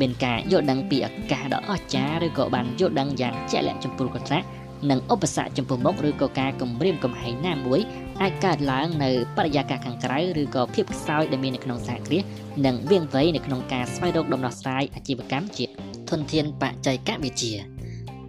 [0.00, 4.46] មានការយល់ដឹងពីឱកាសដ៏អស្ចារ្យឬក៏បានយល់ដឹងយ៉ាងជាក់លាក់ចំពោះកន្ត្រាក់
[4.90, 7.80] និងឧបសគ្គចំពោះមុខឬក៏ការគំរាមកំហែងណាមួយ
[8.22, 12.24] អាចកើតឡើងនៅបរិយាកាសខាងក្រៅឬក៏ភាពខ្សោយដែលមាននៅក្នុងសហគ្រាស
[12.66, 15.66] និងវាងវៃនៅក្នុងការស្វែងរកដំណោះស្រាយអាជីវកម្មជា
[16.10, 17.54] ធនធានបច្ចេកវិទ្យា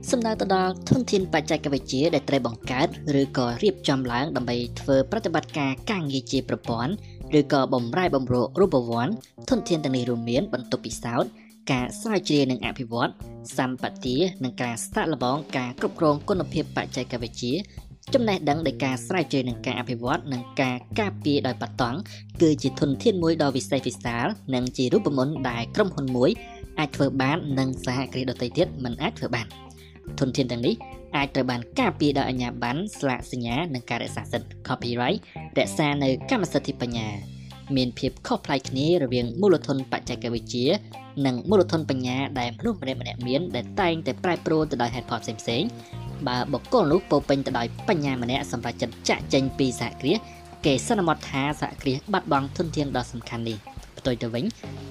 [0.09, 2.87] សំដៅទៅដល់ធនធានបច្ចេកវិទ្យាដែលត្រូវបង្កើត
[3.21, 6.93] ឬក៏រៀបចំឡើងដើម្បីធ្វើប្រតិបត្តិការការងារជាប្រព័ន្ធ
[7.39, 9.13] ឬក៏បំរែបំរួលរូបវ័ន្ត
[9.49, 11.29] ធនធានទាំងនេះរួមមានបន្ទប់ពិសោធន៍
[11.71, 13.11] ការស្រាវជ្រាវនិងអភិវឌ្ឍ
[13.57, 17.53] សម្បទានិងការស្តាក់លបងការគ្រប់គ្រងគុណភាពបច្ចេកវិទ្យា
[18.13, 21.97] ចំណេះដឹងនៃការស្រាវជ្រាវនិងការអភិវឌ្ឍនិងការការពារដោយបតង់
[22.41, 26.29] គឺជាធនធានមួយដ៏វិសេសវិសាលនិងជារូបមន្តដែលក្រុមហ៊ុនមួយ
[26.79, 29.45] អាចធ្វើបាននិងសហគ្រាសដទៃទៀតមិនអាចធ្វើបាន
[30.19, 30.75] ធនធានទាំងនេះ
[31.17, 35.19] អាចត្រូវបានការពារដោយអាជ្ញាប័ណ្ណស្លាកសញ្ញានិងការរក្សាសិទ្ធិ copyright
[35.57, 37.07] រក្សានៅកម្មសិទ្ធិបញ្ញា
[37.75, 40.67] មានភាពខុសប្លែកគ្នារវាងមូលធនបច្ចេកវិទ្យា
[41.25, 45.67] និងមូលធនបញ្ញាដែលមនុស្សម្នាក់ម្នាក់មានដែលតែងតែប្រែប្រួលទៅដោយហេតុផលផ្សេងៗ
[46.27, 50.17] បើបុគ្គលនោះពោពេញទៅដោយបញ្ញាម្នាក់សម្រាប់ចិត្តចាក់ចេញពីសហគ្រាស
[50.65, 53.57] គេសន្មតថាសហគ្រាសបាត់បង់ធនធានដ៏សំខាន់នេះ
[53.97, 54.45] ផ្ទុយទៅវិញ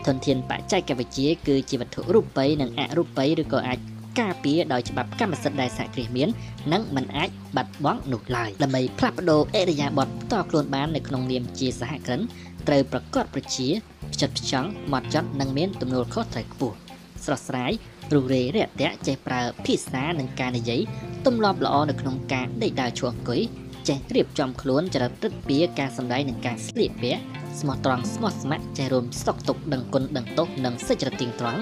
[0.07, 3.79] ធនធានបច្ចេកវិទ្យាគឺជាវត្ថុរូបិយនិងអរូបិយឬក៏អាច
[4.21, 6.29] ការពារដោយច្បាប់កម្មសិទ្ធិដែលសហគ្រាសមាន
[6.73, 12.21] និងមិនអាចបាត់បង់នោះឡើយដើម្បីផ្លាស់ប្ដូរអេរយាប័តផ្ទាល់ខ្លួនបាននៅក្នុងនាមជាសហគ្រិន
[12.69, 13.69] ត្រូវប្រកបប្រជា
[14.15, 16.77] ផ្ចិតផ្ចង់ម៉ត់ចត់និងមានទំនួលខុសត្រូវខ្ពស់
[17.25, 17.73] ស្រស់ស្រាយ
[18.15, 20.81] រុះរេរាក់ទាក់ចេះប្រើភាសានិងការនិយាយ
[21.27, 23.41] ទម្លាប់ល្អនៅក្នុងការដេកដើរឈរអង្គុយ
[23.89, 27.23] ចេះរៀបចំខ្លួនចរិតព្រឹត្តពីការសម្ដែងនិងការស្លៀកពាក់
[27.61, 31.61] ស្មោះត្រង់ស្មោះស្ម័គ្រចេះរួមស្តុកទុកដឹងគុណដឹងទោសនិងសេចក្ដីទៀងត្រង់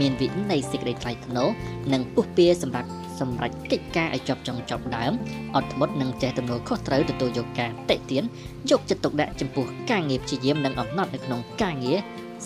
[0.00, 1.48] មានវិន័យសេចក្ដីថ្លៃថ្នូរ
[1.92, 2.88] និងពុះពៀសម្រាប់
[3.20, 5.12] សម្រាប់កិច្ចការឲ្យចប់ចុងចប់ដើម
[5.56, 8.24] អត់ធ្មត់និងចេះទំនួលខុសត្រូវទទួលយកការតេទៀន
[8.70, 11.98] យកចិត្តទុកដាក់ចំពោះការងារព្យាយាមនិងអំណត់នៅក្នុងការងារ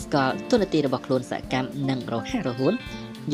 [0.02, 2.74] ស្គាល់ទុននីតិរបស់ខ្លួនសកម្មនិងរហ័សរហួន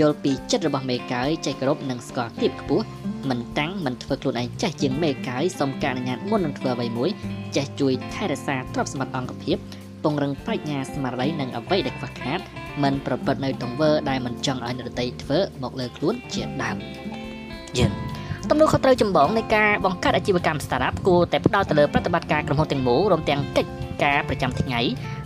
[0.00, 2.84] យល់ពីចិត្តរបស់មេកាយចេះគោរពនិងស្គាល់ទៀបខ្ពស់
[3.28, 7.10] មិនតាំងមិនធ្វើខ្លួនឯងចេះជាងមេកាយសុំការអនុញ្ញាតមុននឹងធ្វើអ្វីមួយ
[7.56, 9.56] ចេះជួយថែរក្សាទ្រព្យសម្បត្តិអង្គភាព
[10.04, 12.40] ពង្រឹងប្រាជ្ញាស្មារតីនិងអ្វីដែលខ្វះខាត
[12.82, 16.76] មិនប្រព្រឹត្តនៅទង្វើដែលមិនចង់ឲ្យអ្នកដទៃធ្វើមកលើខ្លួនជាដើម
[17.78, 17.92] យើង
[18.50, 23.70] ទំនួលខុសត្រូវចម្បងនៃការបង្កើតអាជីវកម្ម startup គួរតែផ្ដោតទៅលើប្រតិបត្តិការក្រុមហ៊ុនទាំងមូលរួមទាំងកិច្ច
[24.04, 24.80] ការប្រចាំថ្ងៃ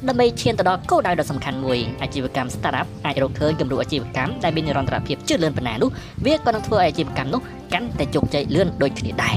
[0.09, 5.91] ដើម្បីឈានទៅដល់គោលដៅដ៏សំខាន់មួយអាជីវកម្ម startup អាចរកឃើញគំរូអាជីវកម្មដែលមាននិរន្តរភាពជឿនលឿនប៉ុណ្ណានោះ
[6.27, 7.41] វាក៏នឹងធ្វើឲ្យអាជីវកម្មនោះ
[7.73, 9.37] កាន់តែជោគជ័យលឿនដូចគ្នាដែរ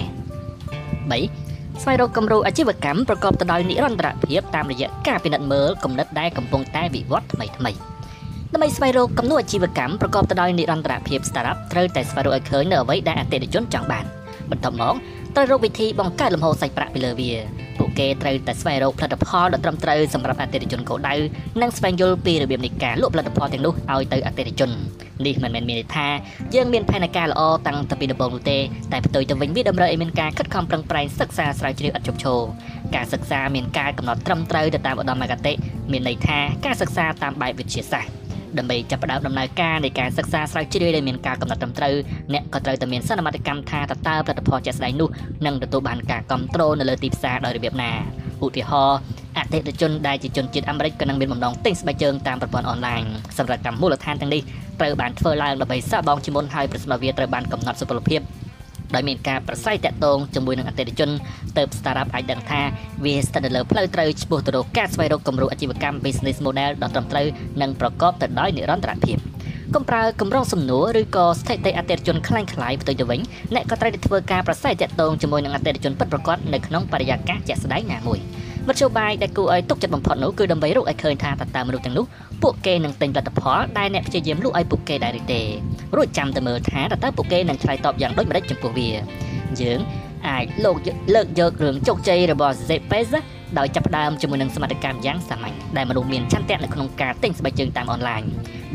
[1.19, 1.44] 3
[1.81, 7.71] ស្វែងរកគំរូអាជីវកម្មប្រកបទៅដោយនិរន្តរភាពតាមរយៈការពិនិត្យមើលគំនិតដែលកំពុងតែវិវត្តថ្មីថ្មី
[8.53, 14.05] ដើម្បីស្វែងរកគំនូអាជីវកម្មប្រកបទៅដោយនិរន្តរភាព startup ត្រូវតែស្វែងរកឲ្យឃើញនៅអ្វីដែលអតិថិជនចង់បាន
[14.51, 14.95] បន្ទាប់មក
[15.35, 17.31] ត្រូវរកវិធីបង្កើតលំហូរសាច់ប្រាក់ពីលើវា
[17.74, 21.15] ពួក គេត្រូវតែស្វែងរកផលិតផលដ៏ត្រឹមត្រូវសម្រាប់អតិថិជនគោលដៅ
[21.61, 24.69] និងស្វែងយល់ពីរបៀបនៃការលក់ផលិតផលទាំងនោះឲ្យទៅអតិថិជន
[25.25, 26.07] នេះមិនមែនមានន័យថា
[26.55, 28.57] យើងមានផែនការល្អតាំងពីដំបូងនោះទេ
[28.91, 32.39] តែផ្ទុយទៅវិញវាតម្រូវឲ្យមានការខិតខំប្រឹងប្រែងសិក្សាស្រាវជ្រាវឥតឈប់ឈរ
[32.95, 35.53] ការសិក្សាមានការកំណត់ត្រឹមត្រូវទៅតាមឧត្តមគតិ
[35.91, 38.24] មានន័យថាការសិក្សាតាមបែបវិទ្យាសាស្ត្រ
[38.59, 41.95] ដើម្បីចាប់ផ្ដើមដំណើរការនៃការសិក្សាស្រាវជ្រាវដែលមានការកំណត់ត្រឹមត្រូវ
[42.33, 45.09] អ្នកក៏ត្រូវតែមានសន្មតកម្មថាតើតើផលិតផលជាក់ស្ដែងនោះ
[45.45, 47.91] នឹងទទួលបានការគ្រប់គ្រងនៅលើទីផ្សារដោយរបៀបណា
[48.45, 48.99] ឧទាហរណ៍
[49.37, 53.01] អតិថិជនដែលជាជនជាតិអាមេរិកក៏នឹងមានបំណងទិញស្បែកជើងតាមប្រព័ន្ធអនឡាញ
[53.37, 54.41] សម្រាប់កម្មមូលដ្ឋានទាំងនេះ
[54.79, 58.21] ត្រូវបានធ្វើឡើងដើម្បីសាកបងជាមុនហើយប្រសិនបើវាត្រូវបានកំណត់សុពលភាព
[58.95, 61.09] ដោយមានការប្រស័យតាក់ទងជាមួយនឹងអតិថិជន
[61.57, 62.61] ទៅ startup អាចដឹងថា
[63.03, 67.27] វាស្ថិតនៅលើផ្លូវត្រូវឆ្ពោះទៅរកការស្វែងរកគំរូអាជីវកម្ម business model ដ៏ត្រឹមត្រូវ
[67.61, 69.17] និងប្រកបទៅដោយនិរន្តរភាព
[69.75, 73.21] កុំប្រើកម្រងសំណួរឬក៏ស្ថិតិអតិថិជនខ្លាំងខ្លាយផ្ទុយទៅវិញ
[73.53, 78.19] អ្នកក៏ត្រូវតែធ្វើការប្រស័យតាក់ទងជាមួយនឹងអតិថិជនពិតប្រាកដនៅក្នុងបរិយាកាសជាក់ស្ដែងណាមួយ
[78.69, 82.05] មធ្យោបាយដែលគួរឲ្យទុកចិត្តបំផុតនោះគឺដើម្បីរកឲ្យឃើញថាតើតើមនុស្សទាំងនោះ
[82.43, 85.41] ពួកគេនឹងទិញផលិតផលដែលអ្នកព្យាយាមលក់ឲ្យពួកគេដែរឬទេ
[85.95, 88.89] រួចចាំទៅមើលថាតើតើពួកគេនឹងឆ្លើយតបយ៉ាងដូចម្តេចចំពោះវា
[89.61, 89.79] យើង
[90.27, 90.75] អាចលោក
[91.15, 93.09] លើកយករឿងជោគជ័យរបស់ Zepes
[93.57, 98.21] ដោយចាប់ផ្ដើមជាមួយនឹងសមិទ្ធកម្មយ៉ាងសាមញ្ញដែលមនុស្សមានឆន្ទៈនៅក្នុងការទិញស្បែកជើងតាមអនឡាញ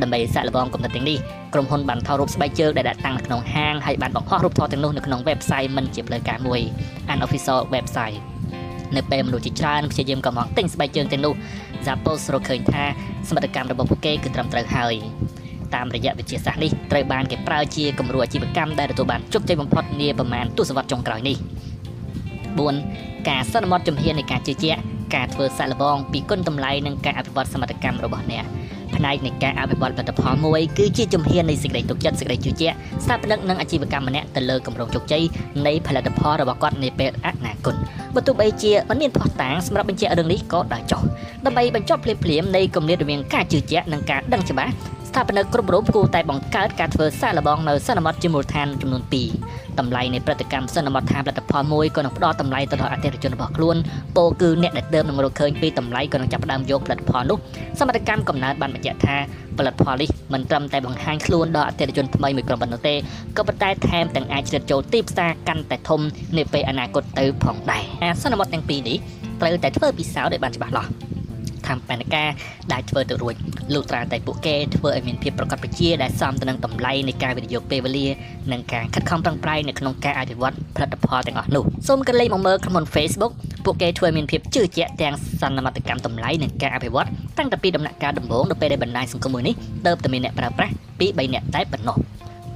[0.03, 1.19] ដើម្បីសាក់លបងគំនិតទាំងនេះ
[1.55, 6.61] ក្រុមហ៊ុនបានថតរូបស្បែកជើងដែលដាក់តាំងនៅក្នុងហាងហើយបានបង្ហោះរូបថតទាំងនោះនៅក្នុង website មិនជាផ្លូវការមួយ
[7.13, 8.19] unofficial website
[8.97, 11.35] នៅពេលមនុស្សជាច្រើនព្យាយាមកំងទិញស្បែកជើងទាំងនោះ
[11.87, 12.85] Zappos រកឃើញថា
[13.29, 14.95] សមិទ្ធកម្មរបស់ពួកគេគឺត្រឹមត្រូវហើយ
[15.75, 21.37] តាមរយៈវិទ្យាសាស្ត្រនេះត្រូវបានគេប្រើជាគំរូអាជីវកម្មដែលទទួលបានជោគជ័យបំផុតនាប្រមាណទសវត្សរ៍ចុងក្រោយនេះ
[22.13, 24.81] 4ការសន្មត់ជំហាននៃការជឿជាក់
[25.15, 28.45] ការធ្វើសាក់លបងពីគុណតម្លៃនិងការអភិវឌ្ឍសមត្ថកម្មរបស់អ្នក
[28.97, 35.23] ផ្នែកនៃការអភិវឌ្ឍផលិតផលមួយគឺជាជំហាននៃសេចក្តីទុកចិត្តសេចក្តីជឿជាក់ស្ថាបនិកនិងអាជីវកម្មម្នាក់ទៅលើកម្រងជោគជ័យ
[35.67, 37.75] នៃផលិតផលរបស់គាត់នាពេលអនាគត
[38.15, 41.03] បើទោះបីជាមិនមានផុសតាងសម្រាប់បញ្ជាក់រឿងនេះក៏ដោយចុះ
[41.47, 44.73] ដើម្បីបញ្ចប់ភ្លាមៗនៃគម្លាតរវាងការជឿជាក់និងការដឹងច្បាស់
[45.11, 49.03] ស្ថាបនិកគ្រប់រូបគួរតែបង្កើតការធ្វើសាកល្បងនៅសន្មតជាមូលដ្ឋានចំនួន
[49.41, 53.77] 2តម្លៃនៃប្រតិកម្មសន្មតថាផលិតផលមួយក៏នឹងផ្ដល់តម្លៃទៅដល់អតិថិជនរបស់ខ្លួន
[54.17, 57.39] ពោលគឺអ្នកដែលទើបនឹងរកឃើញពីតម្លៃក៏នឹងចាប់ផ្ដើមយកផលិតផលនោះ
[57.79, 59.17] សមត្ថកម្មកំណើតបានបញ្ជាក់ថា
[59.59, 62.95] ផលិតផលនេះមិនត្រឹមតែបង្ហាញខ្លួនដល់អតិថិជនថ្មីមួយក្រុមប៉ុណ្ណោះទេ
[63.37, 66.01] ក៏ប៉ុន្តែថែមទាំងអាចជ្រៀតចូលទីផ្សារកាន់តែធំ
[66.37, 68.97] នាពេលអនាគតទៅផងដែរអាសន្មតទាំងពីរនេះ
[69.41, 70.91] ត្រូវតែធ្វើពិសោធន៍ឲ្យបានច្បាស់លាស់
[71.71, 72.29] ថាមបញ្ញការ
[72.73, 73.35] ដែលធ្វើទៅរួច
[73.75, 78.07] លុះត្រាតែពួកគេធ្វើឲ្យមានភាពប្រកបប្រជាដែលសមទៅនឹងតម្លៃនៃការវិនិយោគពេលវេលា
[78.53, 83.33] និងការខិតខំប្រឹងប្រែងនៅក្នុងការអភិវឌ្ឍផលិតផលទាំងអស់នោះសូមកលេចមកមើលក្រុមហ៊ុន Facebook
[83.65, 87.09] ពួកគេធ្វើមានភាពជឿជាក់ទាំងសន្មតកម្មតម្លៃនិងការអភិវឌ្ឍ
[87.39, 89.55] តាំងពីដំណាក់កាលដំបូងដល់ពេលដែលបណ្ដាញសង្គមមួយនេះ
[89.87, 91.97] ទៅតែមានអ្នកប្រើប្រាស់ពី3អ្នកតែប៉ុណ្ណោះ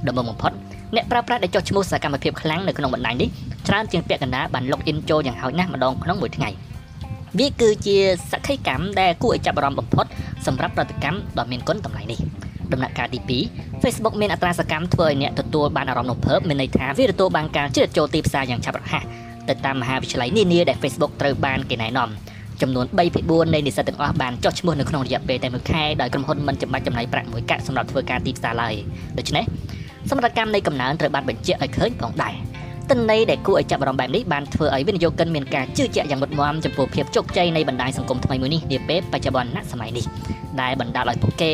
[0.07, 0.51] ដំបូងបំផុត
[0.95, 3.29] អ្នកប្រើប្រាស់ដែលចុះឈ្មោះសកម្មភាពខ្លាំងនៅក្នុងបណ្ដាញនេះ
[3.67, 6.49] ច្រើនជាងពាក់កណ្ដាលបាន log in ចូលយ៉ាងហោចណាស់ម្ដងក្នុងមួយថ្ងៃ
[7.39, 7.97] វាគឺជា
[8.31, 10.05] សក្ខីកម្មដែលគួរឲ្យចាប់អារម្មណ៍បំផុត
[10.45, 12.19] សម្រាប់ប្រតិកម្មដ៏មានគុណតម្លៃនេះ
[12.73, 13.19] ដំណាក់កាលទី
[13.51, 19.03] 2 Facebook មានអត្រាសកម្មធ្វើឲ្យអ្នកទទួលបានអារម្មណ៍រំភើបមានន័យថាវាទទួលបានការជ្រៀតចូលទីផ្សារយ៉ាងឆាប់រហ័ស
[19.49, 22.09] ទៅតាមមហាវិទ្យាល័យនានាដែល Facebook ត្រូវបានគេណែនាំ
[22.61, 28.73] ចំនួន3ភាគ4នៃនិស្សិតទាំងអស់បានចុះឈ្មោះនៅក្នុងរយៈពេលតែមួយខែដោយក្រុមហ៊ុនមិនចាំបាច់ចំណាយប្រាក់មួយកាក់សម្រាប់ធ្វើការទីផ្សារឡើយ
[29.17, 29.43] ដូច្នេះ
[30.09, 32.33] សមត្ថកម្មនៃកំណើនត្រូវបានបញ្ជាក់ឲ្យឃើញផងដែរ
[32.89, 40.05] ទិន្នន័យដែលគួរឲ្យចាប់អារម្មណ៍បែបនេះបានធ្វើឲ្យវិនិយោគិនមានការជឿជាក់យ៉ាងមុតមាំចំពោះភាពជោគជ័យនៃបណ្ដាញសង្គមថ្មីមួយនេះនាពេលបច្ចុប្បន្នសម័យនេះ
[40.61, 41.51] ដែលបណ្ដាលឲ្យពួកគេ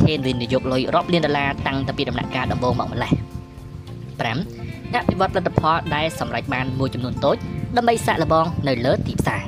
[0.00, 7.36] ហ៊ានវិនិយោគលុយរាប់លានដុល្លារតាំងពីដំណាក់កាលដំបូងមកម្លេះ5អភិវឌ្ឍផលិតផលដែលសម្រេចបានមួយចំនួនតូច
[7.76, 9.42] ដើម្បីសាក់លបងនៅលើទីផ្សារ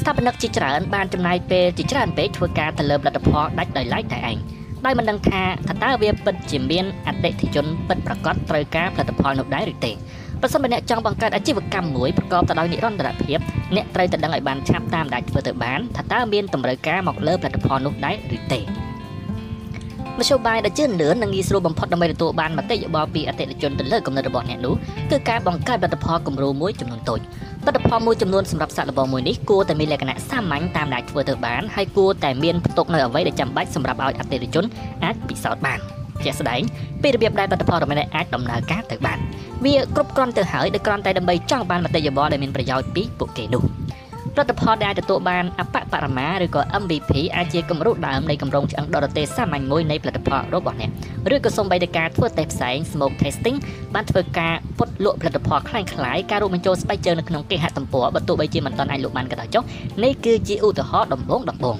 [0.00, 4.36] ស្ថាបនិកជាច្រើនបានចំណាយពេលជាច្រើនពេកធ្វើការទៅលើផលិតផលដាច់ដោយឡែកតែឯង
[4.84, 5.42] ដោយមិនដឹងថា
[5.84, 9.92] តើវាពិតជាមានអតិថិជនពិតប្រាកដត្រូវការផលិតផលនោះដែរឬទេ
[10.42, 13.38] ប្រសិនបើអ្នកចង់បង្កើតអាជីវកម្មមួយប្រកបទៅដោយនិរន្តរភាព
[13.74, 18.60] អ្នកត្រូវតែដឹងឲ្យបានឆាប់តាមដែលធ្វើទៅបានថាតើមានតម្រូវការមកលើផលិតផលនោះដែរឬទេ
[20.18, 24.74] មធ្យោបាយដែលជឿនលឿននិងងាយស្រួលបំផុតដើម្បីទទួលបានមតិយោបល់ពីអតិថិជនទៅលើគំនិតរបស់អ្នកនោះ
[25.10, 27.20] គឺការបង្កើតផលិតផលគំរូមួយចំនួនតូច
[27.64, 34.64] ផលិតផលមួយចំនួនសម្រាប់សាក់លបងមួយនេះគួរតែមានលក្ខណៈសាមញ្ញតាមដែលធ្វើទៅបានហើយគួរតែមានផ្ទុកនៅអ្វីដែលចាំបាច់សម្រាប់ឲ្យអតិថិជន
[35.04, 36.61] អាចពិសោធន៍បាន ជាក់ស្ដែង
[37.01, 39.19] ពីរបៀបដែលផលិតផលរបស់អ្នកអាចដំណើរការទៅបាន
[39.63, 43.63] វាគ្រប់គ្រាន់ទៅហើយដោយគ្រាន់តែដើម្បីចង់បានមតិយោបល់ដែលមានប្រយោជន៍ពីពួកគេនោះ
[44.35, 50.91] ផលិតផលដែលទទួលបានអបបរមាឬក៏ MVP អាចជាគំរូដើមនៃកម្រងឆ្អឹងដរតេសាមញ្ញមួយនៃផលិតផលរបស់អ្នក
[51.33, 53.57] ឬក៏សូម្បីតែការធ្វើតេស្តផ្សេង smoke testing
[53.93, 59.63] បានធ្វើការពុតលក់ផលិតផលคล้ายៗការរួមបញ្ចូលស្បែកជើងនៅក្នុងគេហទំព័របើទោះបីជាមិនទាន់អាចលក់បានក៏ដោយចុះ
[60.03, 61.77] នេះគឺជាឧទាហរណ៍ដំបូងដំបូង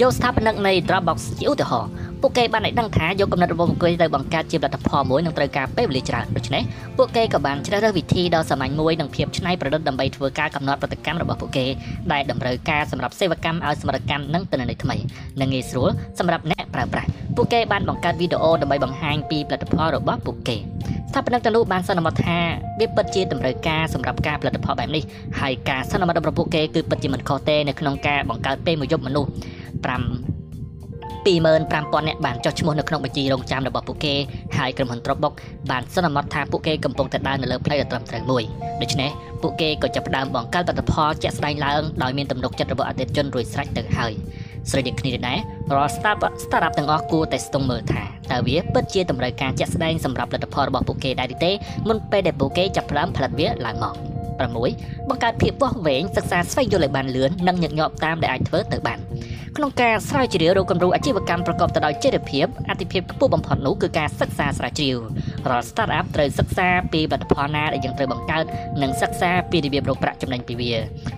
[0.00, 1.90] យកស្ថាបនិកនៃ Dropbox ជាឧទាហរណ៍
[2.21, 6.63] ពួកគេបានឲ្យដឹងថាយកកំណត់របស់ពួកគេទៅបង្កើតជាផលិតផលមួយនឹងត្រូវការពេលវេលាច្រើនដូច្នេះ
[6.97, 11.65] ពួកគេក៏បានជ្រើសរើសវិធីដ៏សាមញ្ញមួយនិងភាពច្នៃប្រឌិតដើម្បីធ្វើការកំណត់ប្រតិកម្មរបស់ពួកគេ
[12.11, 14.95] ដែលតម្រូវការសម្រាប់សេវាកម្មឲ្យសមត្ថកម្មនិងទិន្នន័យថ្មី
[15.41, 15.89] និងងាយស្រួល
[16.19, 20.57] សម្រាប់អ្នកប្រើប្រាស់ពួកគេបានបង្កើតវីដេអូដើម្បីបង្ហាញពីផលិតផលរបស់ពួកគេ
[21.09, 22.39] ស្ថាបនិកទាំងនោះបានសន្មតថា
[22.79, 25.03] វាពិតជាតម្រូវការសម្រាប់ការផលិតផលបែបនេះ
[25.39, 29.29] ហើយការសន្មតរបស់ពួកគេគឺពិតជាមិនខុសទេនៅក្នុងការបង្កើតពេលមួយយប់មនុស្ស
[29.85, 30.38] 5
[31.25, 34.15] 25000នាក់បានចុះឈ្មោះនៅក្នុងបញ្ជីរងចាំរបស់ពួកគេ
[34.57, 35.33] ហើយក្រុមហ៊ុន Dropbox
[35.71, 38.43] បានសន្មតថាពួកគេកំពុងតែដើរនៅលើផ្លូវដ៏ត្រឹមត្រូវមួយ
[38.81, 39.09] ដូច្នេះ
[39.41, 44.13] ពួកគេក៏ចាប់ផ្ដើមបង្កើតផលិតផលជាក់ស្ដែងឡើងដោយមានទំនុកចិត្តរបស់អតិថិជនរួចស្រេចទៅហើយ
[44.71, 45.39] ស្រេចដូចគ្នាដែរ
[45.75, 51.51] រាល់ startup startup ទាំងអស់គួរតែស្ទង់មើលថាតើវាពិតជាតម្រូវការជាក់ស្ដែងសម្រាប់លទ្ធផលរបស់ពួកគេដែរឬទេ
[51.87, 53.95] មុនពេលដែលពួកគេចាប់ផ្ដើមផលិតវាឡើងមក
[54.47, 58.99] 6បង្កើតភាពវាស់វែងសិក្សាស្វែងយល់ឲ្យបានលឿននិងញឹកញាប់តាមដែលអាចធ្វើទៅបាន
[59.57, 64.97] ក្នុងការស្រាវជ្រាវរកគំរូអាជីវកម្មប្រកបទៅដោយចីរភាពអតិភិបខ្ពស់បំផុតនោះគឺការសិក្សាស្រាវជ្រាវ
[65.49, 68.45] រាល់ startup ត្រូវសិក្សាពីផលិតផលណាដែលយើងត្រូវបង្កើត
[68.81, 70.73] និងសិក្សាពីរបៀបរកប្រាក់ចំណេញពីវា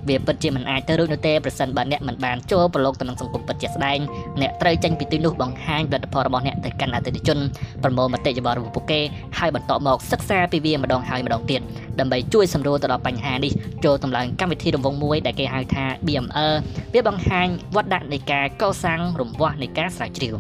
[0.07, 3.99] វាពិតជាមិនអាចទៅរួចនោះទេប្រសិនបើអ្នកមិនបានចូលប្រឡូកទៅនឹងសង្គមពិតជាក់ស្ដែង
[4.41, 7.38] អ្នកត្រូវចេញពីទីនោះបង្ហាញផលិតផលរបស់អ្នកទៅកាន់អតិថិជន
[7.84, 8.99] ប្រមូលមតិយោបល់របស់ពួកគេ
[9.39, 11.61] ហើយបន្តមកសិក្សាពីវាម្ដងហើយម្ដងទៀត
[11.99, 13.51] ដើម្បីជួយសម្រួលទៅដល់បញ្ហានេះ
[13.86, 16.53] ចូលតម្លើងកម្មវិធីរង្វង់មួយដែលគេហៅថា BML
[16.93, 20.36] វាបង្ហាញវត្តដាក់នៃការកសាងរង្វាស់នៃការស្រាវជ្រាវ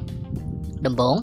[0.85, 1.15] ដំបូង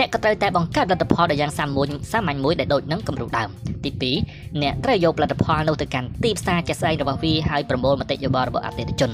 [0.00, 3.48] អ្នកក៏ត្រូវតែបង្កើតលទ្ធផលដែលយ៉ាងសាមញ្ញសាមញ្ញមួយដែលដូចនឹងគំរូដើម
[3.84, 3.90] ទី
[4.30, 9.10] 2អ្នកត្រូវយកផលិតផលនោះទៅកាន់ទីផ្សារជាក់ស្ដែងរបស់វាហើយប្រមូលមតិយោបល់របស់អតិថិជន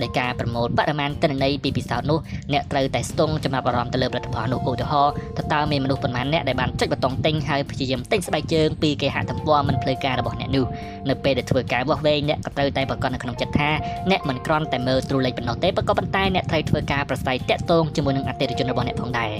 [0.00, 2.18] នៃការប្រមូលបរិមាណទិន្នន័យពីពិសោធន៍នោះ
[2.52, 10.64] អ្នកត្រូវតែស្ទង់ចំណាប់អារម្មណ៍ទៅលើផលិតផលនោះឧទាហរណ៍តើតើមានមនុស្សប៉ុន្មានអ្នកដែលបានចុចប៊ូតុងទិញហើយព្យាយាមទិញស្បែកជើងពីគេហទំព័រមិនផ្លូវការរបស់អ្នកនោះ
[11.08, 13.70] នៅពេលដែលធ្វើការវាស់វែងអ្នកក៏ត្រូវតែប្រកាសនៅក្នុងចិត្តថា
[14.10, 19.30] អ្នកមិនគ្រាន់តែមើលទ្រូលេខប៉ុណ្ណោះទេក៏ប៉ុន្តែអ្នកត្រូវធ្វើការប្រស័យតាក់ទងជាមួយនឹងអតិថិជនរបស់អ្នកផងដែរ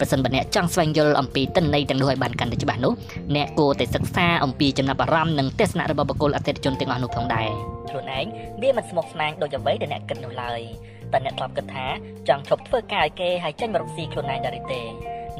[0.00, 2.92] ប្រសិនបើអ្នកចង់ស្វែងយល់អំពីទិន្នន័យទាំងនោះឲ្យបានកាន់តែច្បាស់នោះ
[3.36, 7.48] អ្នកគួរតែសិក្សាអំពីចំណាប់អារម្មណ៍និងទស្សនៈរបស់បុគ្គលអតិថិជនទាំងអស់នោះផងដែរ
[7.90, 8.26] ខ្លួនឯង
[8.62, 10.60] វាមិនស្មុគស្មាញដូចអ្វីដែលអ្នកគិតនោះឡើយ
[11.12, 11.86] តែអ្នកធ្លាប់គិតថា
[12.28, 14.80] ចង់ឈប់ធ្វើការឲ្យគេហើយចេញមករកស៊ីខ្លួនឯងដែរទេ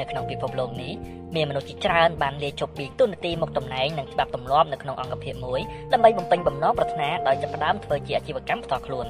[0.00, 0.92] នៅក្នុងពិភពលោកនេះ
[1.34, 5.60] មានមនុស្សជាច្រើនបានលាយជប់ពីទូនាទីមកតំណែងនិងច្បាប់ទម្លាប់នៅក្នុងអង្គភាពមួយ
[5.92, 9.06] ដើម្បីបំពេញបំណងប្រាថ្នាដោយចាប់ផ្ដើមធ្វើជាអាជីវកម្មផ្ទាល់ខ្លួន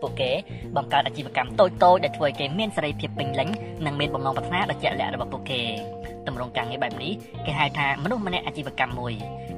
[0.00, 0.30] ពួកគេ
[0.76, 3.48] បង្កើតអាជីវកម្មតូចៗដែលធ្វើឲ្យគេមានសេរីភាពពេញលេញ
[3.86, 5.62] និងមានបំណងប្រាថ្នាដ៏ជាក់លាក់របស់ពួកគេ
[6.28, 7.12] ទម្រង់ការងារបែបនេះ
[7.46, 9.14] គេហៅថាមនុស្សម្នាក់អាជីវកម្មមួយ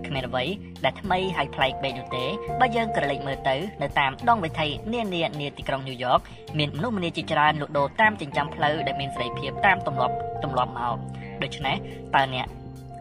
[0.06, 0.44] គ្មានអ្វី
[0.84, 2.24] ដែលថ្មីហើយប្លែកពេកនោះទេ
[2.60, 6.18] បើយើងក្រឡេកមើលទៅនៅតាមដងវិថីនានានាទីក្រុងញូវយ៉ក
[6.58, 10.14] មានមនុស្សម្នាជាច្រើនលក់ដូរតាមចិញ្ចើមផ្លូវដែលមានសេរីភាពតាមទម្លាប់
[10.44, 10.96] ទម្លាប់មក
[11.42, 11.76] ដូច្នេះ
[12.14, 12.46] តើអ្នក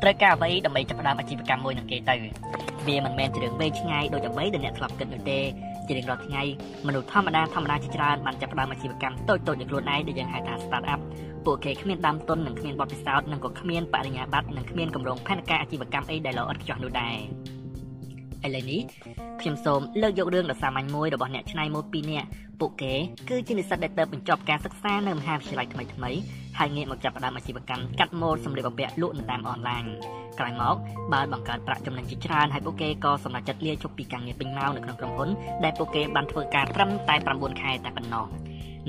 [0.02, 2.16] ត្រូវការអ្វីដើម្បីចាប់ផ្ដើមអាជីវកម្មមួយនឹងគេទៅ
[2.88, 5.40] វាមិនមែនជារឿងវែងឆ្ងាយដូចអ្វីដែលអ្នកធ្លាប់គិតនោះទេ
[5.88, 6.44] ជារៀងរាល់ថ្ងៃ
[6.88, 11.00] មនុស្សធម្មតាធម្មតាជាច្រើនបានចាប់ផ្ដើមអាជីវកម្មតូចៗដោយខ្លួនឯងដែលយើងហៅថា start up
[11.46, 17.18] ពួកគេគ្មានដើមទុននិងគ្មានបទពិសោធន៍និងក៏គ្មានបរិញ្ញាបត្រនិងគ្មានគម្រោងផែនការអាជីវកម្មអីដែលល្អឥតខ្ចោះនោះដែរ
[18.46, 18.82] ឥឡូវនេះ
[19.42, 22.28] ខ្ញុំសូមលើកយករឿងដ៏សាមញ្ញមួយរបស់អ្នកច្នៃម៉ូដពីរនាក់
[22.60, 22.94] ពួកគេ
[23.30, 26.12] គឺជានិស្សិតដែលទៅបញ្ចប់ការសិក្សានៅមហាវិទ្យាល័យថ្មីថ្មី
[26.59, 29.85] ហើយងាកមកចាប់ផ្ដើមអាជីវកម្មកាត់ម៉ូដសម្លៀកបំពាក់លក់នៅតាមអនឡាញ
[30.39, 30.77] ក្រោយមក
[31.13, 35.29] បានបង្កើតប្រាក់ចំណេញជាច្រើនហើយពួកគេក៏សម្រេចចិត្តលាឈប់ពីការងារពេញម៉ោងនៅក្នុងក្រុមហ៊ុន
[35.65, 38.27] ដែលពួកគេបានធ្វើការត្រឹមតែ9ខែតែប៉ុណ្ណោះ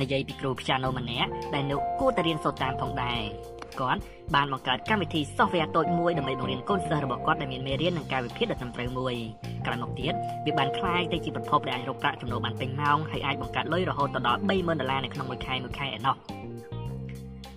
[0.02, 3.22] និយាយពីគ្រូ piano ម្នាក់ដែលនៅគួរតែរៀនសូត្រតាមផងដែរ
[3.80, 4.02] គាត់
[4.36, 9.16] បានបង្កើតកម្មវិធី software តូចមួយដើម្បីបង្រៀនកូនសិស្សរបស់គាត់ដែលមានមេរៀននិងការវិភាគដ៏ត្រឹមត្រូវមួយ
[9.66, 10.14] ក្រោយមកទៀត
[10.46, 16.16] វាបានคล้ายទៅជាប្រភពដែលអាចរកប្រាក់ចំណូលបានពេញម៉ោងហើយអាចបង្កើតលុយរហូតដល់30000ដុល្លារនៅក្នុងមួយខែមួយខែឯណោះ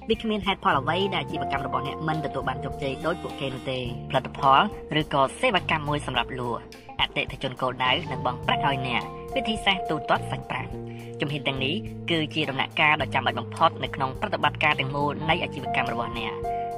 [0.10, 3.80] វាគ្មានហេតុផលអ្វីដែលអាជីវកម្មរបស់អ្នកមិនទទួលបានជោគជ័យដោយពួកគេនោះទេ
[4.10, 4.60] ផលិតផល
[5.00, 6.62] ឬក៏សេវាកម្មមួយសម្រាប់លក់
[7.00, 9.02] អតិថិជនគោលដៅនឹងបង់ប្រាក់ឲ្យអ្នក
[9.36, 10.72] វិធីសាស្ត្រទូទាត់សាច់ប្រាក់
[11.20, 11.76] ជំហានទាំងនេះ
[12.10, 16.34] គឺជាដំណាក់កាលដ៏ចាំបាច់បំផុតនៅក្នុងប្រតិបត្តិការទាំងមូលនៃអាជីវកម្មរបស់អ្នក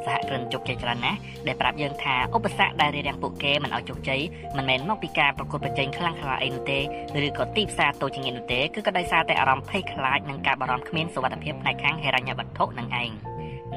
[0.05, 4.21] សហគ្រិនជោគជ័យច្រើនណាស់ដែលប្រាប់យើងថាឧបសគ្គដែលរារាំងពួកគេមិនឲ្យជោគជ័យ
[4.57, 6.79] មិនមែនមកពីការប្រកួតប្រជែងខ្លាំងខ្លាអីនោះទេ
[7.25, 13.09] ឬក៏ទីផ្សារតូចជាងនោះទេគឺក៏ដោយសារតែអារម្មណ៍ភ័យខ្លាចនិងការបារម្ភគ្មានសុវត្ថិភាពផ្នែកខាងហិរញ្ញវត្ថុនឹងឯង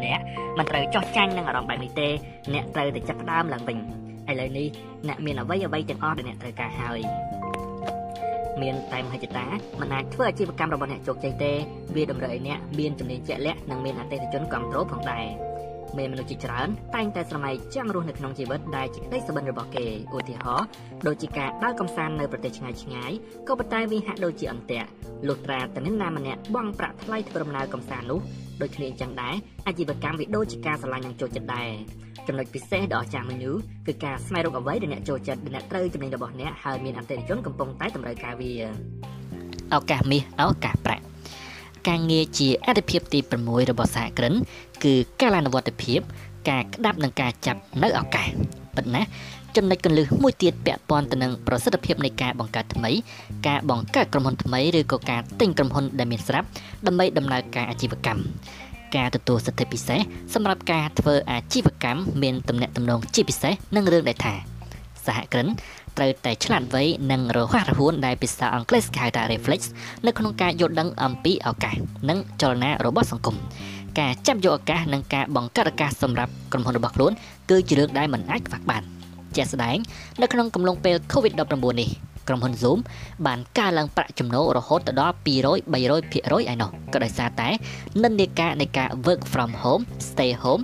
[0.05, 0.21] អ្នក
[0.59, 2.09] មិនត្រូវចោះចាញ់នឹងអារម្មណ៍បែបនេះទេ
[2.55, 3.79] អ្នកត្រូវតែចាប់ផ្ដើមឡើងវិញ
[4.31, 4.69] ឥឡូវនេះ
[5.09, 7.01] អ្នកមានអ្វីអ្វីទាំងអស់ដែលអ្នកត្រូវការហើយ
[8.63, 9.47] មានតែមហិច្ឆតា
[9.81, 11.53] មិនអាចធ្វើអាជីវកម្មរបស់អ្នកជោគជ័យទេ
[11.97, 15.48] វាតម្រូវឲ្យអ្នកមានជំនាញជាក់លាក់និងមានអតិថិជនគ្រប់គ្រងផងដែរ
[15.99, 19.87] មានមនុស្សជាច្រើនតែងតែស្រមៃចង់រស់នៅក្នុងជីវិតដែលជាក្តីសុបិនរបស់គេ
[20.17, 20.67] ឧទាហរណ៍
[21.07, 23.13] ដូចជាការដើរកម្សាន្តនៅប្រទេសឆ្ងាយឆ្ងាយ
[23.49, 24.89] ក៏ប៉ុន្តែវាហាក់ដូចជាអន្ទាក់
[25.29, 28.21] លុះត្រាតែនរណាម្នាក់បង់ប្រាក់ថ្លៃធ្វើដំណើរកម្សាន្តនោះ
[28.63, 29.35] ដូចគ្នាអញ្ចឹងដែរ
[29.67, 31.71] អាជីវកម្មវាដូចជាការឆ្លាញ់និងចូលចិត្តដែរ
[32.27, 38.53] ចំណុចពិសេសដ៏អស្ចារ្យមួយនោះគឺការស្វែងរកអ្វីដែលអ្នកចូលចិត្តដែលអ្នកត្រូវចំណេញរបស់អ្នកហើយមានអតិថិជនកំពុងតែតម្រូវការវា
[39.75, 41.05] ឱកាសមាសឱកាសប្រាក់
[41.89, 44.35] ការងារជាអត្ថិភាពទី6របស់សហគ្រិន
[44.85, 46.01] គឺការអនុវត្តភាព
[46.51, 48.29] ការក្តាប់និងការចាប់នៅឱកាស
[48.77, 49.03] ប៉ុន្តែ
[49.57, 52.91] ចំណុចកន្លឹះមួយទៀតពាក់ព័ន្ធទៅនឹងប្រសិទ្ធភាពនៃការបង្កើតថ្មី
[53.49, 56.47] ការបង្កើតក្រុមហ៊ុនថ្មីឬក៏ការទិញក្រុមហ៊ុនដែលមានស្រាប់
[56.87, 58.23] ដើម្បីដំណើរការអាជីវកម្ម
[58.97, 60.01] ការទទួលសិទ្ធិពិសេស
[60.35, 64.35] សម្រាប់ការធ្វើអាជីវកម្មមានទំនាក់ទំនងជាពិសេសនឹងរឿងដែលថា
[65.07, 65.47] សហគ្រិន
[65.99, 69.61] ត្រូវតែឆ្លាតវៃនិងរហ័សរហួនដែលភាសាអង់គ្លេសគេហៅថា reflex
[70.07, 71.77] នៅក្នុងការយល់ដឹងអំពីឱកាស
[72.09, 73.37] និងចលនារបស់សង្គម
[73.99, 77.13] ការចាប់យកឱកាសនិងការបង្កើតឱកាសសម្រាប់ក្រុមហ៊ុនរបស់ខ្លួន
[77.51, 78.83] គឺជារឿងដែលមិនអាចខ្វះបាន
[79.37, 79.77] ជាក់ស្ដែង
[80.21, 81.89] នៅក្នុងកំឡុងពេល COVID-19 នេះ
[82.29, 82.79] ក្រុមហ៊ុន Zoom
[83.27, 85.29] បានកើនឡើងប្រាក់ចំណូលរហូតដល់200
[85.75, 87.49] 300%ឯណោះក៏ដោយសារតែ
[88.03, 90.63] និន្នាការនៃការ work from home stay home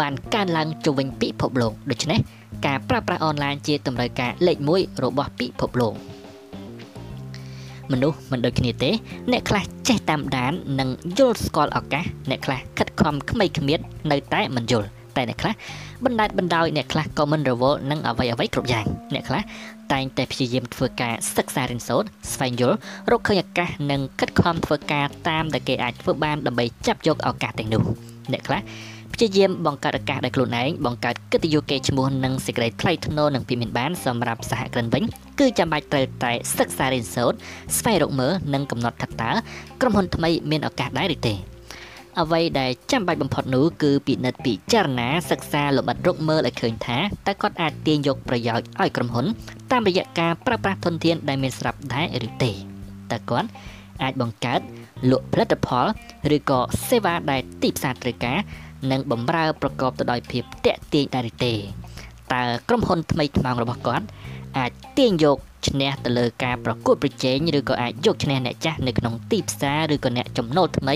[0.00, 2.20] បានកើនឡើងជុំវិញពិភពលោកដូច្នេះ
[2.66, 5.94] ការប្រើប្រាស់អនឡាញជាតម្រូវការលេខ1របស់ពិភពលោក
[7.92, 8.90] មនុស្សមិនដូចគ្នាទេ
[9.32, 10.88] អ្នកខ្លះចេះតាមដាន និង
[11.18, 13.80] យល់ស្គាល់ឱកាសអ្នកខ្លះខិតខំខ្មីគ្មៀត
[14.10, 15.54] នៅតែមិនយល់តែអ្នកខ្លះ
[16.04, 19.42] បណ្ដាច់បណ្ដោយអ្នកខ្លះក៏មិនរវល់នឹងអ្វីអ្វីគ្រប់យ៉ាងអ្នកខ្លះ
[19.92, 22.76] តែងតែព្យាយាមធ្វើការសិក្សារៀនសូត្រស្វែងយល់
[23.10, 27.82] រកឃើញឱកាសនិងខិតខំធ្វើការតាមដែលគេអាចធ្វើបានដើម្បីចាប់យកឱកាសទាំងនោះ
[28.32, 28.60] អ្នកខ្លះ
[29.18, 35.02] ព្យាយាមបង្កើតឱកាសដោយខ្លួនឯងបង្កើតកិត្តិយសកេរ្តិ៍ឈ្មោះនិងសេចក្តីថ្លៃថ្នូរនិងពីមានបានសម្រាប់សហគ្រិនវិញ
[35.40, 37.38] គឺចាំបាច់ត្រូវតែសិក្សារៀនសូត្រ
[37.78, 39.30] ស្វែងរកមើលនិងកំណត់ថាតើ
[39.80, 41.34] ក្រុមហ៊ុនថ្មីមានឱកាសដែរឬទេ
[42.20, 49.26] អ្វីដែលចាំបាច់បំផុតនោះគឺពិនិត្យពិចារណាសិក្សាលម្អិតរកមើលឲ្យឃើញថាតើគាត់អាចទាញយកប្រយោជន៍ឲ្យក្រុមហ៊ុន
[49.72, 52.52] តាមរយៈការប្រើប្រាស់ធនធានដែលមានស្រាប់ដែរឬទេ
[53.12, 53.48] តើគាត់
[54.02, 54.60] អាចបង្កើត
[55.10, 55.86] លក់ផលិតផល
[56.36, 58.38] ឬក៏សេវាដែលទីផ្សារត្រូវការ
[58.90, 61.54] និងបម្រើប្រកបទៅដោយភាពតាក់ទាញដែរទេ
[62.32, 64.06] តើក្រុមហ៊ុនថ្មីថ្មោងរបស់គាត់
[64.58, 65.38] អាចទាញយក
[65.68, 70.94] ឈ្នះទៅលើការប្រកួតប្រជែងឬក៏អាចយកឈ្នះអ្នកចាស់នៅក្នុងទីផ្សារឬក៏អ្នកចំណូលថ្មី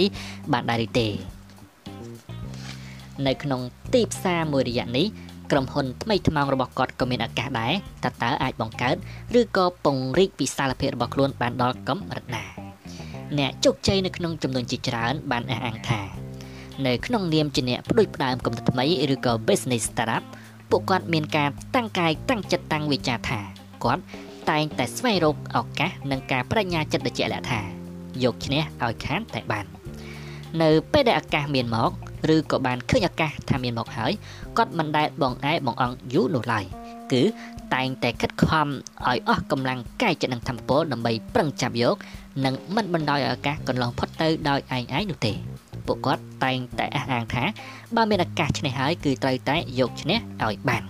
[0.53, 1.09] បានដែរឬទេ
[3.27, 3.61] នៅក្នុង
[3.95, 5.07] ទីផ្សារមួយរយៈនេះ
[5.51, 7.73] ក្រុមហ៊ុនថ្មីថ្មោងរបស់គាត់ក៏មានឱកាសដែរ
[8.05, 8.97] តើតើអាចបង្កើត
[9.41, 12.45] ឬក៏ពង្រីកវិសាលភាពរបស់ខ្លួនបានដល់កម្រិតណា
[13.39, 16.30] អ្នកជោគជ័យនៅក្នុងចំនួនជាច្រើនបានអះអាងថា
[16.87, 20.23] នៅក្នុងនាមជាអ្នកផ្ដួចផ្ដើមកំណត់ថ្មីឬក៏ business startup
[20.71, 23.41] ពួកគាត់មានការតាំងកាយតាំងចិត្តតាំងវិចារថា
[23.85, 24.03] គាត់
[24.51, 27.61] តែងតែស្វែងរកឱកាសនិងការបញ្ញាចិត្តដ៏ជាក់លាក់ថា
[28.23, 29.65] យកឈ្នះឲ្យខានតែបាន
[30.63, 31.91] នៅពេលដែលឱកាសមានមក
[32.35, 34.13] ឬក៏បានឃើញឱកាសថាមានមកហើយ
[34.57, 36.65] គាត់មិនដែលបងឯបងអង្គយូរនោះឡើយ
[37.13, 37.23] គឺ
[37.75, 41.97] តែងតែខិតខំឲ្យអស់កម្លាំងកាយចិត្តនិងធម៌ពលដើម្បីប្រឹងចាប់យក
[42.45, 45.33] និងមិនបណ្ដោយឲ្យឱកាសកន្លងផុតទៅដោយឯងឯងនោះទេ
[45.87, 47.45] ពួកគាត់តែងតែអះអាងថា
[47.97, 50.83] បើមានឱកាសឈ្នះហើយគឺត្រូវតែយកឈ្នះឲ្យបាន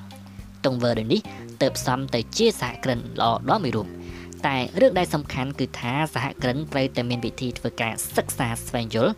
[0.65, 1.21] ទង្វើដូចនេះ
[1.63, 3.89] ទៅផ្សំទៅជាសហគ្រិនល្អដល់មួយរូប
[4.47, 9.13] តែរឿងដែលសំខាន់គឺថាសហគ្រិនត្រូវតែមានវិធីធ្វើការសិក្សាស្វែងយល់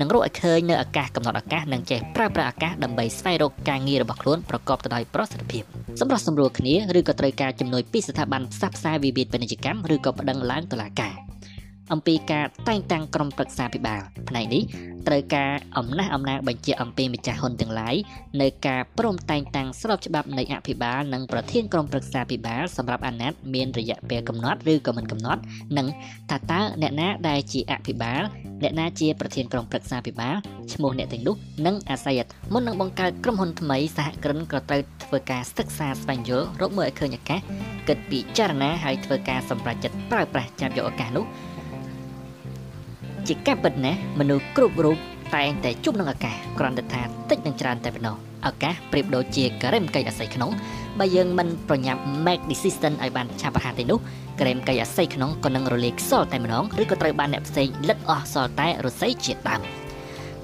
[0.00, 5.64] និងរកឲ្យឃើញនៅឱកាសកំណត់ឱកាសនិងចេះប្រើប្រាស់ឱកាសដើម្បីស្វែងរកការងាររបស់ខ្លួនប្រកបទៅដោយប្រសិទ្ធភាព
[6.00, 11.23] សម្រាប់សម្រួលគ្នាឬក៏ត្រូវការជំនួយពីស្ថាប័នផ្សះផ្សាវិវាទពាណិជ្ជកម្មឬក៏ប្តឹងឡើងតុលាការ
[11.92, 14.62] អំពីការតែងតាំងក្រុមប្រឹក្សាពិបាលផ្នែកនេះ
[15.06, 17.94] ត្រូវការអំណះអំណាងបញ្ជាអំពីម្ចាស់ហ៊ុនទាំងឡាយ
[18.40, 25.40] នៅការព្រមតែងតាំងស្របច្បាប់នៃអភិបាលនិងប្រធានក្រុមប្រឹក្សាពិបាលសម្រាប់អាណត្តិមានរយៈពេលកំណត់ឬក៏មិនកំណត់
[25.76, 25.86] និង
[26.30, 28.22] ថាតើអ្នកណាដែលជាអភិបាល
[28.62, 30.36] អ្នកណាជាប្រធានក្រុមប្រឹក្សាពិបាល
[30.72, 31.36] ឈ្មោះអ្នកទាំងនោះ
[31.66, 32.20] និងអាស័យ
[32.52, 37.40] មុននឹងបង្កើតក្រុមហ៊ុនថ្មីសហគ្រិនក៏ត្រូវធ្វើការសិក្សាស្វែងយល់រកមើលឲ្យឃើញឱកាស
[37.88, 41.26] គិតពិចារណាហើយធ្វើការសម្រេចចិត្តប្រើប្រាស់ចាប់យកឱកាសនោះ
[43.28, 44.98] ជាការពិតណាស់មនុស្សគ្រប់រូប
[45.34, 50.50] តែងតែជួបនឹងឱកាសគ្រាន់តែថាតិចនឹងច្រើនតែប៉ុណ្ណោះឱកាសប្រៀបដូចជាការ៉េមកៃអាស័យក្នុង
[50.98, 53.98] បើយើងមិនប្រញាប់ make decision ឲ្យបានឆាប់រហ័សទេនោះ
[54.40, 59.60] ក្រែមកៃអាស័យក្នុងក៏នឹងរលាយខ្សលតែម្ដងឬក៏ត្រូវបានអ្នកផ្សេងលិតអស់សល់តែរស័យជាដើម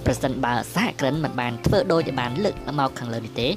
[0.05, 3.49] ប្រសិនបើសហគ្រិនមិនបានធ្វើដូចបានលើកមកខាងលើនេះទេ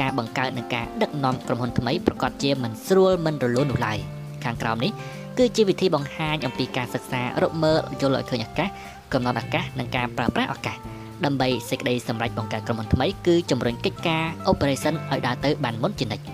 [0.00, 3.98] ការបង្កើតនឹងការដឹកនាំក្រុមហ៊ុនថ្មីប្រកាសជាមិនស្រួលមិនរលូននោះឡើយ
[4.44, 4.92] ខាងក្រោមនេះ
[5.38, 8.68] គឺជាវិធីបង្ហាញអំពីការសិក្សារកមើលយល់ឲ្យឃើញឱកាស
[9.12, 10.76] កំណត់ឱកាសនិងការប្រើប្រាស់ឱកាស
[11.24, 16.24] ដើម្បីសេចក្តីសម្រេចបង្កើតក្រុមហ៊ុនថ្មីគឺជំរុញកិច្ចការ operation ឲ្យដើរទៅបានមុនជានិច្ច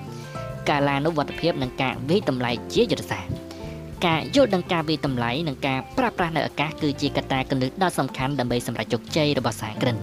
[0.68, 3.32] ការឡានុវត្តភាពនិងការវិតម្លៃជាយុទ្ធសាស្ត្រ
[4.06, 9.96] ការយល់ដឹងការវិតម្លៃនិងការប្រើប្រាស់នៅឱកាសគឺជាកត្តាគន្លឹះដ៏សំខាន់ដើម្បីសម្រេចជោគជ័យរបស់សហគ្រិន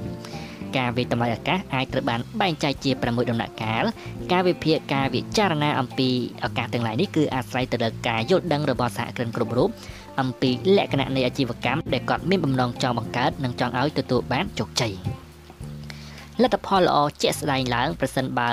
[0.78, 3.84] ការវិតម្លៃឱកាសអាចត្រូវបានបែងចែកជា6ដំណាក់កាល
[4.32, 6.10] ការវិភាគការវិចារណាអំពី
[6.46, 9.70] ឱកាសទាំងឡាយនេះគឺអាស្រ័យទៅលើការយល់ដឹងរបស់សហគ្រិនគ្រប់រូប
[10.22, 14.94] អំពីលក្ខណៈនៃអាជីវកម្មដែលគាត់មានបំណងចង់បង្កើតនិងចង់ឲ្យទទួលបានជោគជ័យ
[16.42, 18.50] លទ្ធផលល្អជាក់ស្ដែងឡើងប្រសិនបើ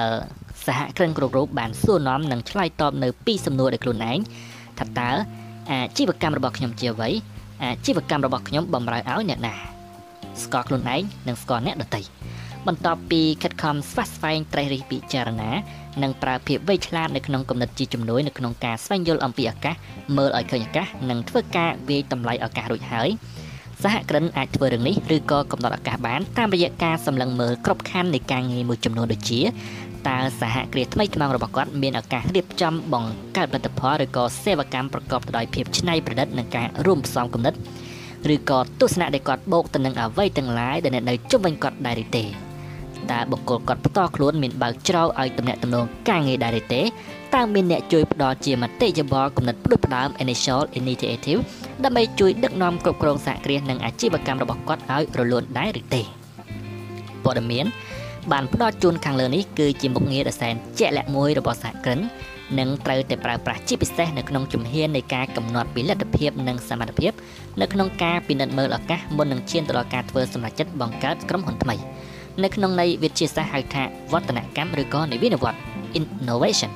[0.67, 4.19] សហគ្រិនគ្រប់រូបបានសួរនាំនិងឆ្លើយតបនៅពីសំណួរដោយខ្លួនឯង
[4.79, 5.11] ថាតើ
[5.71, 7.11] អាជីវកម្មរបស់ខ្ញុំជាអ្វី
[7.63, 9.78] អាជីវកម្មរបស់ខ្ញុំបំរើឲ្យអ្នកណា
[10.45, 12.01] ស្គាល់ខ្លួនឯងនិងស្គាល់អ្នកដទៃ
[12.67, 15.51] បន្ទាប់ពីខិតខំស្វះស្វែងត្រេះរិះពិចារណា
[16.03, 19.75] និងប្រើភាពវៃឆ្លាតនៅក្នុងគំនិតជាជំនួយនៅក្នុងការស្វែងយល់អំពីឱកាស
[20.17, 23.09] មើលឲ្យឃើញឱកាសនិងធ្វើការវាយតម្លៃឱកាសរួចហើយ
[23.83, 29.41] សហគ្រិនអាចធ្វើរឿងនេះឬក៏កំណត់ឱកាសបានតាមរយៈការសម្លឹងមើលគ្រប់ខណ្ឌនៃការងារមួយចំនួនដូចជា
[30.09, 37.55] តើសហគ្រាសថ្មីថ្មោងរបស់គាត់មានឱកាសរៀបចំបង្កើតផលិតផលឬក៏សេវាកម្មប្រកបទៅដោយភាពច្នៃប្រឌិតនិងការរួមផ្សំគំនិត
[38.35, 42.25] ឬក៏ទស្សនៈដែលគាត់បូកទៅនឹងអ្វីទាំងឡាយដែលនៅជុំវិញគាត់ដែរឬទេ
[43.11, 46.83] តើបុគ្គលគាត់ផ្ទាល់ខ្លួនមានបើកច្រកឲ្យតំណែងតំណងការងារដែរឬទេ
[47.35, 51.41] តើមានអ្នកជួយផ្ដល់ជាមតិយោបល់គំនិតផ្ដួចផ្ដើម initial initiative
[51.85, 56.03] ដើម្បីជួយដឹកនាំគ្រប់គ្រងសហគ្រាសនិងអាជីវកម្មរបស់គាត់ឲ្យរលូនដែរឬទេ
[57.25, 57.67] ព័ត៌មាន
[58.33, 62.01] បានផ្ដល់ជូនខាងលើនេះគឺជាមុខងារដ៏សែនជាក់លាក់មួយរបស់សហគ្រិន
[62.59, 67.13] និងត្រូវតែប្រើប្រាស់ជាពិសេសនៅក្នុងជំហាននៃការកំណត់ពីលទ្ធភាពនិងសមត្ថភាព
[67.61, 71.75] នៅក្នុងការពិនិត្យមើលឱកាសមុននឹងឈានទៅដល់ការធ្វើសម្រេចចិត្តបង្កើតក្រុមហ៊ុនថ្មី
[72.43, 75.59] នៅក្នុងន័យវិទ្យាសាស្ត្រហៅថាវឌ្ឍនកម្មឬក៏និវិនវត្ត
[75.99, 76.71] innovation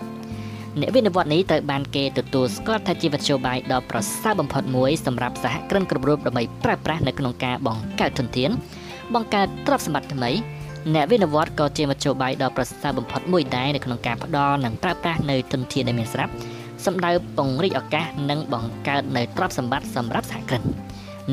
[0.80, 8.50] អ្នកវិនិវត្តនេះត្រូវបានគេទទួលស្គាល់ថាជាវិទ្យាបាយដ៏ប្រសើរបំផុតមួយសម្រាប់សហគ្រិនគ្រប់រូបដើម្បីប្រើប្រាស់នៅក្នុងការបង្កើតធនធាន
[9.14, 10.30] បង្កើតទ្រព្យសម្បត្តិថ្មី
[10.94, 16.32] អ្នកវិនិវត្តក៏ជាមធ្យោបាយដ៏ប្រសើរបំផុតមួយដែរនៅក្នុងការផ្ដល់និងប្រើប្រាស់នៅធនធានដែលមានស្រាប់
[16.86, 20.62] សម្ដៅពង្រីកឱកាសនិងបង្កើតនៅទ្រព្យសម្បត្តិសម្រាប់សហគ្រិន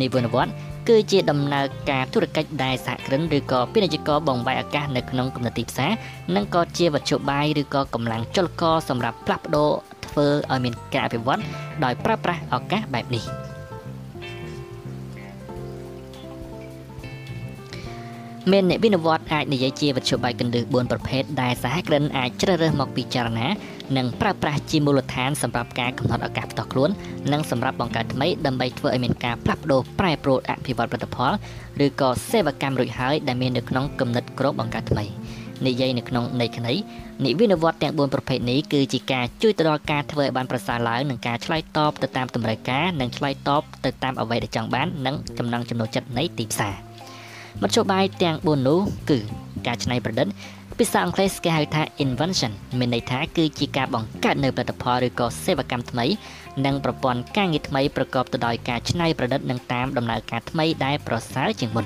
[0.01, 0.51] និវិនិវត្ត
[0.89, 5.91] គឺជាដំណើរការធុរកិច្ចដែលសហគ្រិនឬក៏ពាណិជ្ជករបង្វែរឱកាសនៅក្នុងកំណត់ទីផ្សារ
[6.35, 9.71] និងក៏ជាវត្ថុបាយឬក៏កម្លាំងចលករសម្រាប់ផ្លាស់ប្ដូរ
[10.07, 11.41] ធ្វើឲ្យមានការអភិវឌ្ឍ
[11.83, 13.25] ដោយប្រើប្រាស់ឱកាសបែបនេះ។
[18.51, 23.47] មានអ្នកវិនិវត្តអាចនិយាយជាវិទ្យុបាយកណ្ដឹ4ប្រភេទដែលសហគ្រិនអាចជ្រើសរើសមកពិចារណា
[23.97, 26.89] និងប្រើប្រាស់ជាមូលដ្ឋានសម្រាប់ការកំណត់ឱកាសផ្ទាល់ខ្លួន
[27.31, 31.31] និងសម្រាប់បង្កើតថ្មីដើម្បីធ្វើឲ្យមានការផ្លាស់ប្ដូរប្រែប្រួលអភិវឌ្ឍផលិតផល
[31.85, 35.05] ឬក៏សេវាកម្មរួចហើយដែលមាននៅក្នុងគំនិតក្រុមបង្កើតថ្មី
[35.67, 36.73] និយាយនៅក្នុងន័យខ្លី
[37.25, 46.75] និវិនវត្តទាំង4ប្រភេទនេះគឺជាការជួយទៅដល់ការធ្វើឲ្យបានប្រសើរឡើងនិងការឆ្លើយតបទៅតាមតម្រូវការនិងឆ្លើយតបទៅតាមអ្វីដែលចង់បាននិងចំណង់ចំណូលចិត្តនៃទីផ្សារ។
[47.61, 49.17] មធ្យោបាយទាំង4នោះគឺ
[49.67, 50.27] ការច្នៃប្រឌិត
[50.79, 56.05] ភាសាអង់គ្លេសគេហៅថា invention មានន័យថាគឺជាការបង្កើតនៅផលិតផលឬក៏សេវាកម្មថ្មី
[56.65, 61.85] និងប្រព័ន្ធការងារថ្មីប្រកបទៅដោយការច្នៃប្រឌិតនិងតាមដំណើរការថ្មីដែលប្រសើរជាងមុន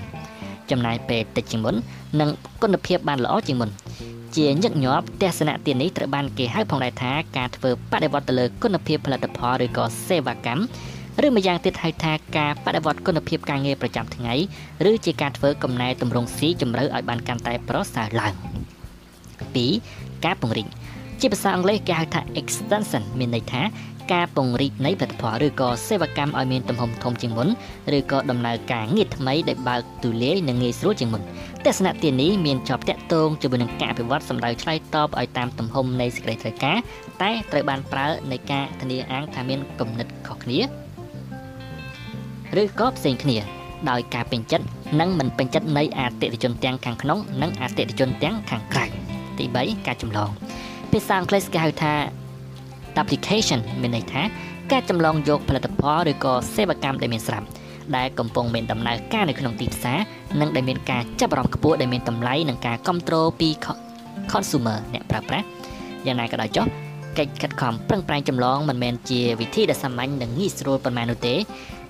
[0.72, 1.76] ចំណាយពេលតិចជាងមុន
[2.19, 2.30] និង
[2.61, 3.69] គុណភាពបានល្អជាងមុន
[4.35, 10.61] ជាញឹកញាប់ទស្សនៈទាននេះត្រូវបានគេហៅផងដែរថាការធ្វើបដិវត្តទៅលើគុណភាពផលិតផលឬក៏សេវាកម្ម
[11.22, 14.34] ឬម្យ៉ាងទៀតហៅថាការបដិវត្តគុណភាពការងារប្រចាំថ្ងៃ
[14.90, 18.34] ឬជាការធ្វើកំណែតម្រង់ស៊ីជម្រៅឲ្យបានកាន់តែប្រសើរឡើង
[19.49, 20.68] 2ការពង្រីក
[21.22, 23.61] ជាភាសាអង់គ្លេសគេហៅថា extension មានន័យថា
[24.14, 27.49] ការពង្រីកនៃផលិតផលឬក៏សេវាកម្មឲ្យមានទំហំធំជាងមុន
[27.98, 31.22] ឬក៏ដំណើរការងារថ្មីដែលបើកទូលាយនិងងាយស្រួលជាងមុន
[31.65, 36.77] ទស្សនៈទាននេះមានជាប់តាក់ទងជាមួយនឹងការអភិវឌ្ឍសម្ដៅឆ្លើយតបឲ្យតាមទំហំនៃសេចក្តីត្រូវការ
[37.22, 40.82] តែត្រូវបានប្រើในការធានាអាងថាមានគំនិតខុសគ្នា
[42.61, 43.38] ឬក៏ផ្សេងគ្នា
[43.89, 44.65] ដោយការពេញចិត្ត
[44.99, 48.85] និងមិនពេញចិត្តនៃអតិថិជនទាំងខាងក្នុងនិងអតិថិជនទាំងខាងក្រៅ
[49.38, 50.30] ទី3ការចម្លង
[50.91, 51.93] ភាសាអង់គ្លេសគេហៅថា
[53.01, 54.21] application មានន័យថា
[54.71, 57.47] ការចម្លងយកផលិតផលឬក៏សេវាកម្មដែលមានស្រាប់
[57.97, 59.99] ដែលកំពុងមានដំណើរការនៅក្នុងទីផ្សារ
[60.41, 63.49] និងដែលមានការចាប់អារម្មណ៍ខ្ពស់ដែលមានតម្លៃនិងការគ្រប់គ្រងពី
[64.31, 65.45] consumer អ្នកប្រើប្រាស់
[66.05, 66.65] យ៉ាងណាក៏ដោយចុះ
[67.17, 71.35] កិច្ចខិតខំប្រឹងប្រែងចម្លងមិនមែនជាវិធីដែលសាមញ្ញនិងងាយស្រួលប៉ុន្មាននោះទេ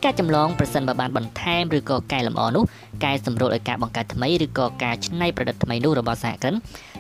[0.04, 2.64] ការចម្លងប្រសិនបើបានបន្ថែមឬក៏កែលម្អនោះ
[3.04, 6.56] កែសម្រួលឲ្យការបង្កើតថ្មីឬក៏ការច្នៃប្រឌិតថ្មីនោះរបស់សហគ្រិន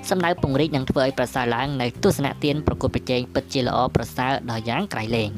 [0.09, 5.29] សំដៅពង្រីកនិងធ្វើឲ្យប្រសើរឡើងនៅទស្សនៈទានប្រកួតប្រជែងពិតជាល្អប្រសើរដល់យ៉ាងក្រៃលែង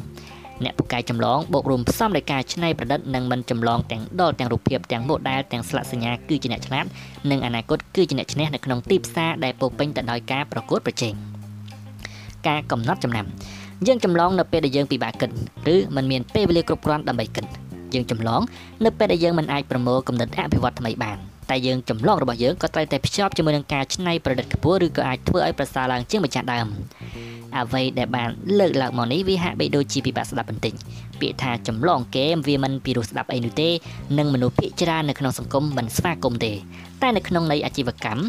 [0.64, 6.86] អ្នកពូកែចម្លងបូករួមផ្សំដោយការច្នៃប្រឌិតនិងមិនចម្លងទាំងដលទាំងរូបភាពទាំង model ទាំងស្លាកសញ្ញាគឺជាអ្នកឆ្លាត
[7.32, 11.14] និងអនាគតគឺជាអ្នកឈ្នះនៅក្នុងទីផ្សារដែលពោពេញទៅដោយការប្រកួតប្រជែង
[12.48, 13.26] ការកំណត់ចំណាំ
[13.88, 15.30] យើងចម្លងនៅពេលដែលយើងពិបាកគិត
[15.74, 17.46] ឬមិនមានពេលវេលាគ្រប់គ្រាន់ដើម្បីគិត
[17.94, 18.42] យើងចម្លង
[18.86, 21.18] នៅពេលដែលយើងមិនអាចប្រមូលគំនិតអភិវឌ្ឍថ្មីបាន
[21.50, 26.68] តែយើងចម្លងរបស់យើងក៏ត្រូវតែភ្ជាប់ជាមួយនឹងការច្នៃប្រឌិតខ្ពស់ឬក៏អាចធ្វើឲ្យប្រសើរឡើងជាងម្ចាស់ដើម
[27.58, 28.30] អ្វីដែលបាន
[28.60, 30.74] លើកឡើងមកនេះវាហាក់បីដូចជាពិបាកស្ដាប់បន្តិច
[31.22, 33.70] ពាក្យថាចម្លងគេមវាមិនពីរោះស្ដាប់អីនោះទេ
[34.18, 36.54] និងមនុស្សភាគច្រើននៅក្នុងសង្គមមិនស្វាគមន៍ទេ
[37.02, 38.24] តែនៅក្នុងន័យអាជីវកម្ម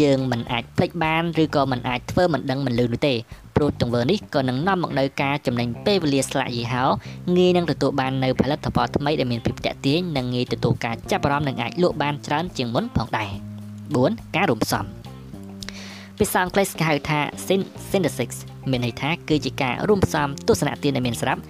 [0.00, 3.14] យើងមិនអាចផ្លេចបានឬក៏មិនអាចធ្វើមិនដឹងមិនលឺនោះទេ
[3.60, 6.84] ព្រោះទង្វើនេះក៏នឹងនាំមកនៅការចំណេញពេលវេលាស្លាកយីហោ
[7.36, 13.30] ងាយនឹងទទួលបាននៅផលិតផលថ្មីដែលមានភាពតាក់ទាញនិងងាយទទួលការចាប់អារម្មណ៍និងអាចលក់បានច្រើនជាងមុនផងដែរ
[13.82, 14.84] 4ការរួមផ្សំ
[16.18, 17.20] ភាសាអង់គ្លេសគេហៅថា
[17.90, 18.36] synthesis
[18.70, 21.40] មានន័យថាគឺជាការរួមផ្សំទស្សនៈទានដែលមានស្រាប់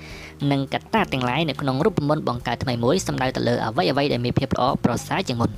[0.50, 5.50] និងកត្តាទាំងឡាយនៅក្នុងរូបមន្តបង្កើតថ្មីមួយសំដៅទៅលើអ្វីអ្វីដែលមានភាពល្អប្រសើរជាងមុន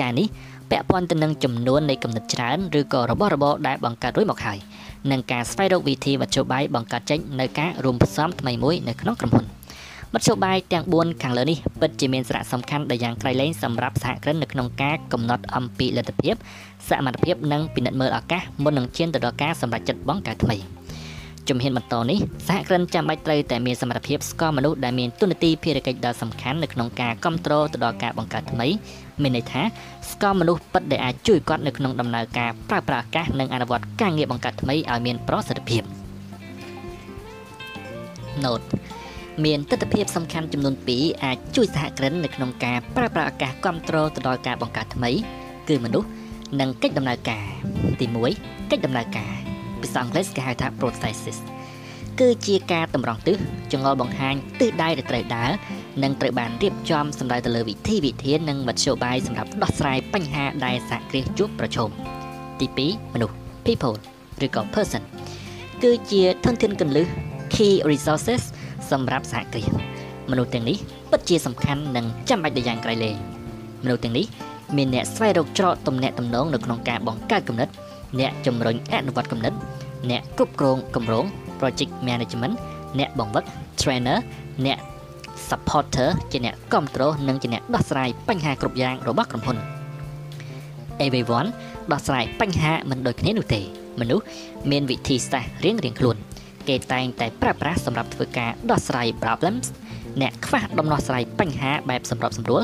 [0.00, 0.26] ការនេះ
[0.70, 4.58] ពាក់ព័ន្ធទៅនឹងចំនួននៃគំនិតច្រើនឬក៏របស់របរដែលបង្កើតរួចមកហើយ
[5.10, 9.46] និងការស្វែងរកវិធីមធ្យោបាយបង្កើតចេញនៅការរួមផ្សំថ្មីមួយនៅក្នុងក្រុមហ៊ុន
[10.14, 16.34] មធ្យោបាយទាំង4ខាងលើនេះពិតជាមានសារៈសំខាន់ដល់យ៉ាងក្រៃលែងសម្រាប់សហគ្រិននៅក្នុងការកំណត់អំពីលទ្ធភាព
[16.88, 20.56] សមត្ថភាពនិងពិនិត្យមើលឱកាសមុននឹងឈានទៅដល់ការសម្រេចចិត្តបង្កើតថ្មី។
[21.48, 28.66] ជំហានបន្តនេះសហគ្រិនចាំបាច់ត្រូវតែមានសមត្ថភាពស្គាល់មនុស្សដែលមានទុននីតិភារកិច្ចដ៏សំខាន់នៅក្នុងការគ្រប់គ្រងទៅដល់ការបង្កើតថ្មី
[29.22, 29.62] មានន័យថា
[30.10, 35.82] ស្គាល់មនុស្សពិតដែលអាចជួយគាត់នៅក្នុងដំណើរការប្រើប្រាស់ឱកាសនិងអនុវត្តការងារបង្កើតថ្មីឲ្យមានប្រសិទ្ធភាព
[38.44, 38.64] Note
[39.44, 45.10] មានទស្សនវិជ្ជាសំខាន់ចំនួន2អាចជួយសហគ្រិននៅក្នុងការប្រើប្រាស់ឱកាសគ្រប់គ្រងទៅដល់ការបង្កើតថ្មី
[45.68, 46.08] គឺមនុស្ស
[46.60, 47.44] និងកិច្ចដំណើរការ
[48.00, 48.06] ទី
[48.38, 49.34] 1កិច្ចដំណើរការ
[49.84, 51.38] ភាសាអង់គ្លេសគេហៅថា prosthesis
[52.20, 53.36] គឺជាការតម្រង់ទិស
[53.72, 55.50] ចងល់បង្ហាញទិសដៅដែលត្រូវដើរ
[56.02, 61.90] និងត្រូវបានរៀបចំសម្រាប់ទៅលើវិធីវិធាននិងមធ្យោបាយសម្រាប់ដោះស្រាយបញ្ហាដែលសហគ្រាសជួបប្រឈម
[62.60, 63.36] ទី2មនុស្ស
[63.66, 63.96] people
[64.44, 65.02] ឬក៏ person
[65.82, 67.06] គឺជាធនធានកន្លឹះ
[67.54, 68.42] key resources
[68.90, 69.68] សម្រាប់សហគ្រាស
[70.30, 70.76] មនុស្សទាំងនេះ
[71.10, 73.16] ពិតជាសំខាន់និងចាំបាច់ដល់យ៉ាងក្រៃលែង
[73.84, 74.26] មនុស្សទាំងនេះ
[74.76, 77.68] មានអ្នកស្វែងរកច្រកទំនាក់ទំនងនៅក្នុងការបង្កើតគំនិត
[78.20, 79.52] អ្នកជំរុញអនុវត្តគំនិត
[80.10, 81.24] អ្នកគ្រប់គ្រងគម្រោង
[81.58, 82.54] project management
[82.98, 83.44] អ្នកបង្វឹក
[83.80, 84.18] trainer
[84.66, 84.78] អ្នក
[85.48, 89.58] supporter ជាអ្នកគ្រប់គ្រងនិងជាអ្នកដោះស្រាយបញ្ហាគ្រប់យ៉ាងរបស់ក្រុមហ៊ុន
[91.06, 91.48] everyone
[91.92, 93.60] ដោះស្រាយបញ្ហាមិនដូចគ្នានោះទេ
[94.00, 94.24] មនុស្ស
[94.70, 96.16] មានវិធីសាស្ត្ររៀងៗខ្លួន
[96.68, 99.66] គេតែងតែប្រើប្រាស់សម្រាប់ធ្វើការដោះស្រាយ problems
[100.20, 102.62] អ្នកខ្វះដំណោះស្រាយបញ្ហាបែបសម្របសម្រួល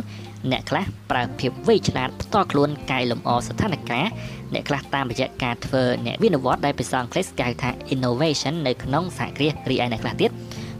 [0.50, 4.08] អ្នកខ្លះប្រើភាពវៃឆ្លាតផ្ទាល់ខ្លួនកែលម្អស្ថានភាព
[4.52, 10.30] អ្នកខ្លះតាមរយៈការធ្វើអ្នកវិនិយោគដែលភាសាអង់គ្លេសគេហៅថា innovation នៅក្នុងសហគ្រាសរីឯអ្នកខ្លះទៀត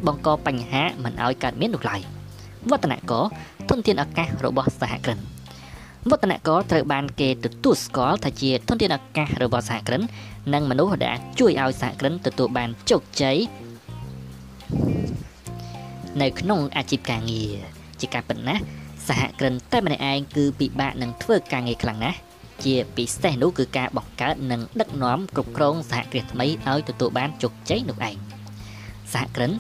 [0.07, 2.01] បង្កបញ្ហាមិនឲ្យកើតមាននោះឡើយ
[2.71, 3.25] វឌ្ឍនករ
[3.69, 5.19] ទុនធានឱកាសរបស់សហគ្រិន
[6.11, 10.03] វឌ្ឍនករត្រូវបានគេទទួលស្គាល់ថាជាធនធានឱកាសរបស់សហគ្រិន
[10.55, 13.37] និងមនុស្សដែលជួយឲ្យសហគ្រិនទទួលបានជោគជ័យ
[16.21, 17.53] នៅក្នុងអាជីពការងារ
[18.01, 18.63] ជាការពិតណាស់
[19.07, 22.19] សហគ្រិនតែម្នាក់ឯងគឺពិបាកនឹងធ្វើការងារខ្លាំងណាស់
[22.65, 28.17] ជាពិសេសនោះគឺការបង្កើតនិងដឹកនាំគ្រប់គ្រងសហគ្រាសថ្មីឲ្យទទួលបានជោគជ័យនោះឯង
[29.13, 29.53] សហគ្រិន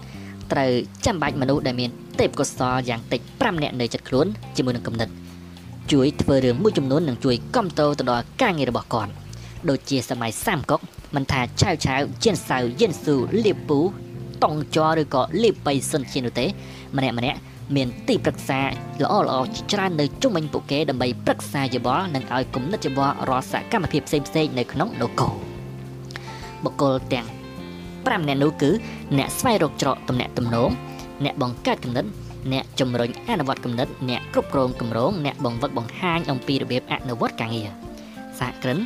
[0.53, 0.73] ត្រូវ
[1.07, 1.91] ចាំបាច់មនុស្សដែលមាន
[2.21, 5.09] ទេពកោសល្យយ៉ាងតិច5នាក់នៅចិត្តខ្លួនជាមួយនឹងគំនិត
[5.93, 9.13] ជួយធ្វើរឿងមួយចំនួននិងជួយគ្រប់គ្រងទៅដល់ការងាររបស់គាត់
[9.69, 10.81] ដូចជាសម័យសាមកុក
[11.15, 13.79] មិនថាឆាវឆាវជៀនសៅយិនស៊ូលៀបពូ
[14.45, 16.47] តង់ចរឬក៏លីបៃសុនជានោះទេ
[16.97, 17.39] ម្នាក់ម្នាក់
[17.77, 18.61] មានទីប្រឹក្សា
[19.03, 25.33] ល្អល្អជាច្រើននៅជុំវិញពួកគេដើម្បីប្រឹក្សាយោបល់និងឲ្យគំនិតយោបល់រាល់សកម្មភាពផ្សេងផ្សេងនៅក្នុងនគរ
[26.65, 27.27] បុគ្គលទាំង
[27.79, 28.71] 5នាក់នោះគឺ
[29.19, 30.71] អ្នកស្វែងរកច្រកទំនាក់ទំនង
[31.25, 32.05] អ្នកបង្កើតគំនិត
[32.53, 37.69] អ្នកជំរុញអនុវត្តគំនិតអ្នកគ្រប់គ្រងគម្រោងអ្នកបង្វឹកបង្ហាញអំពីរបៀបអនុវត្តការងារ
[38.39, 38.79] សហគ្រិន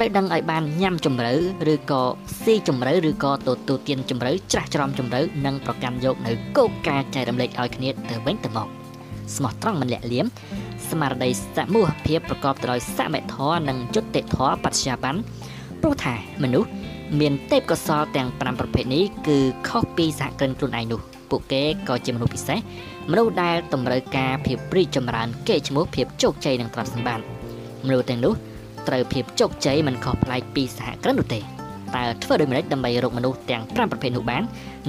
[0.00, 1.34] ត្រូវដឹងឲ្យបានញ៉ាំជំរឿ
[1.72, 2.02] ឬក៏
[2.42, 8.68] ស៊ីជំរឿឬក៏ទទួលទានជំរឿច្រាស់ច្រំជំរឿនិងប្រកាន់យកនៅគោលការណ៍ចែករំលែកឲ្យគ្នាទៅវិញទៅមក
[9.36, 10.26] ស្មោះត្រង់មិនលាក់លៀម
[10.90, 15.14] ស្មារតីសមូហភាពប្រកបទៅដោយសមធម៌និងយុត្តិធម៌បច្ចាប័ន
[15.80, 16.68] ព្រោះថាមនុស្ស
[17.20, 19.38] មានទេពកោសល្យទាំង5ប្រភេទនេះគឺ
[19.68, 21.00] ខុសពីសហគ្រិនខ្លួនឯងនោះ
[21.30, 22.58] ពួកគេក៏ជាមនុស្សពិសេស
[23.10, 27.24] មនុស្សដែលតម្រូវការភាពរីកចម្រើនគេឈ្មោះភាពជោគជ័យនិងទ្រព្យសម្បត្តិ
[27.86, 28.34] មនុស្សទាំងនោះ
[28.88, 34.42] ត្រូវភាពជោគជ័យមិនខុសប្លែកពីសហគ្រិននោះទេតើធ្វើដូចម្តេចដើម្បីរកមនុស្សទាំង5ប្រភេទនោះបាន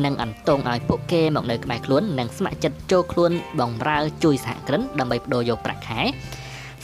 [0.05, 6.01] និងអន្តងឲ្យពួកគេមកនៅក្បែរខ្លួននិងស្ម័គ្រចិត្តចូលខ្លួនបម្រើជួយសហគ្រិនដើម្បីបដូរយកប្រាក់ខែ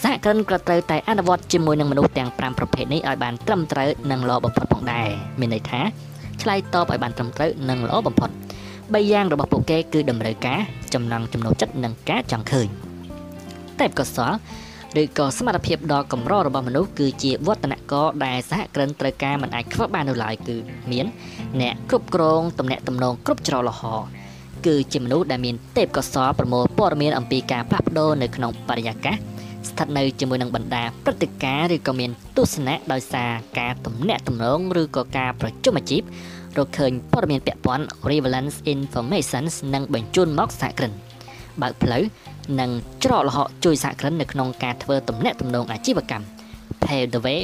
[0.04, 5.08] សហគ្រិនក៏ត្រូវតែអនុវត្តជាមួយនឹងមនុស្សទាំង5ប្រភេទនេះឲ្យបានត្រឹមត្រូវនិងល្អបំផុតផងដែរ
[5.40, 5.82] មានន័យថា
[6.42, 8.30] ឆ្លើយតបឲ្យបានត្រឹមត្រូវនិងល្អបំផុត
[8.72, 10.60] 3យ៉ាងរបស់ពួកគេគឺតម្រូវការ
[10.94, 12.68] ចំណង់ចំណូលចិត្តនិងការចង់ឃើញ
[13.80, 14.34] តែកសល
[15.02, 20.56] ឬក៏សមត្ថភាពដ៏កម្ររបស់មនុស្សគឺជាវឌ្ឍនករដែលសហគ្រិនត្រូវការមិនអាចខ្វះបាននោះឡើយគឺ
[20.92, 21.06] មាន
[21.62, 23.84] អ្នកគ្រប់គ្រងតំណែងតំណងគ្រប់ច្រកលហ
[24.66, 29.16] គឺជាមនុស្សដែលមានទេពកោសល្យប្រមូលព័ត៌មានអំពីការផ្លាស់ប្ដូរនៅក្នុងបរិយាកាស
[29.70, 36.02] ស្ថិតនៅជាមួយនឹងបណ្ដាព្រឹត្តិការណ៍ឬក៏មានទស្សនៈដោយសារការទំនាក់ទំនងឬក៏ការប្រជុំអាជីព
[36.58, 39.44] រកឃើញព័ត៌មានពាក់ព័ន្ធ relevance information
[39.74, 40.92] និងបញ្ជូនមកសហគ្រិន
[41.62, 42.04] បើកផ្លូវ
[42.60, 42.72] និង
[43.04, 46.26] ច្រកល្ហកជួយសហគ្រិននៅក្នុងការធ្វើទំនាក់ទំនងអាជីវកម្ម
[46.84, 47.40] pave the way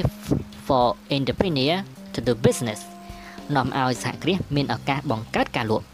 [0.65, 0.85] for
[1.17, 1.75] entrepreneur
[2.13, 2.81] to do business
[3.55, 5.85] នាំឲ្យសហគ្រាសមានឱកាសបង្កើតការលក់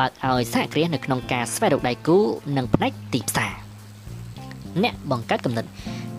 [0.00, 2.18] បើកឲ្យសហគ្រាសនៅក្នុងការស្វែងរកដៃគូ
[2.56, 3.52] និងផ្នែកទីផ្សារ
[4.82, 5.68] អ្នកបង្កើតកំណត់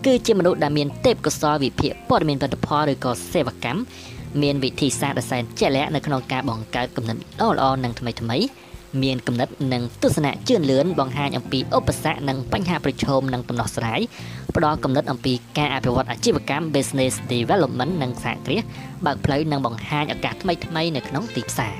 [0.04, 3.80] គឺជាមនុស្សដែលមានទេពកោសល្យវិភាគព័ត៌មានផលិតផលឬក៏សេវាកម្ម
[4.42, 14.00] មានវិធីសាស្ត្រដ៏សែនជាក់លាក់នៅក្នុងការបង្កើតកំណត់ល្អៗនិងថ្មីថ្មីមានគំនិតនិងទស្សនៈជឿនលឿនបង្ហាញអំពីឧបសគ្គនិងបញ្ហាប្រឈមនិងដំណោះស្រាយ
[14.56, 18.62] ផ្ដល់គំនិតអំពីការអភិវឌ្ឍអាជីវកម្ម business development និងសហគ្រាស
[19.06, 21.74] បើកផ្លូវនិងបង្ហាញឱកាសថ្មីៗនៅក្នុងទីផ្សារ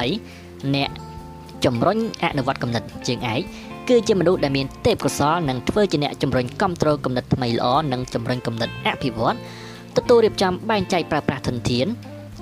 [0.00, 0.90] 3អ្នក
[1.64, 3.40] ជំរុញអនុវត្តគំនិតជើងឯក
[3.88, 9.36] គឺជាមនុស្សដែលមានទេពកោសល្យនិងធ្វើជាអ្នកជំរុញគ្រប់គ្រងគំនិតថ្មីល្អនិងជំរុញគំនិតអភិវឌ្ឍ
[9.96, 11.86] ទទួលរៀបចំបែងចែកប្រើប្រាស់ធនធាន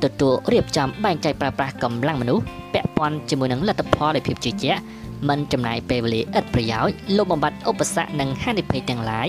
[0.05, 2.45] ទទួលរៀបចំបែងចែកប្រើប្រាស់កម្លាំងមនុស្ស
[2.75, 4.81] ពាក់ព័ន្ធជាមួយនឹងលទ្ធផលនៃភាពជឿជាក់
[5.29, 9.29] មិនចំណាយពេលវេលាឥតប្រយោជន៍លុបបំបាត់ឧបសគ្គនិងហានិភ័យទាំងឡាយ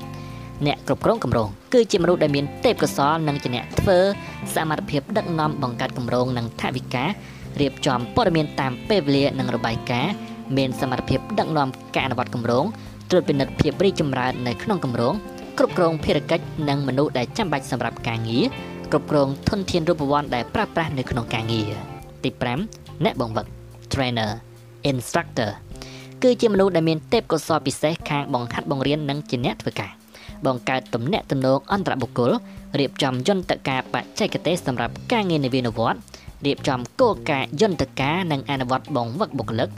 [0.00, 3.98] 4អ្នកគ្រប់គ្រងគម្រោងគឺជាមនុស្សដែលមានទេពកោសល្យនិងជាអ្នកធ្វើ
[4.54, 7.04] សមត្ថភាពដឹកនាំបង្កើតគម្រោងនិងថវិកា
[7.60, 10.12] រៀបចំព័ត៌មានតាមពេលវេលានិងរបាយការណ៍
[10.56, 12.64] មានសមត្ថភាពដឹកនាំការអនុវត្តគម្រោង
[13.10, 15.14] ត្រួតពិនិត្យភាពរីកចម្រើននៅក្នុងគម្រោង
[15.58, 18.44] គ្រប់គ្រងភារកិច្ចនិងមនុស្សដែលចាំបាច់សម្រាប់ការងារ
[18.92, 21.70] គ្រប់គ្រងធនធានរូបវន្តដែលប្រើប្រាស់នៅក្នុងការងារ
[22.24, 22.30] ទី
[22.66, 23.46] 5អ្នកបង្វឹក
[23.92, 24.30] trainer
[24.90, 25.50] instructor
[26.22, 29.90] គឺជាមនុស្សដែលមានទេពកោសល្យពិសេសខាងបង្ហាត់បង្រៀននិងជាអ្នកធ្វើការ
[30.46, 32.30] បង្កើតទំនាក់ទំនងអន្តរបុគ្គល
[32.78, 35.98] រៀបចំយន្តការបច្ចេកទេសសម្រាប់ការងារនិវេនវត្ត
[36.46, 39.68] រៀបចំគោលការណ៍យន្តការនិងអនុវត្តបង្វឹកបុគ្គលិក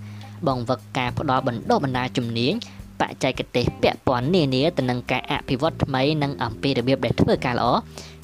[0.46, 2.54] បង្វឹកការផ្ដល់បណ្ដុះបណ្ដាលជំនាញ
[3.00, 7.68] បច្ចេកទេសពាក់ព័ន្ធនានាទៅនឹងការអភិវឌ្ឍថ្មីនិងអំពីរបៀបដែលធ្វើការល្អ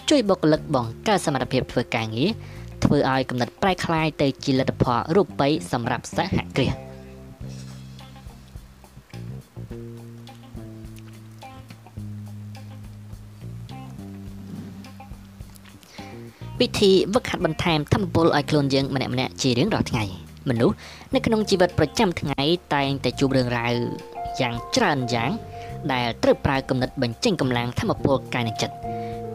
[0.10, 2.30] ជួយបុគ្គលិកបង្កើតសមត្ថភាពធ្វើការងារ
[2.84, 6.74] ធ្វើឲ្យកំណត់ប្រែคล้ายទៅជាលទ្ធផលរូបិយសម្រាប់សហគ្រាស
[16.60, 20.04] ពិធីវឹកហាត់បន្ថែមធម្មពលឲ្យខ្លួនយើងម្នាក់ម្នាក់ជារៀងរាល់ថ្ងៃ
[20.50, 20.76] មនុស្ស
[21.14, 22.42] នៅក្នុងជីវិតប្រចាំថ្ងៃ
[22.76, 23.74] តែងតែជួបរឿងរ៉ាវ
[24.40, 25.32] យ៉ាងច្រើនយ៉ាង
[25.94, 28.76] ដែលត្រូវប្រើគំនិតបញ្ចេញកម្លាំងធម្មពលកាយនិងចិត្ត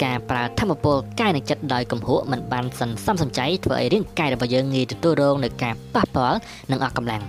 [0.03, 6.37] ការប្រើធម្មពលកាយនិងចិត្តដោយកំហួរមិនបានសន្សំសំចៃធ្វើឲ្យរាងកាយរបស់យើងងាយទទួលរងនឹងការប៉ះពាល់
[6.71, 7.23] និងអស់កម្លាំង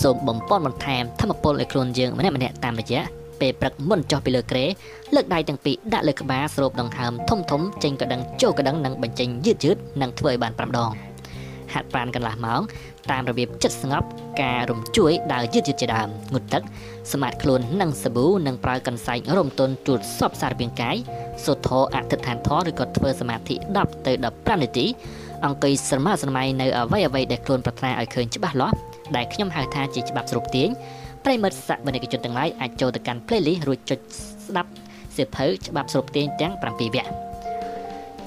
[0.00, 3.02] សូមបំពន់បន្ថែមធម្មពលឲ្យខ្លួនយើងម្នាក់ម្នាក់តាមរយៈ
[3.40, 4.64] ពេលព្រឹកមុនចុះពីលើគ្រែ
[5.14, 10.90] លើកដៃទាំងពីរដាក់លើក្បាលស្រូបដង្ហើមធំធំចេញកដឹងចូលកដឹងនិងបញ្ចេញយឺតយឺតនិងធ្វើឲ្យបាន5ដង
[11.72, 12.60] ហាត់ប្រាណកន្លះម៉ោង
[13.10, 14.06] តាមរបៀបចិត្តស្ងប់
[14.42, 16.62] ការរំជួយដើរយឺតយឺតជាដើមងូតទឹក
[17.12, 20.96] សម្អាតខ្លួននិងសាប៊ូនិងប្រើកន្សែងរំទន់ជួតសពសារពាង្គកាយ
[21.44, 24.86] សូត្រធរអធិដ្ឋានធរឬក៏ធ្វើសមាធិ10ទៅ15នាទី
[25.44, 28.76] អង្គុយស្រមើស្រមៃនៅអ្វីអ្វីដែលខ្លួនប្រាថ្នាឲ្យឃើញច្បាស់លាស់
[29.16, 30.68] ដែលខ្ញុំហៅថាជាច្បាប់ស្រូបទាញ
[31.24, 33.98] ប្រិមិត្តសក្តិនិកជនទាំងឡាយអាចចូលទៅកាន់ playlist រួចចុច
[34.46, 34.70] ស្ដាប់
[35.16, 37.26] សៀវភៅច្បាប់ស្រូបទាញទាំង7វគ្គ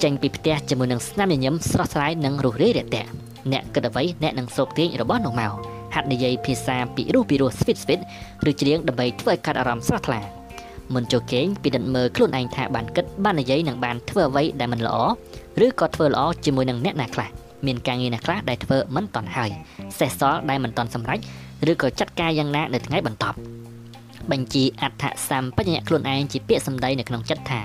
[0.02, 3.10] ចេញពីផ្ទះជាមួយនឹងស្នាមញញឹមស្រស់ស្រាយនិងរុះរាយរាក់ទាក់
[3.52, 5.52] អ្នកគិតអ្វីអ្នកនឹងស្រូបទាញរបស់នោះមក
[5.94, 8.00] ហាត់និយាយភាសាពីរោះពីរោះស្វីតស្វីត
[8.50, 10.20] ឬច្រៀងដើម្បីធ្វើឲ្យកាត់អារម្មណ៍ស្រស់ថ្លា
[10.94, 14.96] មុនចូលគេងពិនិត្យមើលខ្លួនឯងថាបានគិតបាននិយាយនិងបានធ្វើអ្វីដែលមិនល្អ
[15.64, 17.28] ឬក៏ធ្វើល្អជាមួយនឹងអ្នកណាខ្លះ
[17.66, 19.50] មានការងារណាខ្លះដែលធ្វើមិនតាន់ហើយ
[19.98, 21.18] សេះសល់ដែលមិនតាន់សម្រេច
[21.70, 23.36] ឬក៏ចាត់ការយ៉ាងណានៅថ្ងៃបន្ទាប់
[24.30, 27.60] បញ្ជីអត្ថសម្បញ្ញៈខ្លួនឯងជាពាក្យសម្ដីនៅក្នុងចិត្តថា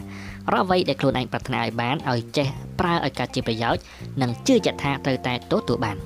[0.52, 2.46] រាល់អ្វីដែលខ្លួនឯងប្រាថ្នាឲ្យបានឲ្យចេះ
[2.80, 3.82] ប្រើឲ្យកើតជាប្រយោជន៍
[4.22, 5.98] និងជឿជាក់ថាត្រូវតែទទួលបាន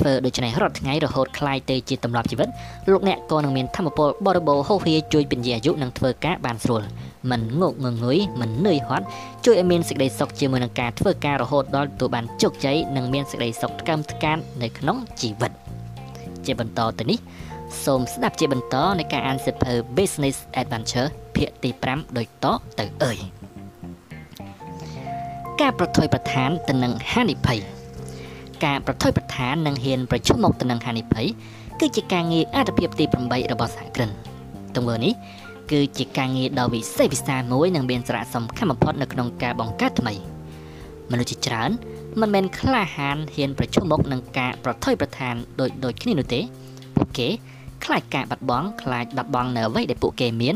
[0.02, 2.48] ្វើដូច្នេះរាល់ថ្ងៃរហូតคลายទៅជាទម្លាប់ជីវិត
[2.90, 6.82] លោកអ្នកក៏នឹងមានធម៌ពលបរិបូរហូរហៀជួយពន្យាអាយុនិងធ្វើការបានស្រួល
[7.30, 9.04] មិនងក់ងងុយមិននឿយហត់
[9.44, 15.52] ជួយឲ្យមានសេចក្តីសុខជាមួយនឹងការធ្វើការរហូតដល់ទទួលបានជោគជ័យនិងមានសេចក្តីសុខថ្កើមថ្កាននៅក្នុងជីវិត
[16.46, 17.18] ជាបន្តទៅនេះ
[17.84, 22.46] សូមស្ដាប់ជាបន្តនៃការអានសៀវភៅ Business Adventure ភាគទី5ដូចត
[22.78, 23.18] ទៅអើយ
[25.61, 27.59] ការប្រថុយប្រឋានទៅនឹងហានិភ័យ
[28.65, 31.27] ការប្រថុយប្រឋាននិងហ៊ានប្រឈមមុខទៅនឹងហានិភ័យ
[31.79, 34.09] គឺជាការងារអត្ថភាពទី8របស់សហគ្រិន
[34.75, 35.13] ទង្វើនេះ
[35.71, 40.13] គឺជាការងារដ៏វិសេសវិសាលមួយនិងមានសារៈសំខាន់បំផុតនៅក្នុងការបង្កើតថ្មី
[41.11, 41.69] មនុស្សជាច្រើន
[42.21, 46.41] មិនមែនក្លាហានហ៊ានប្រឈមមុខនឹងការប្រថុយប្រឋានដូចដូចគ្នានោះទេ
[46.95, 47.27] ពួកគេ
[47.83, 50.55] ខ្លាចការបាត់បង់ខ្លាចបាត់បង់នៅអ្វីដែលពួកគេមាន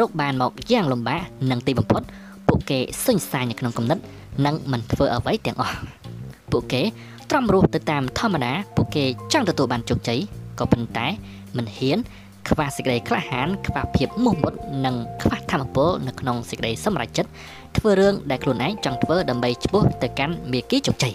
[0.00, 2.02] រកបានមកយ៉ាងលំបាកនិងទីបំផុត
[2.48, 3.98] ពួកគេសេញសាយនៅក្នុងគំនិត
[4.46, 5.78] និងមិនធ្វើអ្វីទាំងអស់
[6.52, 6.82] ពួកគេ
[7.30, 10.20] ត្រឹមរស់ទៅតាមធម្មតាពួកគេចង់ទទួលបានជោគជ័យ
[10.58, 11.06] ក៏ប៉ុន្តែ
[11.56, 11.98] មិនហ៊ាន
[12.48, 14.54] ខ្វះសេចក្តីក្លាហានខ្វះភាពមោះមុត
[14.84, 17.30] និងខ្វះធម៌ពលនៅក្នុងសេចក្តីសម្រេចចិត្ត
[17.76, 21.14] ធ្វើរឿងដែលខ្លួនឯងចង់ធ្វើដើម្បីឆ្ពោះទៅកាន់មាគ៌ាជោគជ័យ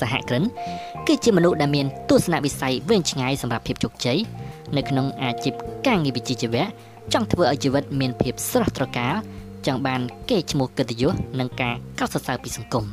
[0.00, 0.44] សហគ្រិន
[1.06, 4.18] គឺជាមនុស្សដែលមានទស្សនវិស័យវែងឆ្ងាយសម្រាប់ភាពជោគជ័យ
[4.76, 5.54] នៅក្នុងអាជីព
[5.86, 6.64] ការងារវិជ្ជាជីវៈ
[7.12, 9.14] ចង់ធ្វើឲ្យជីវិតមានភាពស្រស់ត្រកាល
[9.66, 10.00] ចង់បាន
[10.30, 12.84] កេរ្តិ៍ឈ្មោះកិត្តិយសនិងការកោតសរសើរពីសង្គម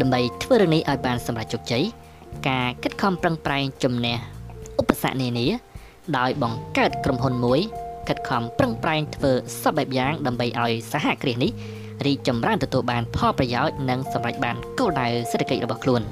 [0.00, 1.84] ដើម្បីធ្វើរឿងនេះឲ្យបានសម្រេចជោគជ័យ
[2.48, 4.16] ការខិតខំប្រឹងប្រែងជំនះ
[4.80, 5.46] ឧបសគ្គនានា
[6.18, 7.60] ដោយបង្កើតក្រុមហ៊ុនមួយ
[8.08, 9.32] ខិតខំប្រឹងប្រែងធ្វើ
[9.62, 11.50] សពបែបយ៉ាងដើម្បីឲ្យសហគ្រាសនេះ
[12.06, 16.02] រីកចម្រើនទទួលបានផលប្រយោជន៍និងសម្រេចបានគោលដៅសេដ្ឋកិច្ចរបស់ខ្លួន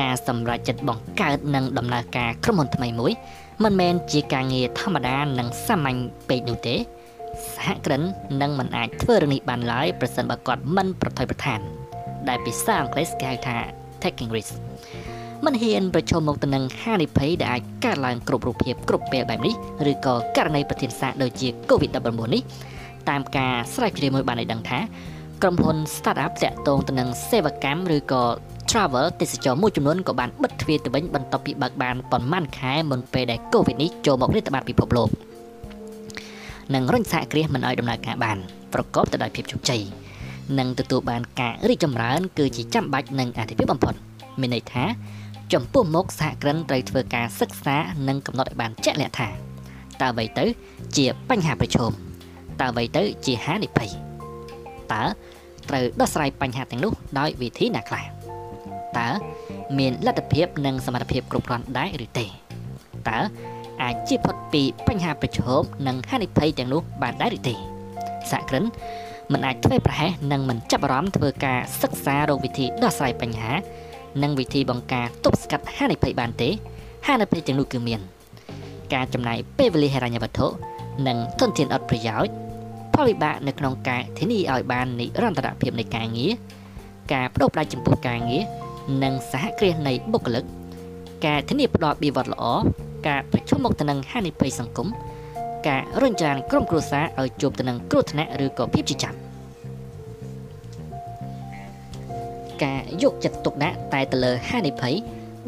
[0.00, 3.12] ការសម្រេចចិត្តបង្កើតនិងដំណើរការក្រុមហ៊ុនថ្មីមួយ
[3.64, 6.74] មិនមែនជាការងារធម្មតានិងសាមញ្ញពេកនោះទេ
[7.54, 8.02] សហគ្រិន
[8.42, 11.60] នឹងមិនអាចធ្វើរឿងនេះបានឡើយប្រសិនបើគាត់មិនប្រថុយប្រឋាន
[12.28, 13.56] ដែលភាសាអង់គ្លេសគេហៅថា
[14.02, 14.52] taking risk
[15.44, 19.54] មិនហ៊ានប្រឈមមុខទៅនឹងហានិភ័យដែលអាចកើតឡើងគ្រប់រូបភាពគ្រប់ពេលបែបនេះ
[19.90, 22.42] ឬក៏ករណីប្រធានសាដូចជា COVID-19 នេះ
[23.08, 24.80] តាមការស្រាវជ្រាវមួយបានឲ្យដឹងថា
[25.42, 28.22] ក្រុមហ៊ុន startup តាក់ទងទៅនឹងសេវាកម្មឬក៏
[28.70, 35.08] travel ទេសចរមួយចំនួនក៏បានបិទទ្វារទៅវិញបន្ទាប់ពីបើកបានប្រមាណខែមុនពេលដែល COVID នេះចូលមករាតត្បាតពិភពលោក
[36.74, 38.38] និងរុញសហគ្រាសមិនឲ្យដំណើរការបាន
[38.72, 39.82] ប្រកបទៅដោយភាពជោគជ័យ
[40.58, 43.94] និងទទួលបានការរីកចម្រើន គឺជាចាំបាច់និងអាទិភាពបំផុត
[44.40, 44.84] មានន័យថា
[45.52, 47.76] ចំពោះមុខសហគ្រិនត្រូវធ្វើការសិក្សា
[48.08, 49.28] និងកំណត់ឲ្យបានជាក់លាក់ថា
[50.00, 50.44] តើអ្វីទៅ
[50.96, 51.90] ជាបញ្ហាប្រឈម
[52.60, 53.90] តើអ្វីទៅ ជាហានិភ័យ
[54.92, 55.04] តើ
[55.68, 58.04] ត្រូវដោះស្រាយបញ្ហាទាំងនោះដោយវិធីណាខ្លះ
[58.98, 59.08] តើ
[59.78, 62.26] មានលទ្ធភាពនិងសមត្ថភាពគ្រប់គ្រាន់ដែរឬទេ
[63.08, 63.18] តើ
[63.82, 67.54] អាចជៀសផុតពីបញ្ហាប្រឈមនិងហានិភ័យទាំងនោះបានដែរឬទេ
[68.30, 68.64] សហគ្រិន
[69.32, 73.52] មិនអាចធ្វើប្រហែសនិងមិនចាប់អារម្មណ៍ធ្វើការសិក្សារោគវិធីដោះស្រាយបញ្ហា
[74.22, 76.48] និងវិធីបង្ការទប់ស្កាត់ហានិភ័យបានទេ
[77.06, 78.00] ហានិភ័យទាំងនោះគឺមាន
[78.94, 80.46] ការចំណាយពេលវេលាហិរញ្ញវត្ថុ
[81.06, 82.34] និងធនធានអត់ប្រយោជន៍
[82.94, 86.32] ផលវិបាកនៅក្នុងការធានាឲ្យបាននិរន្តរភាពនៃការងារ
[87.12, 88.42] ការបដូរផ្ដាច់ចំពោះការងារ
[89.02, 90.44] និងសហគ្រាសនៃបុគ្គលិក
[91.26, 92.44] ការធានាផ្ដល់បៀវត្សល្អ
[93.08, 94.88] ការប្រឈមមុខទៅនឹងហានិភ័យសង្គម
[95.68, 99.14] ការរំចានក្រុមគ្រួសារឲ្យជួបទៅនឹងគ្រោះថ្នាក់ឬក៏ភាពជាចាំ
[102.62, 104.94] ការយកចិត្តទុកដាក់តែទៅលើហានិភ័យ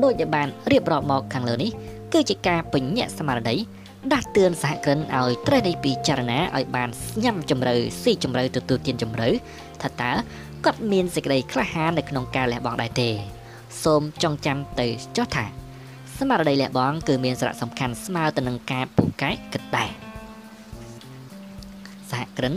[0.03, 1.71] ដោយដែលបានរៀបរាប់មកខាងលើនេះ
[2.13, 3.57] គឺជាការពញ្ញាក់ស្មារតី
[4.13, 6.89] ដាស់តឿនសហគ្រិនឲ្យត្រេះនៃពិចារណាឲ្យបាន
[7.25, 9.31] ញ៉ាំជំរឿស៊ីជំរឿទទួលទានជំរឿ
[9.83, 10.13] ថាតើ
[10.65, 13.11] គាត់មានសេចក្តីក្លាហាននៅក្នុងការលះបង់ដែរទេ
[13.83, 14.87] សូមចងចាំទៅ
[15.17, 15.64] ចុះថា
[16.19, 19.91] ស្មារតីលះបង់គឺមានសារៈសំខាន់ស្មើទៅនឹងការពូកែគិតដែរ
[22.11, 22.55] សហគ្រិន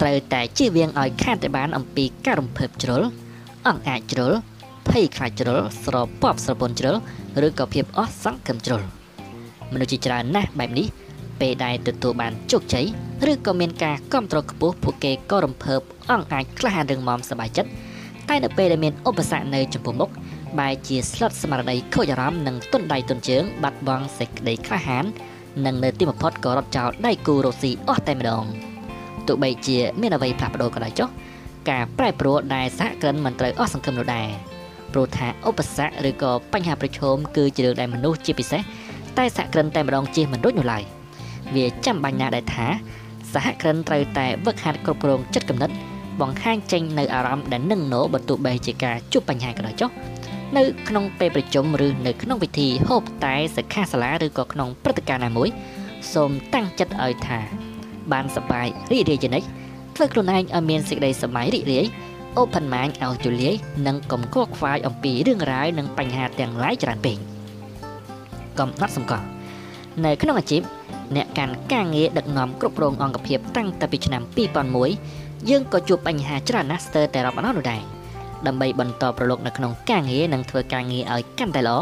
[0.00, 3.02] ត្រូវតែជៀសវាងឲ្យខាតតែបានអំពីការរំភើបជ្រុល
[3.68, 4.32] អង្អាចជ្រុល
[4.88, 6.96] ភ័យខ្លាចជ្រុលស្រពប់ស្រពន់ជ្រុល
[7.46, 8.82] ឬក៏ភាពអស់សង្ឃឹមជ្រុល
[9.72, 10.86] មនុស្សជាច្រើនណាស់បែបនេះ
[11.40, 12.86] ពេលដែលទទួលបានជោគជ័យ
[13.30, 17.70] ឬក៏មានការគ្រប់គ្រងខ្ពស់ពួកគេក៏រំភើបអង្អាចក្លាហានរឹងមាំសប្បាយចិត្ត
[18.28, 20.10] តែនៅពេលដែលមានឧបសគ្គនៅចំពោះមុខ
[20.58, 25.04] បែរជាស្លុតស្មារតីខូចអារម្មណ៍និងទុនដៃទុនជើងបាត់បង់សេចក្តីក្លាហាន
[25.66, 28.44] និងនៅទីបំផុតក៏រត់ចោលដៃគូរ៉ូស៊ីអស់តែម្ដង
[29.26, 31.08] ទោះបីជាមានអ្វីផ្លាស់ប្ដូរក៏ដោយចុះ
[31.70, 34.28] ការប្រែប្រួលដែលសហគ្រិនមិនត្រូវអស់សង្ឃឹមនោះដែរ
[34.92, 38.62] ព្រោះថាឧបសគ្គឬក៏បញ្ហាប្រឈមគឺជារឿងដែលមនុស្សជាពិសេស
[39.18, 40.82] តែសហគ្រិនតែម្ដងជិះមិនរួចនោះឡើយ
[41.54, 42.66] វាចាំបាញ់ណាស់ដែលថា
[43.32, 45.70] សហគ្រិនត្រូវតែវឹកហាត់គ្រប់គ្រងចិត្តគំនិត
[46.20, 49.90] បង្ហាញចេញនៅអារម្មណ៍ដែលនឹងណោបើទោះបីជាការជួបបញ្ហាក៏ដោយចុះ
[50.56, 55.48] នៅក្នុងពេលប្រជុំឬនៅក្នុងពិធីហូបតែសិក្ខាសាលាឬក៏ក្នុងព្រឹត្តិការណ៍ណាមួយ
[56.12, 57.38] សូមតាំងចិត្តឲ្យថា
[58.12, 59.48] បានសប្បាយរីករាយជានិច្ច
[59.96, 61.86] ធ្វើខ្លួនឯងឲ្យមានសេចក្តីសប្បាយរីករាយ
[62.40, 63.54] open mind ឲ្យទូលាយ
[63.86, 67.16] និងកុំខ្វល់ខ្វាយអំពីរឿងរ៉ាវនិងបញ្ហាទាំងឡាយច្រើនពេក
[68.58, 69.26] កំណត់សម្គាល់
[70.04, 70.62] នៅក្នុងអាជីព
[71.16, 74.22] អ្នកកាន់ការងារដឹកនាំគ្រប់គ្រងអង្គភាពតាំងតែពីឆ្នាំ
[74.86, 77.97] 2001យើងក៏ជួបបញ្ហាច្រើនណាស់ស្ទើរតែរាប់អាននោះដែរ
[78.46, 81.78] ដើម្បីបន្តប្រឡូកនៅក្នុងការងារនិងធ្វើការងារឲ្យកាន់តែល្អ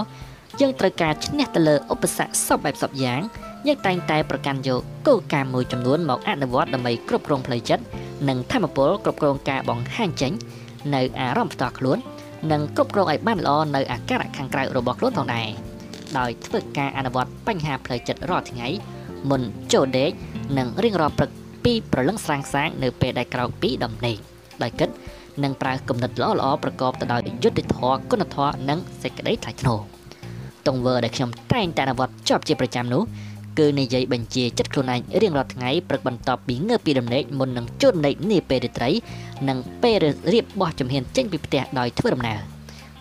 [0.60, 3.20] យើងត្រូវការឈ្នះទៅលើឧបសគ្គសពបែបសពយ៉ាង
[3.66, 7.84] យើងតែងតែប្រកាន់យកគោលការណ៍មួយចំនួនមកអនុវត្តដើម្បីគ្រប់គ្រងផ្លូវចិត្ត
[8.28, 10.32] និងធម៌ពលគ្រប់គ្រងការបង្ហាញចេញ
[10.94, 11.98] នៅអារម្មណ៍ផ្ទាល់ខ្លួន
[12.52, 15.48] និងគ្រប់គ្រងឲ្យបានល្អនៅអាការៈខាងក្រៅរបស់ខ្លួនផងដែរ
[16.18, 18.68] ដោយធ្វើការអនុវត្តបញ្ហាផ្លូវចិត្តរាល់ថ្ងៃ
[19.30, 19.42] មុន
[19.72, 20.10] ចូលដេក
[20.58, 21.30] និងរៀងរាល់ព្រឹក
[21.64, 24.16] ពីប្រលឹងស្រាងស្រាងនៅពេលដែលក្រោកពីដំណេក
[24.62, 24.88] ដោយគិត
[25.44, 29.80] និងប្រើគំនិតល្អៗប្រកបទៅដោយយុត្តិធម៌គុណធម៌និងសេចក្តីថ្លៃថ្នូរ
[30.66, 33.02] ទង្វើដែលខ្ញុំតែងតែអនុវត្តជាប់ជាប្រចាំនោះ
[33.58, 38.90] គឺនិយាយបញ្ជាចិត្តខ្លួនឯងរៀងរាល់ថ្ងៃព្រឹកបន្ទាប់ពីងើបពីដំណេកមុននឹងចូលដំណេកនាពេលរាត្រី
[39.48, 39.96] និងពេល
[40.32, 42.38] រៀបបោះជំហានចេញពីផ្ទះដោយធ្វើដំណើរ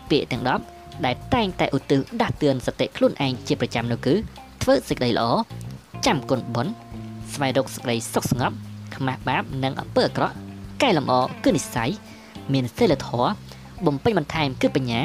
[0.09, 0.43] ពាក្យទាំង
[0.73, 4.13] 10ដែលតែងតែឧទ្ទិសដាស់តឿនសតិខ្លួនឯងជាប្រចាំនោះគឺ
[4.61, 5.29] ធ្វើសេចក្តីល្អ
[6.05, 6.73] ចាំគុណបុណ្យ
[7.33, 8.55] ស្វែងរកសេចក្តីសុខស្ងប់
[8.95, 10.35] ខ្មាស់បាបនិងអំពើអាក្រក់
[10.81, 11.13] កែលម្អ
[11.43, 11.91] គឺនិស្ស័យ
[12.53, 13.31] មានសិលធម៌
[13.85, 15.01] បំពេញបន្ថែមគឺបញ្ញា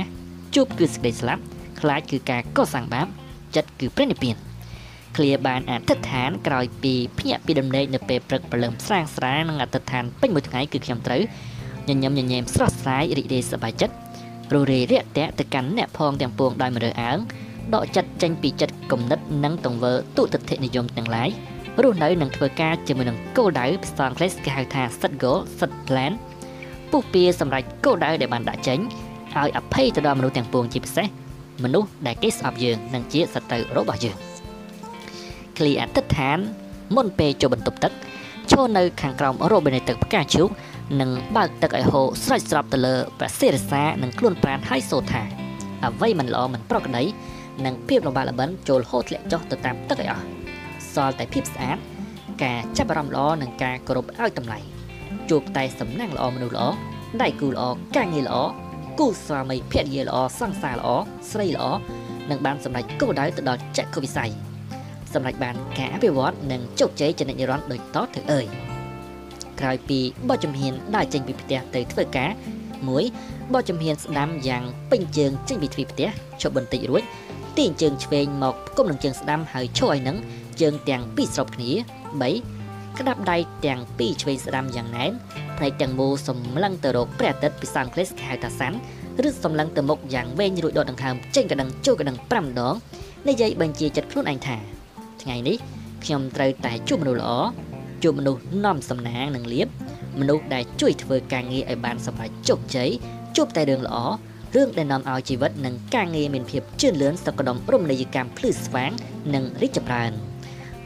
[0.54, 1.42] ជួបគឺសេចក្តីស្លាប់
[1.80, 3.06] ខ្លាចគឺការកសាងបាប
[3.56, 4.36] ចិត្តគឺព្រះនិព្វាន
[5.16, 11.22] ឃ្លាបានអធិដ្ឋានក្រោយពីភ្ញាក់ពីដំណេកនៅពេលព្រឹកព្រលឹមស្រាងស្រាងនិងអធិដ្ឋានពេញមួយថ្ងៃគឺខ្ញុំត្រូវ
[11.88, 13.94] ញញឹមញញែមស្រស់ស្រាយរីករាយសប្បាយចិត្ត
[14.52, 17.18] រស់រាយរាក់ទាក់ទៅកាន់អ្នកផងទាំងពួងដោយមរើអើង
[17.74, 21.28] ដកចិត្តចេញពីចិត្តគំនិតនិងទង្វើទុតិធិនិយមទាំងឡាយ
[21.82, 26.12] រស់នៅនិងធ្វើការជាមួយនឹងគោលដៅភាសាអង់គ្លេសគេហៅថា set goal set plan
[26.90, 28.78] ពុះពៀសម្រាប់គោលដៅដែលបានដាក់ចេញ
[29.38, 31.06] ឲ្យអភ័យទៅដល់មនុស្សទាំងពួងជាពិសេស
[31.64, 34.16] មនុស្សដែលគេស្អប់យើងនិងជាសត្រូវរបស់យើង
[35.56, 36.38] ឃ្លីអតិថាន
[36.96, 37.92] មុនពេលចូលបន្ទប់ទឹក
[38.50, 40.48] ឈរនៅខាងក្រោមរ៉ូប៊ីណេទឹកផ្កាឈូក
[41.00, 45.22] និងបើកទឹកឲ្យហូរស្រេចស្រពទៅលើព្រះសិរសានិងខ្លួនប្រាណហើយសូថា
[45.84, 47.04] អ្វីមិនល្អមិនប្រក្រតី
[47.64, 50.24] និងភាពលំបាកលបិនចូលហូរធ្លាក់ចុះទៅតាមទឹកឲ្យអស់
[50.94, 51.78] សល់តែភាពស្អាត
[52.42, 54.58] ការចាប់អារម្មណ៍ល្អនិងការគោរពឲ្យតម្លៃ
[55.30, 56.66] ជួបតែសំណាងល្អមនុស្សល្អ
[57.22, 57.62] ដៃគូល្អ
[57.96, 58.36] ការងារល្អ
[58.98, 60.88] គូស្វាមីភរិយាល្អសង្សារល្អ
[61.30, 61.64] ស្រីល្អ
[62.30, 64.30] នឹងបានសម្រេចគោលដៅទៅដល់ចក្ខុវិស័យ
[65.12, 68.46] សម្រេចបានការអភិវឌ្ឍនិងជោគជ័យជានិច្ចនិរន្តរ៍ដូចតទៅអើយ
[69.60, 69.98] ក្រោយពី
[70.28, 72.30] បោះជំហានដើរចេញពីផ្ទះទៅធ្វើការ
[72.88, 73.04] មួយ
[73.52, 76.08] បោះជំហានស្ដាំយ៉ាងពេញជើងចេញពីទ្វារផ្ទះ
[76.40, 77.02] ឈប់បន្តិចរួច
[77.58, 80.16] ទាញជើងឆ្វេងមកផ្គុំនឹងជើងស្ដាំហើយឈរឲ្យនឹង
[80.60, 81.70] ជើងទាំងពីរស្របគ្នា
[82.20, 82.59] 3
[83.00, 85.12] ក្តាប់ដៃទាំងពីរឆ្វេងស្ដាំយ៉ាងណែន
[85.56, 88.76] ផ្នែកទាំងមូលសម្លឹងទៅរកព្រះអាទិត្យពីសាំងក្លេសគេហៅថាសាន់
[89.26, 92.74] ឬសម្លឹងទៅមុខយ៉ាងវែងរួចដកដង្ហើមចេញកណ្ដឹងចូលកណ្ដឹង5ដង
[93.28, 94.56] និយាយបញ្ជាចិត្តខ្លួនឯងថា
[95.22, 95.56] ថ្ងៃនេះ
[96.04, 97.30] ខ្ញុំត្រូវតែជួបមនុស្សល្អ
[98.02, 99.68] ជួបមនុស្សនាំសំណាងនិងលៀប
[100.20, 102.90] មនុស្សដែលជួយធ្វើការងារឲ្យបានសម្រេចជោគជ័យ
[103.36, 103.96] ជួបតែរឿងល្អ
[104.56, 108.90] រឿងដែលនាំឲ្យជីវិតនិងការងារមានភាពជឿនលឿនសុខដុមរមណីយកម្មភ្លឺស្វាង
[109.34, 110.29] និងរីកចម្រើន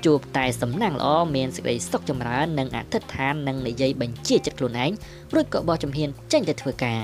[0.05, 1.07] ជួបតែសំណាងល្អ
[1.37, 4.91] មានសេចក្តីសុខចម្រើននិងអធិដ្ឋាននិងនិយាយបញ្ជាចិត្តខ្លួនឯង
[5.35, 7.03] រួចក៏បោះជំហានចេញទៅធ្វើការ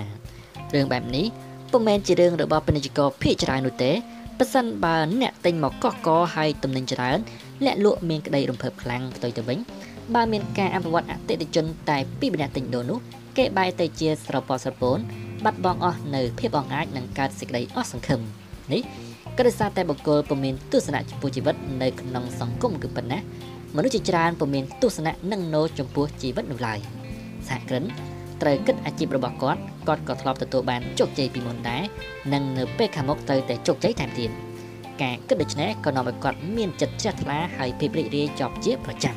[0.75, 1.27] រឿងបែបនេះ
[1.73, 3.93] ពុំមែនជារឿងរបស់ពាណិជ្ជករភាគច្រើននោះទេ
[4.39, 7.19] ប៉ះសិនបើអ្នកទិញមកកោះកហើយតំណែងច្រើន
[7.65, 9.59] លាក់លក់មានក្តីរំភើបខ្លាំងផ្ទុយទៅវិញ
[10.15, 12.99] បើមានការអភិវឌ្ឍអតិថិជនតែពីម្នាក់ទិញដូរនោះ
[13.37, 14.99] គេបែរទៅជាស្រពោស្រពូន
[15.45, 18.21] បាត់បង់អស់នៅភាពអង្អាចនិងកើតសេចក្តីអស់សង្ឃឹម
[18.73, 18.83] នេះ
[19.41, 23.19] ក៏ដោយសារតែបុគ្គលពុំមានទស្សនៈចំពោះជីវិតនៅក្នុងសង្គមគឺប៉ុណ្ណា
[23.77, 26.79] មនុស្សជាច្រើនពុំមានទស្សនៈនឹងណោចំពោះជីវិតនោះឡើយ
[27.49, 27.85] សហគ្រិន
[28.43, 31.83] ត្រូវគិតអាជីពរបស់គាត់គាត់ក៏ធ្លាប់ទទួលបានជោគជ័យពីមុនដែរ
[32.33, 34.31] និងនៅពេលខាងមុខត្រូវតែជោគជ័យថែមទៀត
[35.03, 39.17] ការគិតដូច្នេះក៏នាំឲ្យគាត់មានចិត្តជ្រះថ្លាហើយភាពរីករាយជាប់ជាប្រចាំ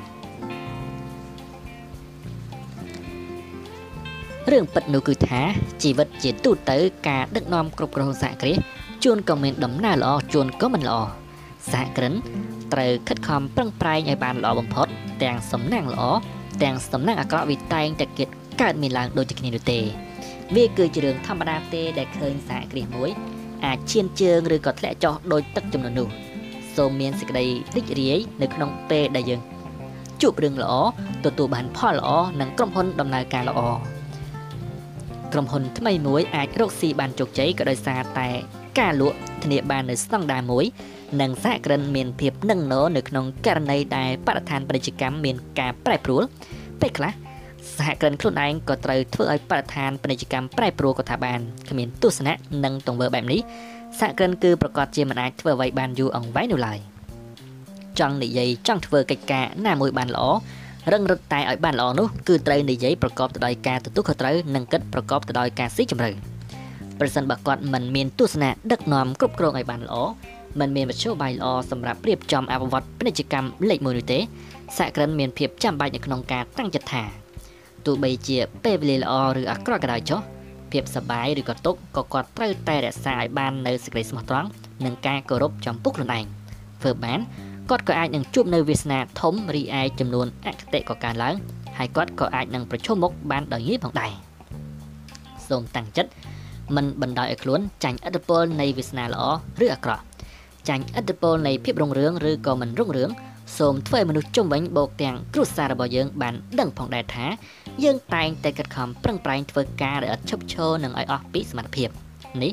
[4.51, 5.41] រឿងពិតនោះគឺថា
[5.83, 6.77] ជីវិតជាទូទៅ
[7.07, 8.59] ការដឹកនាំគ្រប់គ្រងសហគ្រាស
[9.03, 10.97] ជួនក៏មានដំណើរល្អជួនក៏មិនល្អ
[11.71, 12.13] សហគ្រិន
[12.73, 14.87] ត្រូវខិតខំប្រឹងប្រែងឲ្យបានល្អបំផុត
[15.23, 16.03] ទាំងសំណាងល្អ
[16.63, 18.27] ទាំងសំណាងអាក្រក់វាតែងតែគិត
[18.61, 19.79] កើតមានឡើងដូចគ្នានោះទេ
[20.55, 23.09] វាគឺជារឿងធម្មតាទេដែលឃើញសហគ្រាសមួយ
[23.65, 26.09] អាចឈានជើងឬក៏ធ្លាក់ចុះដោយទឹកចំនួននោះ
[26.75, 29.41] សូមមានសេចក្តីរីករាយនៅក្នុងពេលដែលយើង
[30.21, 30.73] ជួបរឿងល្អ
[31.25, 32.09] ទទួលបានផលល្អ
[32.39, 33.61] និងក្រុមហ៊ុនដំណើរការល្អ
[35.33, 38.29] ក្រុមហ៊ុនថ្មីមួយអាចរកស៊ីបានជោគជ័យក៏ដោយសារតែ
[38.79, 40.65] ការលក់ធានាបាននៅស្តង់ដារមួយ
[41.21, 46.23] និងសហគ្រិនមានភាពនឹងណនៅក្នុងករណីដែលបរិស្ថានពាណិជ្ជកម្មមានការប្រែប្រួល
[46.81, 47.11] ពេលខ្លះ
[47.77, 51.39] សហគ្រិនខ្លួនឯងក៏ត្រូវធ្វើឲ្យបរិស្ថានពាណិជ្ជកម្មប្រែប្រួលក៏ថាបាន
[51.69, 52.33] គ្មានទស្សនៈ
[52.63, 53.41] និងទង្វើបែបនេះ
[53.99, 56.79] សហគ្រិនគឺប្រកាសជាមិនអាចធ្វើអ្វីបានយូរអង្វែងនោះឡើយ
[57.99, 60.25] ចង់និយាយចង់ធ្វើកិច្ចការណាមួយបានល្អ
[60.91, 66.32] រឹងរឹតតែឲ្យបានល្អនោះគឺត្រូវនិយាយប្រកបទៅដោយការទទួលខុសត្រូវនិងគិតប្រកបទៅដោយការស៊ីជម្រៅ
[66.99, 69.95] ប្រសិនបើគាត់មិនមានទស្សនៈដឹកនាំគ្រប់គ្រងឲ្យបានល្អ
[70.59, 74.19] មិនមានមធ្យោបាយល្អសម្រាប់រៀបចំអភិវឌ្ឍពាណិជ្ជកម្មលេខ1នោះទេ
[74.77, 77.03] សហគ្រិនមានភាពចាំបាច់នៅក្នុងការតាំងចិត្តថា
[77.85, 80.19] ទោះបីជាពេលវេលាល្អឬអាក្រក់ក៏ដោយចុះ
[80.71, 84.49] ភាពសប្បាយឬក៏ទុក្ខក៏គាត់ត្រូវតែរក្សាឲ្យបាននៅសេចក្តីស្មោះត្រង់
[84.85, 86.25] និងការគោរពចំពោះខ្លួនឯង
[86.81, 87.19] ធ្វើបាន
[87.69, 91.35] គាត់ក៏អាចនឹងជួបនៅវាសនាធំរីឯចំនួនអគតិក៏កើនឡើង
[91.77, 94.11] ហើយគាត់ក៏អាចនឹងប្រឈមមុខបានដោយងាយផងដែរ
[95.47, 96.09] សូមតាំងចិត្ត
[96.75, 99.23] មិនបណ្ដោយឲ្យខ្លួនចាញ់ឥទ្ធិពលនៃវាសនាល្អ
[99.63, 100.03] ឬអាក្រក់
[100.69, 103.09] ចាញ់ឥទ្ធិពលនៃភាពរុងរឿងឬក៏មិនរុងរឿង
[103.57, 107.25] សូមធ្វើឲ្យមនុស្សជុំវិញបូកទាំងគ្រួសាររបស់យើងបានដឹងផងដែរថា
[107.83, 111.89] យើងតែងតែខិតខំប្រឹងប្រែងធ្វើការដោយឥតឈប់ឈរនិងឲ្យអស់ពីសមត្ថភាព
[112.43, 112.51] នេះ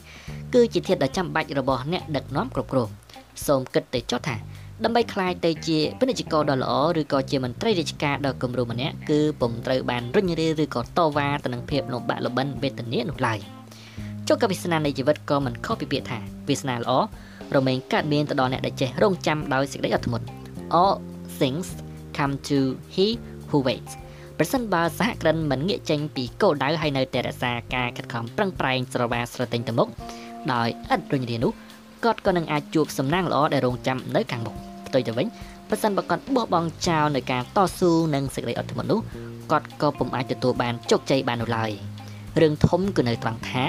[0.54, 2.88] គឺជាធាតុដ៏ចាំបាច់របស់អ្នកដឹកនាំគ្រប់គ្រង
[3.46, 4.36] សូមគិតទៅចុះថា
[4.84, 13.38] ដើម្បីក្លាយទៅជាពាណិជ្ជករដ៏ល្អឬក៏ជាមន្ត្រីរាជការដ៏គំរូម្នាក់គឺពុំត្រូវបានរុញរាឬក៏តវ៉ាទៅនឹងភាពលំបាកលំបិនវេទនានោះឡើយ
[14.32, 16.92] ចុះក៏វាសនានៃជីវិតក៏មិនខុសពីពាក្យថាវាសនាល្អ
[17.56, 20.24] រមែងកើតមានទៅដល់អ្នកដែលចេះរងចាំដោយសេចក្តីអត់ធ្មត់
[20.80, 20.94] all
[21.40, 21.68] things
[22.16, 22.58] come to
[22.94, 23.06] he
[23.48, 23.92] who waits
[24.38, 29.88] ប្រសិនបើសហគ្រិនមិនងាកចេញពីគោលដៅហើយនៅតែរក្សាការខិតខំប្រឹងប្រែងស្រវាស្រទិញទៅមុខ
[30.52, 31.52] ដោយឥតរុញរានោះ
[32.04, 34.54] គាត់ក៏នឹងអាចជួបសំណាងល្អដែលរងចាំនៅខាងមុខ
[34.86, 35.26] ផ្ទុយទៅវិញ
[35.68, 39.00] ប្រសិនបើគាត់បោះបង់ចោលនៅការតស៊ូនិងសេចក្តីអត់ធ្មត់នោះ
[39.50, 41.70] គាត់ក៏ពុំអាចទទួលបានជោគជ័យបាននោះឡើយ
[42.40, 43.64] រឿងធំគឺនៅត្រង់ថា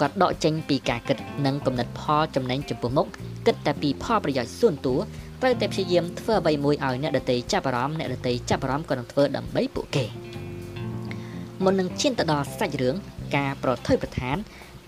[0.00, 3.06] គាត់ដកចេញពីការគិតនិងកំណត់ផលចំណេញចំពោះមុខ
[3.46, 4.96] គិតតែពីផលប្រយោជន៍ส่วนតួ
[5.40, 10.04] ត្រូវតែព្យាយាមធ្វើអ្វីមួយឲ្យអ្នកដទៃចាប់អារម្មណ៍អ្នកដទៃចាប់អារម្មណ៍ក៏នឹងធ្វើដើម្បីពួកគេ
[11.64, 12.94] មុននឹងឈានទៅដល់សាច់រឿង
[13.36, 14.36] ការប្រថុយប្រឋាន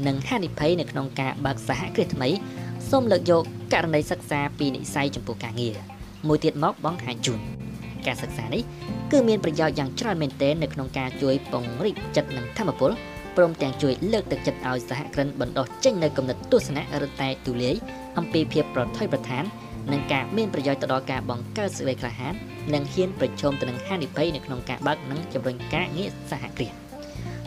[0.06, 2.28] និងហានិភ័យនៅក្នុងការបើកសហគ្រាសថ្មី
[2.90, 5.74] សូមលើកយកករណីសិក្សាពីនិស័យចំពោះការងារ
[6.28, 7.40] មួយទៀតមកបងហាញជូន
[8.06, 8.62] ការសិក្សានេះ
[9.12, 12.90] គឺមានប្រយោជន៍យ៉ាងច្រើនមែនទែននៅក្នុងការជួយពង្រីកចិត្តនិងធម៌ពល
[13.39, 17.75] ព្រមទាំងជួយលើកទឹកចិត្តឲ្យសហគ្រិនបណ្ដុះចេញនៅគំនិតទស្សនៈរឹតតែទូលាយ
[18.17, 19.43] អំពីភាពប្រថុយប្រឋាន
[19.91, 22.33] និងការមានប្រយោជន៍ទៅដល់ការបង្កើតសេចក្តីក្លាហាន
[22.73, 26.71] និងហ៊ានប្រឈមទៅនឹងហានិភ័យនៅក្នុងការបើកនិងជំរុញការងារសហគ្រាស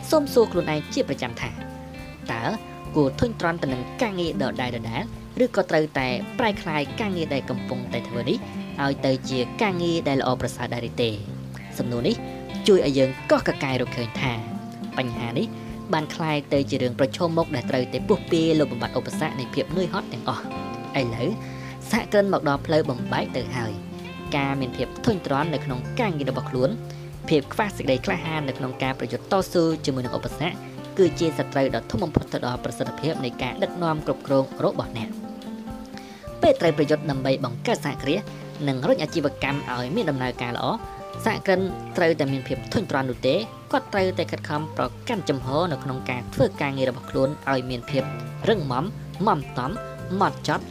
[0.09, 1.49] សូមសួរខ្លួនឯងជាប្រចាំថា
[2.31, 2.43] តើ
[2.95, 5.01] គួរធុញទ្រាន់ទៅនឹងការងារដដែលដដែល
[5.43, 6.07] ឬក៏ត្រូវតែ
[6.39, 8.37] ប្រែក្លាយការងារដែលកំពុងតែធ្វើនេះ
[8.83, 11.09] ឲ្យទៅជាការងារដែលល្អប្រសើរដែរឬទេ
[11.77, 12.15] សំណួរនេះ
[12.67, 14.33] ជួយឲ្យយើងកោះកកាយរកឃើញថា
[14.97, 15.47] បញ្ហានេះ
[15.92, 20.42] បានคล้ายទៅជារឿងប្រឈមមុខដែលត្រូវតែពុះពៀលុបបំបត្តិឧបសគ្គនៃភាពនឿយហត់ទាំងអស់
[21.00, 21.28] ឥឡូវ
[21.90, 23.72] សហគ្រិនមកដល់ផ្លូវបំបែកទៅហើយ
[24.36, 26.70] ការមានភាពធុញទ្រាន់នៅក្នុងការងាររបស់ខ្លួន
[27.28, 30.54] ភាពខ្វះសេចក្តីក្លាហាននៅក្នុងការប្រយុទ្ធតស៊ូជាមួយនឹងឧបសគ្គ
[30.98, 35.08] គឺជាសត្រូវដ៏ធំបំផុតទៅដល់ប្រសិទ្ធភាពនៃការដឹកនាំគ្រប់គ្រងរបស់អ្នក
[36.42, 38.20] ពេលត្រូវប្រយុទ្ធដើម្បីបង្កើតសហគ្រាស
[38.68, 40.66] និងរុញអាជីវកម្មឲ្យមានដំណើរការល្អ
[41.24, 41.60] សហគ្រិន
[41.96, 43.34] ត្រូវតែមានភាពធុញទ្រាន់នោះទេ
[43.73, 48.03] គាត់ត្រូវតែខិតខំប្រកាន់ចំហនៅក្នុងការធ្វើការងាររបស់ខ្លួនឲ្យមានភាព
[48.49, 48.85] រឹងមាំ
[49.27, 49.71] ម៉ំតំ
[50.21, 50.65] ម៉ត់ចត់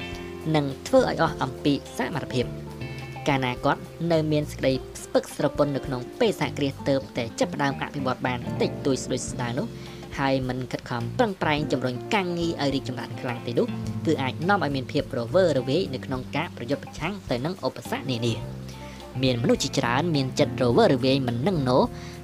[0.54, 2.44] និងធ្វើឲ្យអស់អំពីសមត្ថភាព
[3.28, 3.80] កាលណាគាត់
[4.12, 4.72] នៅមានសេចក្តី
[5.02, 9.66] ស្ពឹកស្រពន់នៅក្នុងពេលសហគ្រាសទៅតែចាប់ផ្ដើមអភិវឌ្ឍបានតិចតួចស្ដួយស្ដាងនោះ
[10.18, 13.66] ហើយមិនខិតខំប្រឹងប្រែងជំរុញការងារឲ្យរីកចម្រើនខ្លាំងទេនោះ
[14.06, 18.34] គឺអាចនាំឲ្យមានភាពរវើរវាយនៅក្នុងការប្រយុទ្ធប្រឆាំងទៅនឹងឧបសគ្គនានា
[19.22, 21.78] មានមនុស្សជាច្រើនមានចិត្តរវើរវាយមិននឹងណូ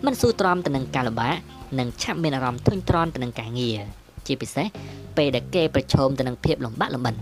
[0.05, 1.35] មិនស៊ូទ្រាំទៅនឹងការលំបាក
[1.79, 3.79] និងឆាប់មានអារម្មណ៍ធុញទ្រាន់ទៅនឹងការងារ
[4.27, 4.67] ជាពិសេស
[5.17, 7.15] ពេលដែលគេប្រឈមទៅនឹងភាពលំបាកលំបិន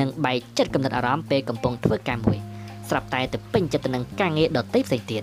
[0.00, 2.38] និងបែកចិត្តកំណត់អារម្មណ៍ពេលកំពុងធ្វើការមួយ
[2.88, 5.22] ស្រាប់តែទៅពេញចិត្តទៅនឹងការងារដទៃផ្សេងទៀត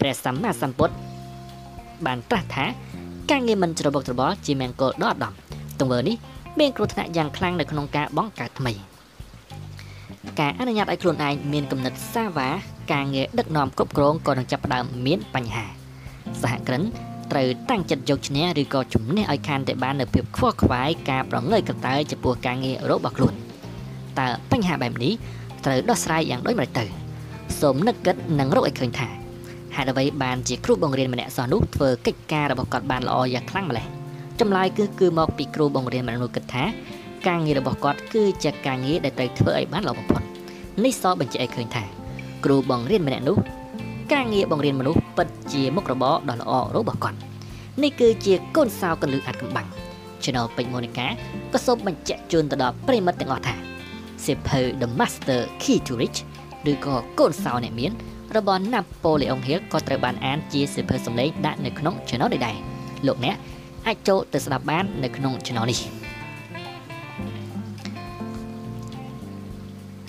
[0.00, 0.94] ព្រះសម្មាសម្ពុទ្ធ
[2.06, 2.64] បានត្រាស់ថា
[3.30, 5.32] ការងារមិនច្របូកច្របល់ជាមង្គលដ៏អាដាម
[5.80, 6.16] ទង្វើនេះ
[6.60, 8.72] មានគ្រោះថ្នាក់យ៉ាងខ្លាំងនៅក្នុងការបង្កើតថ្មី
[10.40, 12.48] ការអនុញ្ញាតឲ្យខ្លួនឯងមានគំនិតសាវ៉ា
[12.92, 15.83] ការងារដឹកនាំគ្រប់គ្រងក៏នឹងចាប់ផ្ដើមមានបញ្ហា
[16.42, 16.82] សហគ្រិន
[17.32, 23.34] ត្រូវតាំងចិត្តយកឈ្នះឬក៏ជំនះឲ្យខានតែបាននៅភាពខ្វល់ខ្វាយការប្រងើយកន្តើយចំពោះការងាររបស់ខ្លួន
[24.18, 25.12] តើបញ្ហាបែបនេះ
[25.64, 26.84] ត្រូវដោះស្រាយយ៉ាងដូចម្តេចទៅ
[27.60, 29.08] សូមនឹកគិតនិងរកឲ្យឃើញថា
[29.76, 33.86] ហេតុអ្វីបានជាគ្រូបង្រៀនម្នាក់សោះនោះធ្វើកិច្ចការរបស់គាត់បានល្អយ៉ាងខ្លាំងម្ល៉េះ
[34.40, 36.64] ចម្លើយគឺគឺមកពីគ្រូបង្រៀនម្នាក់នោះគិតថា
[37.28, 40.22] ការងាររបស់គាត់គឺជាការងារដែលត្រូវធ្វើឲ្យបានល្អបំផុត
[40.84, 41.84] នេះសបញ្ជាក់ឲ្យឃើញថា
[42.44, 43.36] គ្រូបង្រៀនម្នាក់នោះ
[44.12, 47.18] ការងារបង្រៀនមនុស្សពិតជាមុខរបរដ៏ល្អរបស់គាត់
[47.82, 49.68] នេះគឺជាកូនសោកលឹះអាត់កំបាំង
[50.22, 51.06] Channel ពេជ្រមូនិកា
[51.52, 53.54] ក៏សូមបញ្ជាក់ជូនទៅដល់ប្រិមិត្តទាំងអស់ថា
[54.24, 56.18] សៀវភៅ The Master Key to Rich
[56.72, 57.92] ឬក៏កូនសោអ្នកមាន
[58.36, 62.56] របស់ Napoleon Hill ក៏ត្រូវបានអានជាសៀវភៅសម្លេងដាក់នៅក្នុង Channel នេះដែរ
[63.06, 63.36] លោកអ្នក
[63.86, 66.03] អាចចូលទៅស្ដាប់បាននៅក្នុង Channel នេះ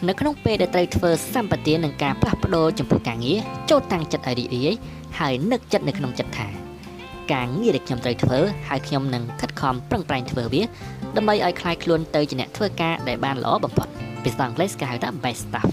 [0.08, 3.38] នៅក្នុងពេលដែលត្រូវធ្វើសម្បទាននឹងការផ្លាស់ប្ដូរចំពោះការងារ
[3.70, 4.74] ចូលតាំងចិត្តឲ្យរីករាយ
[5.18, 6.48] ហើយនឹកចិត្តនៅក្នុងចិត្តថា
[7.32, 10.62] ការងារដែលខ្ញុំត្រូវធ្វើហើយខ្ញុំនឹងខិតខំប្រឹងប្រែងធ្វើវា
[11.16, 13.88] ដើម្បីឲ្យคล้ายខ្លួនទៅជាអ្នកធ្វើការដែលបានល្អបំផុត
[14.24, 15.68] ភាសាអង់គ្លេសគេហៅថា best staff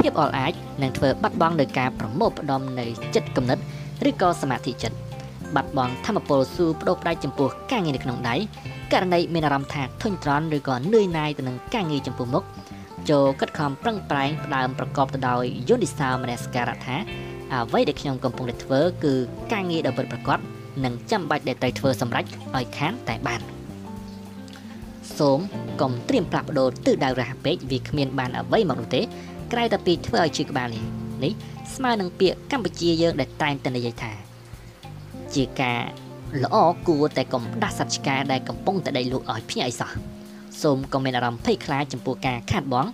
[0.00, 0.52] ភាពអល់អាច
[0.82, 3.58] នឹងធ្វើបាត់បង់នៅការប្រមូលផ្ដុំនៃចិត្តគំនិត
[4.08, 4.96] ឬក៏សមាធិចិត្ត
[5.54, 8.34] បាត់បង់ធម៌ពលស៊ូបដូរផ្ដាច់ចំពោះការងារនៅក្នុងដៃ
[8.92, 12.44] ករណីមានអារម្មណ៍ថាធុញទ្រាន់ឬក៏នឿយណាយទៅនឹងការងារចំពោះមុខ
[13.09, 16.97] ចូលគិតខំប្រឹងប្រែងផ្ដើមប្រកបទៅដោយយន្តសាមនសិការៈថា
[17.53, 19.13] អ្វីដែលខ្ញុំកំពុងតែធ្វើគឺ
[19.53, 20.39] ការងារដ៏ពិតប្រាកដ
[20.85, 22.25] និងចាំបាច់ដែលត្រូវធ្វើសម្រេច
[22.55, 23.41] ឲ្យខានតែបាន
[25.17, 25.39] សូម
[25.81, 29.01] កុំត្រៀមផ្លាស់ប្ដូរទិសដៅរហ័សពេកវាគ្មានបានអ្វីមកនោះទេ
[29.53, 30.83] ក្រៅតែពីធ្វើឲ្យជឿក្បាលនេះ
[31.23, 31.33] នេះ
[31.75, 34.11] ស្មើនឹងពាក្យកម្ពុជាយើងដែលតែងតែនិយាយថា
[35.35, 35.81] ជាការ
[36.43, 36.55] ល្អ
[36.87, 39.91] គួរតែកុំដាស់សត្វឆ្កែដែលកំពុងតែដេកលក់ឲ្យភ្ញាក់អីសោះ
[40.61, 42.89] សូមកុំមានអារម្មណ៍ភ័យខ្លាចចំពោះការខាតបង់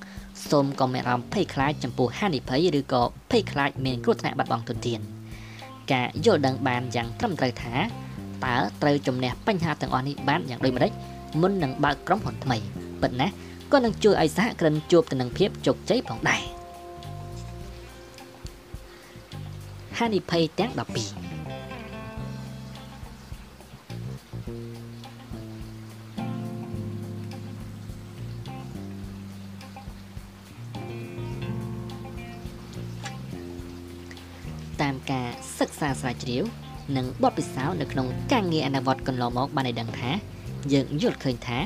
[0.49, 4.99] សូមកុំមានអារម្មណ៍ភ័យខ្លាចចំពោះហានិភ័យឬក៏ភ័យខ្លាចមានគ្រោះថ្នាក់បាត់បង់ទុនធាន
[5.91, 7.73] ការយល់ដឹងបានយ៉ាងត្រឹមត្រូវថា
[8.45, 10.91] តើត្រូវជំនះបញ្ហាទាំងអស់នេះបានយ៉ាងដូចម្តេច
[11.41, 12.57] មុននឹងបើកក្រុមហ៊ុនថ្មី
[13.01, 13.33] ពិតណាស់
[13.71, 16.41] ក៏នឹងជួយឲ្យសហគ្រិនជួបទៅនឹងភាពជោគជ័យផងដែរ
[19.97, 21.22] ហានិភ័យទាំង12
[34.83, 35.27] តាមការ
[35.59, 36.43] សិក្សាស្រាវជ្រាវ
[36.97, 40.11] និងបទពិសោធន៍នៅក្នុងការងារអនុវត្តកន្លងមកបានឲ្យដឹងថា
[40.73, 41.59] យើងយល់ឃើញថា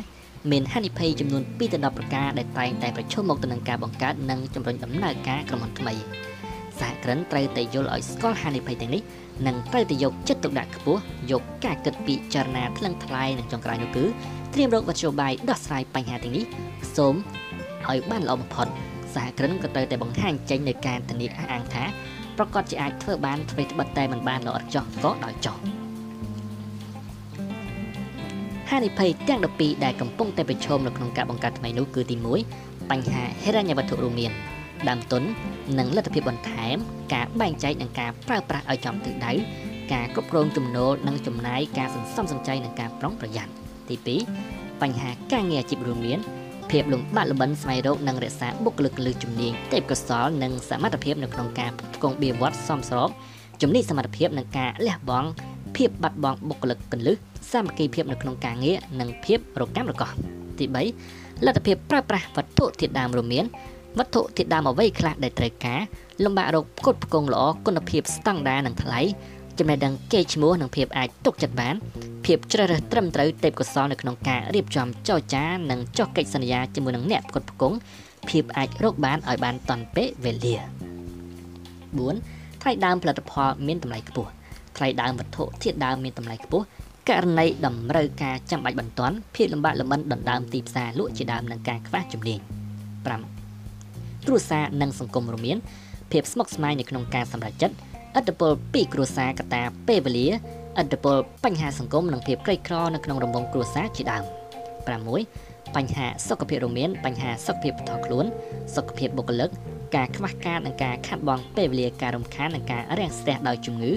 [0.51, 5.93] មានហានិភ័យចំនួន2ទៅ10ប្រការដែលតែងតែប្រឈមមុខទៅនឹងការបង្កើតនិងជំរុញដំណើរការក្រុមហ៊ុនថ្មី
[6.79, 9.01] សហគ្រិនត្រូវតែយល់ឲ្យស្គាល់ហានិភ័យទាំងនេះ
[9.47, 14.05] និងត្រូវតែយកចិត្តទុកដាក់ខ្ពស់យកការគិតពិចារណាថ្លឹងថ្លែងនិងចុងក្រោយនោះគឺ
[14.53, 16.45] ត្រៀមរកវិទ្យោបាយដោះស្រាយបញ្ហាទាំងនេះ
[16.95, 17.15] សូម
[17.89, 18.67] ឲ្យបានល្អបំផុត
[19.13, 21.83] សហគ្រិនក៏ត្រូវតែបង្ហាញចេញនៅការធានាអះអាងថា
[22.37, 25.57] ប្រកាសជាអាចធ្វើបានធ្វើត្បិតតែមិនបានល្អឥតចោះក៏ដោយចោះ
[28.69, 32.15] ហានិភ័យទាំង12ដែលកំពុងតែប្រឈមនៅក្នុងការបង្កើតថ្មីនោះគឺទី
[32.53, 34.31] 1បញ្ហាហិរញ្ញវត្ថុរួមមាន
[34.89, 35.23] ដើមទុន
[35.79, 36.75] និងលទ្ធភាពបន្ថែម
[37.13, 39.33] ការបែងចែកនិងការប្រើប្រាស់ឲ្យចំទិសដៅ
[39.93, 43.51] ការគ្រប់គ្រងចំណូលនិងចំណាយការសន្សំសំចៃនិងការប្រុងប្រយ័ត្ន
[43.89, 43.95] ទី
[44.43, 46.19] 2បញ្ហាការងារអាជីពរួមមាន
[46.71, 53.09] ភាពលំបាកលំបិនស្វែងរកនិងរក្សាបុគ្គលិកលើជំនាញទេពកោសល្យនិងសមត្ថភាពនៅក្នុងការផ្គងបៀវត្តសមស្រប
[53.61, 55.29] ជំនាញសមត្ថភាពនិងការលះបង់
[55.75, 57.15] ភាពបាត់បង់បុគ្គលិកកលឹះ
[57.51, 60.11] សាមគ្គីភាពនៅក្នុងការងារនិងភាពរកម្មរកោស
[60.59, 60.65] ទី
[61.05, 63.45] 3លទ្ធភាពប្រើប្រាស់វត្ថុធាតុដើមរួមមាន
[63.99, 65.81] វត្ថុធាតុដើមអ្វីខ្លះដែលត្រូវការ
[66.23, 68.99] លំបាករកផ្គត់ផ្គង់ល្អគុណភាពស្តង់ដារនិងថ្លៃ
[69.59, 71.75] ចំណេះដឹងគេឈ្មោះនិងភាពអាចទុកចិត្តបាន
[72.25, 77.77] ភាពជ្រើសរើសត្រឹមត្រូវទេពកោសលនៅក្នុងការរៀបចំចរចានិងចុះកិច្ចសន្យាជាមួយនឹងអ្នកផ្គត់ផ្គង់
[78.29, 80.55] ភាពអាចរកបានឲ្យបានតាន់ពេលវេលា
[81.77, 84.29] 4ថ្លៃដើមផលិតផលមានតម្លៃខ្ពស់
[84.77, 86.65] ថ្លៃដើមវត្ថុធាតុដើមមានតម្លៃខ្ពស់
[87.09, 92.39] ករណីតម្រូវការចាំបាច់បន្ទាន់ភាពលំបាកលមិនដណ្ដើមទីផ្សារលក់ជាដើមនិងការខ្វះជំនាញ
[93.47, 95.57] 5គ្រួសារនិងសង្គមរួមមាន
[96.11, 97.75] ភាពស្មុគស្មាញនៅក្នុងការសម្រេចចិត្ត
[98.17, 100.27] ឥទ្ធិពលពីគ្រួសារកត្តាពេលវេលា
[100.81, 104.23] ឥទ្ធិពលបញ្ហាសង្គមនិងភាពក្រីក្រនៅក្នុងរង្វង់គ្រួសារជាដើម
[105.15, 108.25] 6បញ្ហាសុខភាពរួមមានបញ្ហាសុខភាពផ្ទាល់ខ្លួន
[108.75, 109.49] សុខភាពបុគ្គលិក
[109.95, 113.91] ការខ្វះការនិងការខាត់បងពេលវេលាការរំខាននិងការរាំងស្ទះដោយជំងឺ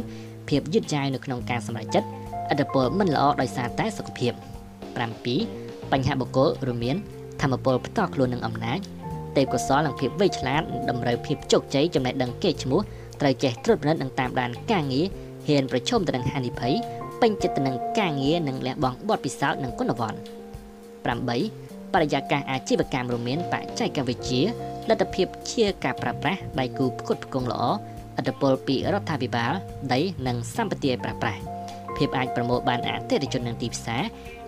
[0.48, 2.08] ភាពយឺតយ៉ាវនៅក្នុងការសម្រេចចិត្ត
[2.52, 4.32] ឥទ្ធិពលមិនល្អដោយសារតែសុខភាព
[5.12, 6.96] 7បញ្ហាបុគ្គលរួមមាន
[7.40, 8.80] ធម្មពលផ្ទាល់ខ្លួននិងអំណាច
[9.36, 12.80] ទេពកោសលនិងភាពវៃឆ្លាតតម្រូវភាពជោគជ័យចំណេះដឹងគេឈ្មោះ
[13.20, 15.06] ត្រូវចេះត្រួតពិនិត្យនិងតាមដានការងារ
[15.46, 16.74] ហ៊ានប្រឈមទៅនឹងហានិភ័យ
[17.20, 20.18] ពេញចិត្តទៅនឹងការងារនិងលះបង់បទពិសោធន៍និងគុណវត្ត
[21.24, 24.42] 8បរិយាកាសអាជីវកម្មរួមមានបច្ចេកវិទ្យា
[24.88, 27.62] លទ្ធភាពជាការប្រើប្រាស់ដៃគូផ្គត់ផ្គង់ល្អ
[28.18, 29.52] ឥទ្ធិពលពីរដ្ឋាភិបាល
[29.92, 31.40] ដីនិងសម្បត្តិឲ្យប្រើប្រាស់
[31.96, 34.02] ភាពអាចប្រមូលបានអតិថិជននិងទីផ្សារ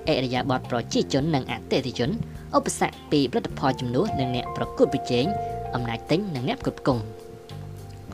[0.08, 2.10] អរិយាប័ត្រប្រជាជននិងអតិថិជន
[2.56, 5.26] ឧបសគ្គពីផលិតផលជំនួសនិងអ្នកប្រកួតប្រជែង
[5.74, 7.02] អំណាចទិញនិងអ្នកផ្គត់ផ្គង់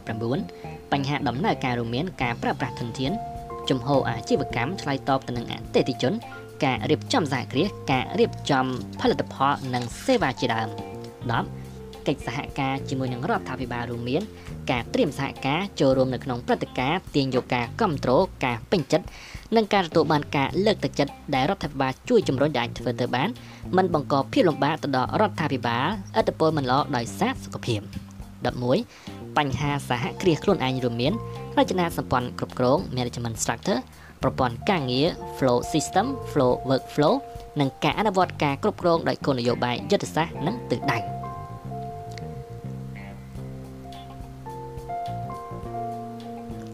[0.08, 3.12] 9បញ្ហាដំណើរការរួមមានការប្រើប្រាស់ធនធាន
[3.70, 6.12] ជំហរអាជីវកម្មឆ្លើយតបទៅនឹងអតិថិជន
[6.64, 8.66] ការរៀបចំសហគ្រាសការរៀបចំ
[9.00, 10.68] ផលិតផលនិងសេវាជាដើម
[11.52, 11.68] 10
[12.06, 14.22] កិច្ចសហការជាមួយនឹងរដ្ឋាភិបាលរួមមាន
[14.70, 19.06] ការត្រៀមសហការចូលរួមនៅក្នុងព្រឹត្តិការណ៍ទាញយកការគ្រប់គ្រងការពេញចិត្ត
[19.56, 23.28] និងការទទួលបានការលើកទឹកចិត្តដែលរដ្ឋាភិបាលជួយជំរុញដែលធ្វើទៅបាន
[23.76, 25.86] មិនបង្កភាពលំបាកទៅដល់រដ្ឋាភិបាល
[26.18, 27.80] ឥទ្ធិពលមិនល្អដោយសារសុខភាព
[28.52, 31.12] 11 បញ្ហាសហគ្រាសខ្លួនឯងរួមមាន
[31.58, 33.80] រចនាសម្ព័ន្ធគ្រប់គ្រង management structure
[34.22, 35.06] ប្រព័ន្ធការងារ
[35.36, 37.14] flow system flow workflow
[37.60, 40.98] និងការអនុវត្តការគ្រប់គ្រងដោយគោលនយោបាយយុទ្ធសាស្ត្រនិងទិសដៅ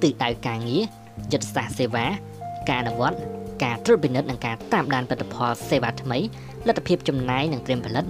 [0.02, 0.82] ទិសដៅការងារ
[1.32, 2.06] យុទ្ធសាស្ត្រសេវា
[2.68, 3.18] ការអនុវត្ត
[3.64, 6.18] ការត្រួតពិនិត្យនិងការតាមដានផលិតផលសេវាថ្មី
[6.66, 8.04] លទ្ធភាពចំណាយនិងត្រៀមផលិត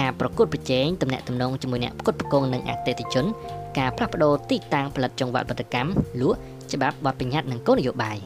[0.00, 3.24] ការប្រកួតប្រជែងទំនាក់ទំនងជាមួយអ្នកផ្គត់ផ្គង់និងអតិថិជន
[3.78, 5.90] ការផ្លាស់ប្ដូរទីតាំងផលិតចង្វាក់ផលិតកម្ម
[6.20, 6.38] លក់
[6.72, 8.16] ច្បាប់បទបញ្ញត្តិនិងគោលនយោបាយ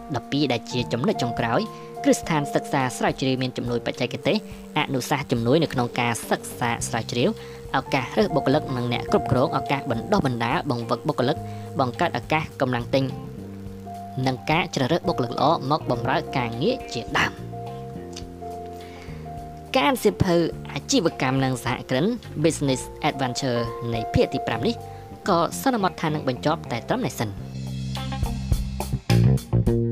[0.00, 1.60] 12ដែលជាចំណុចចុងក្រោយ
[2.04, 4.36] គ្រឹះស្ថានសិក្សាស្រាវជ្រាវមានជំនួយបច្ចេកទេស
[4.78, 7.28] អនុសាសន៍ជំនួយនៅក្នុងការសិក្សាស្រាវជ្រាវ
[7.76, 11.36] ឱកាសរើសបុគ្គលិកនិងអ្នកគ្រប់គ្រងឱកាសបណ្ដុះបណ្ដាលបង្វឹកបុគ្គលិក
[11.80, 13.04] បង្កើតឱកាសកម្លាំងទិញ
[14.26, 17.49] និងការជ្រើសរើសបុគ្គលិកល្អមកបម្រើការងារជាដើម
[19.78, 20.36] កានសិភៅ
[20.72, 22.06] អាជីវកម្មនិងសហគ្រិន
[22.44, 23.60] Business Adventure
[23.92, 24.74] នៃភាគទី5នេះ
[25.28, 27.28] ក៏សន្មតថានឹងបញ្ចប់តែត្រឹមនេះសិន
[29.50, 29.89] thank you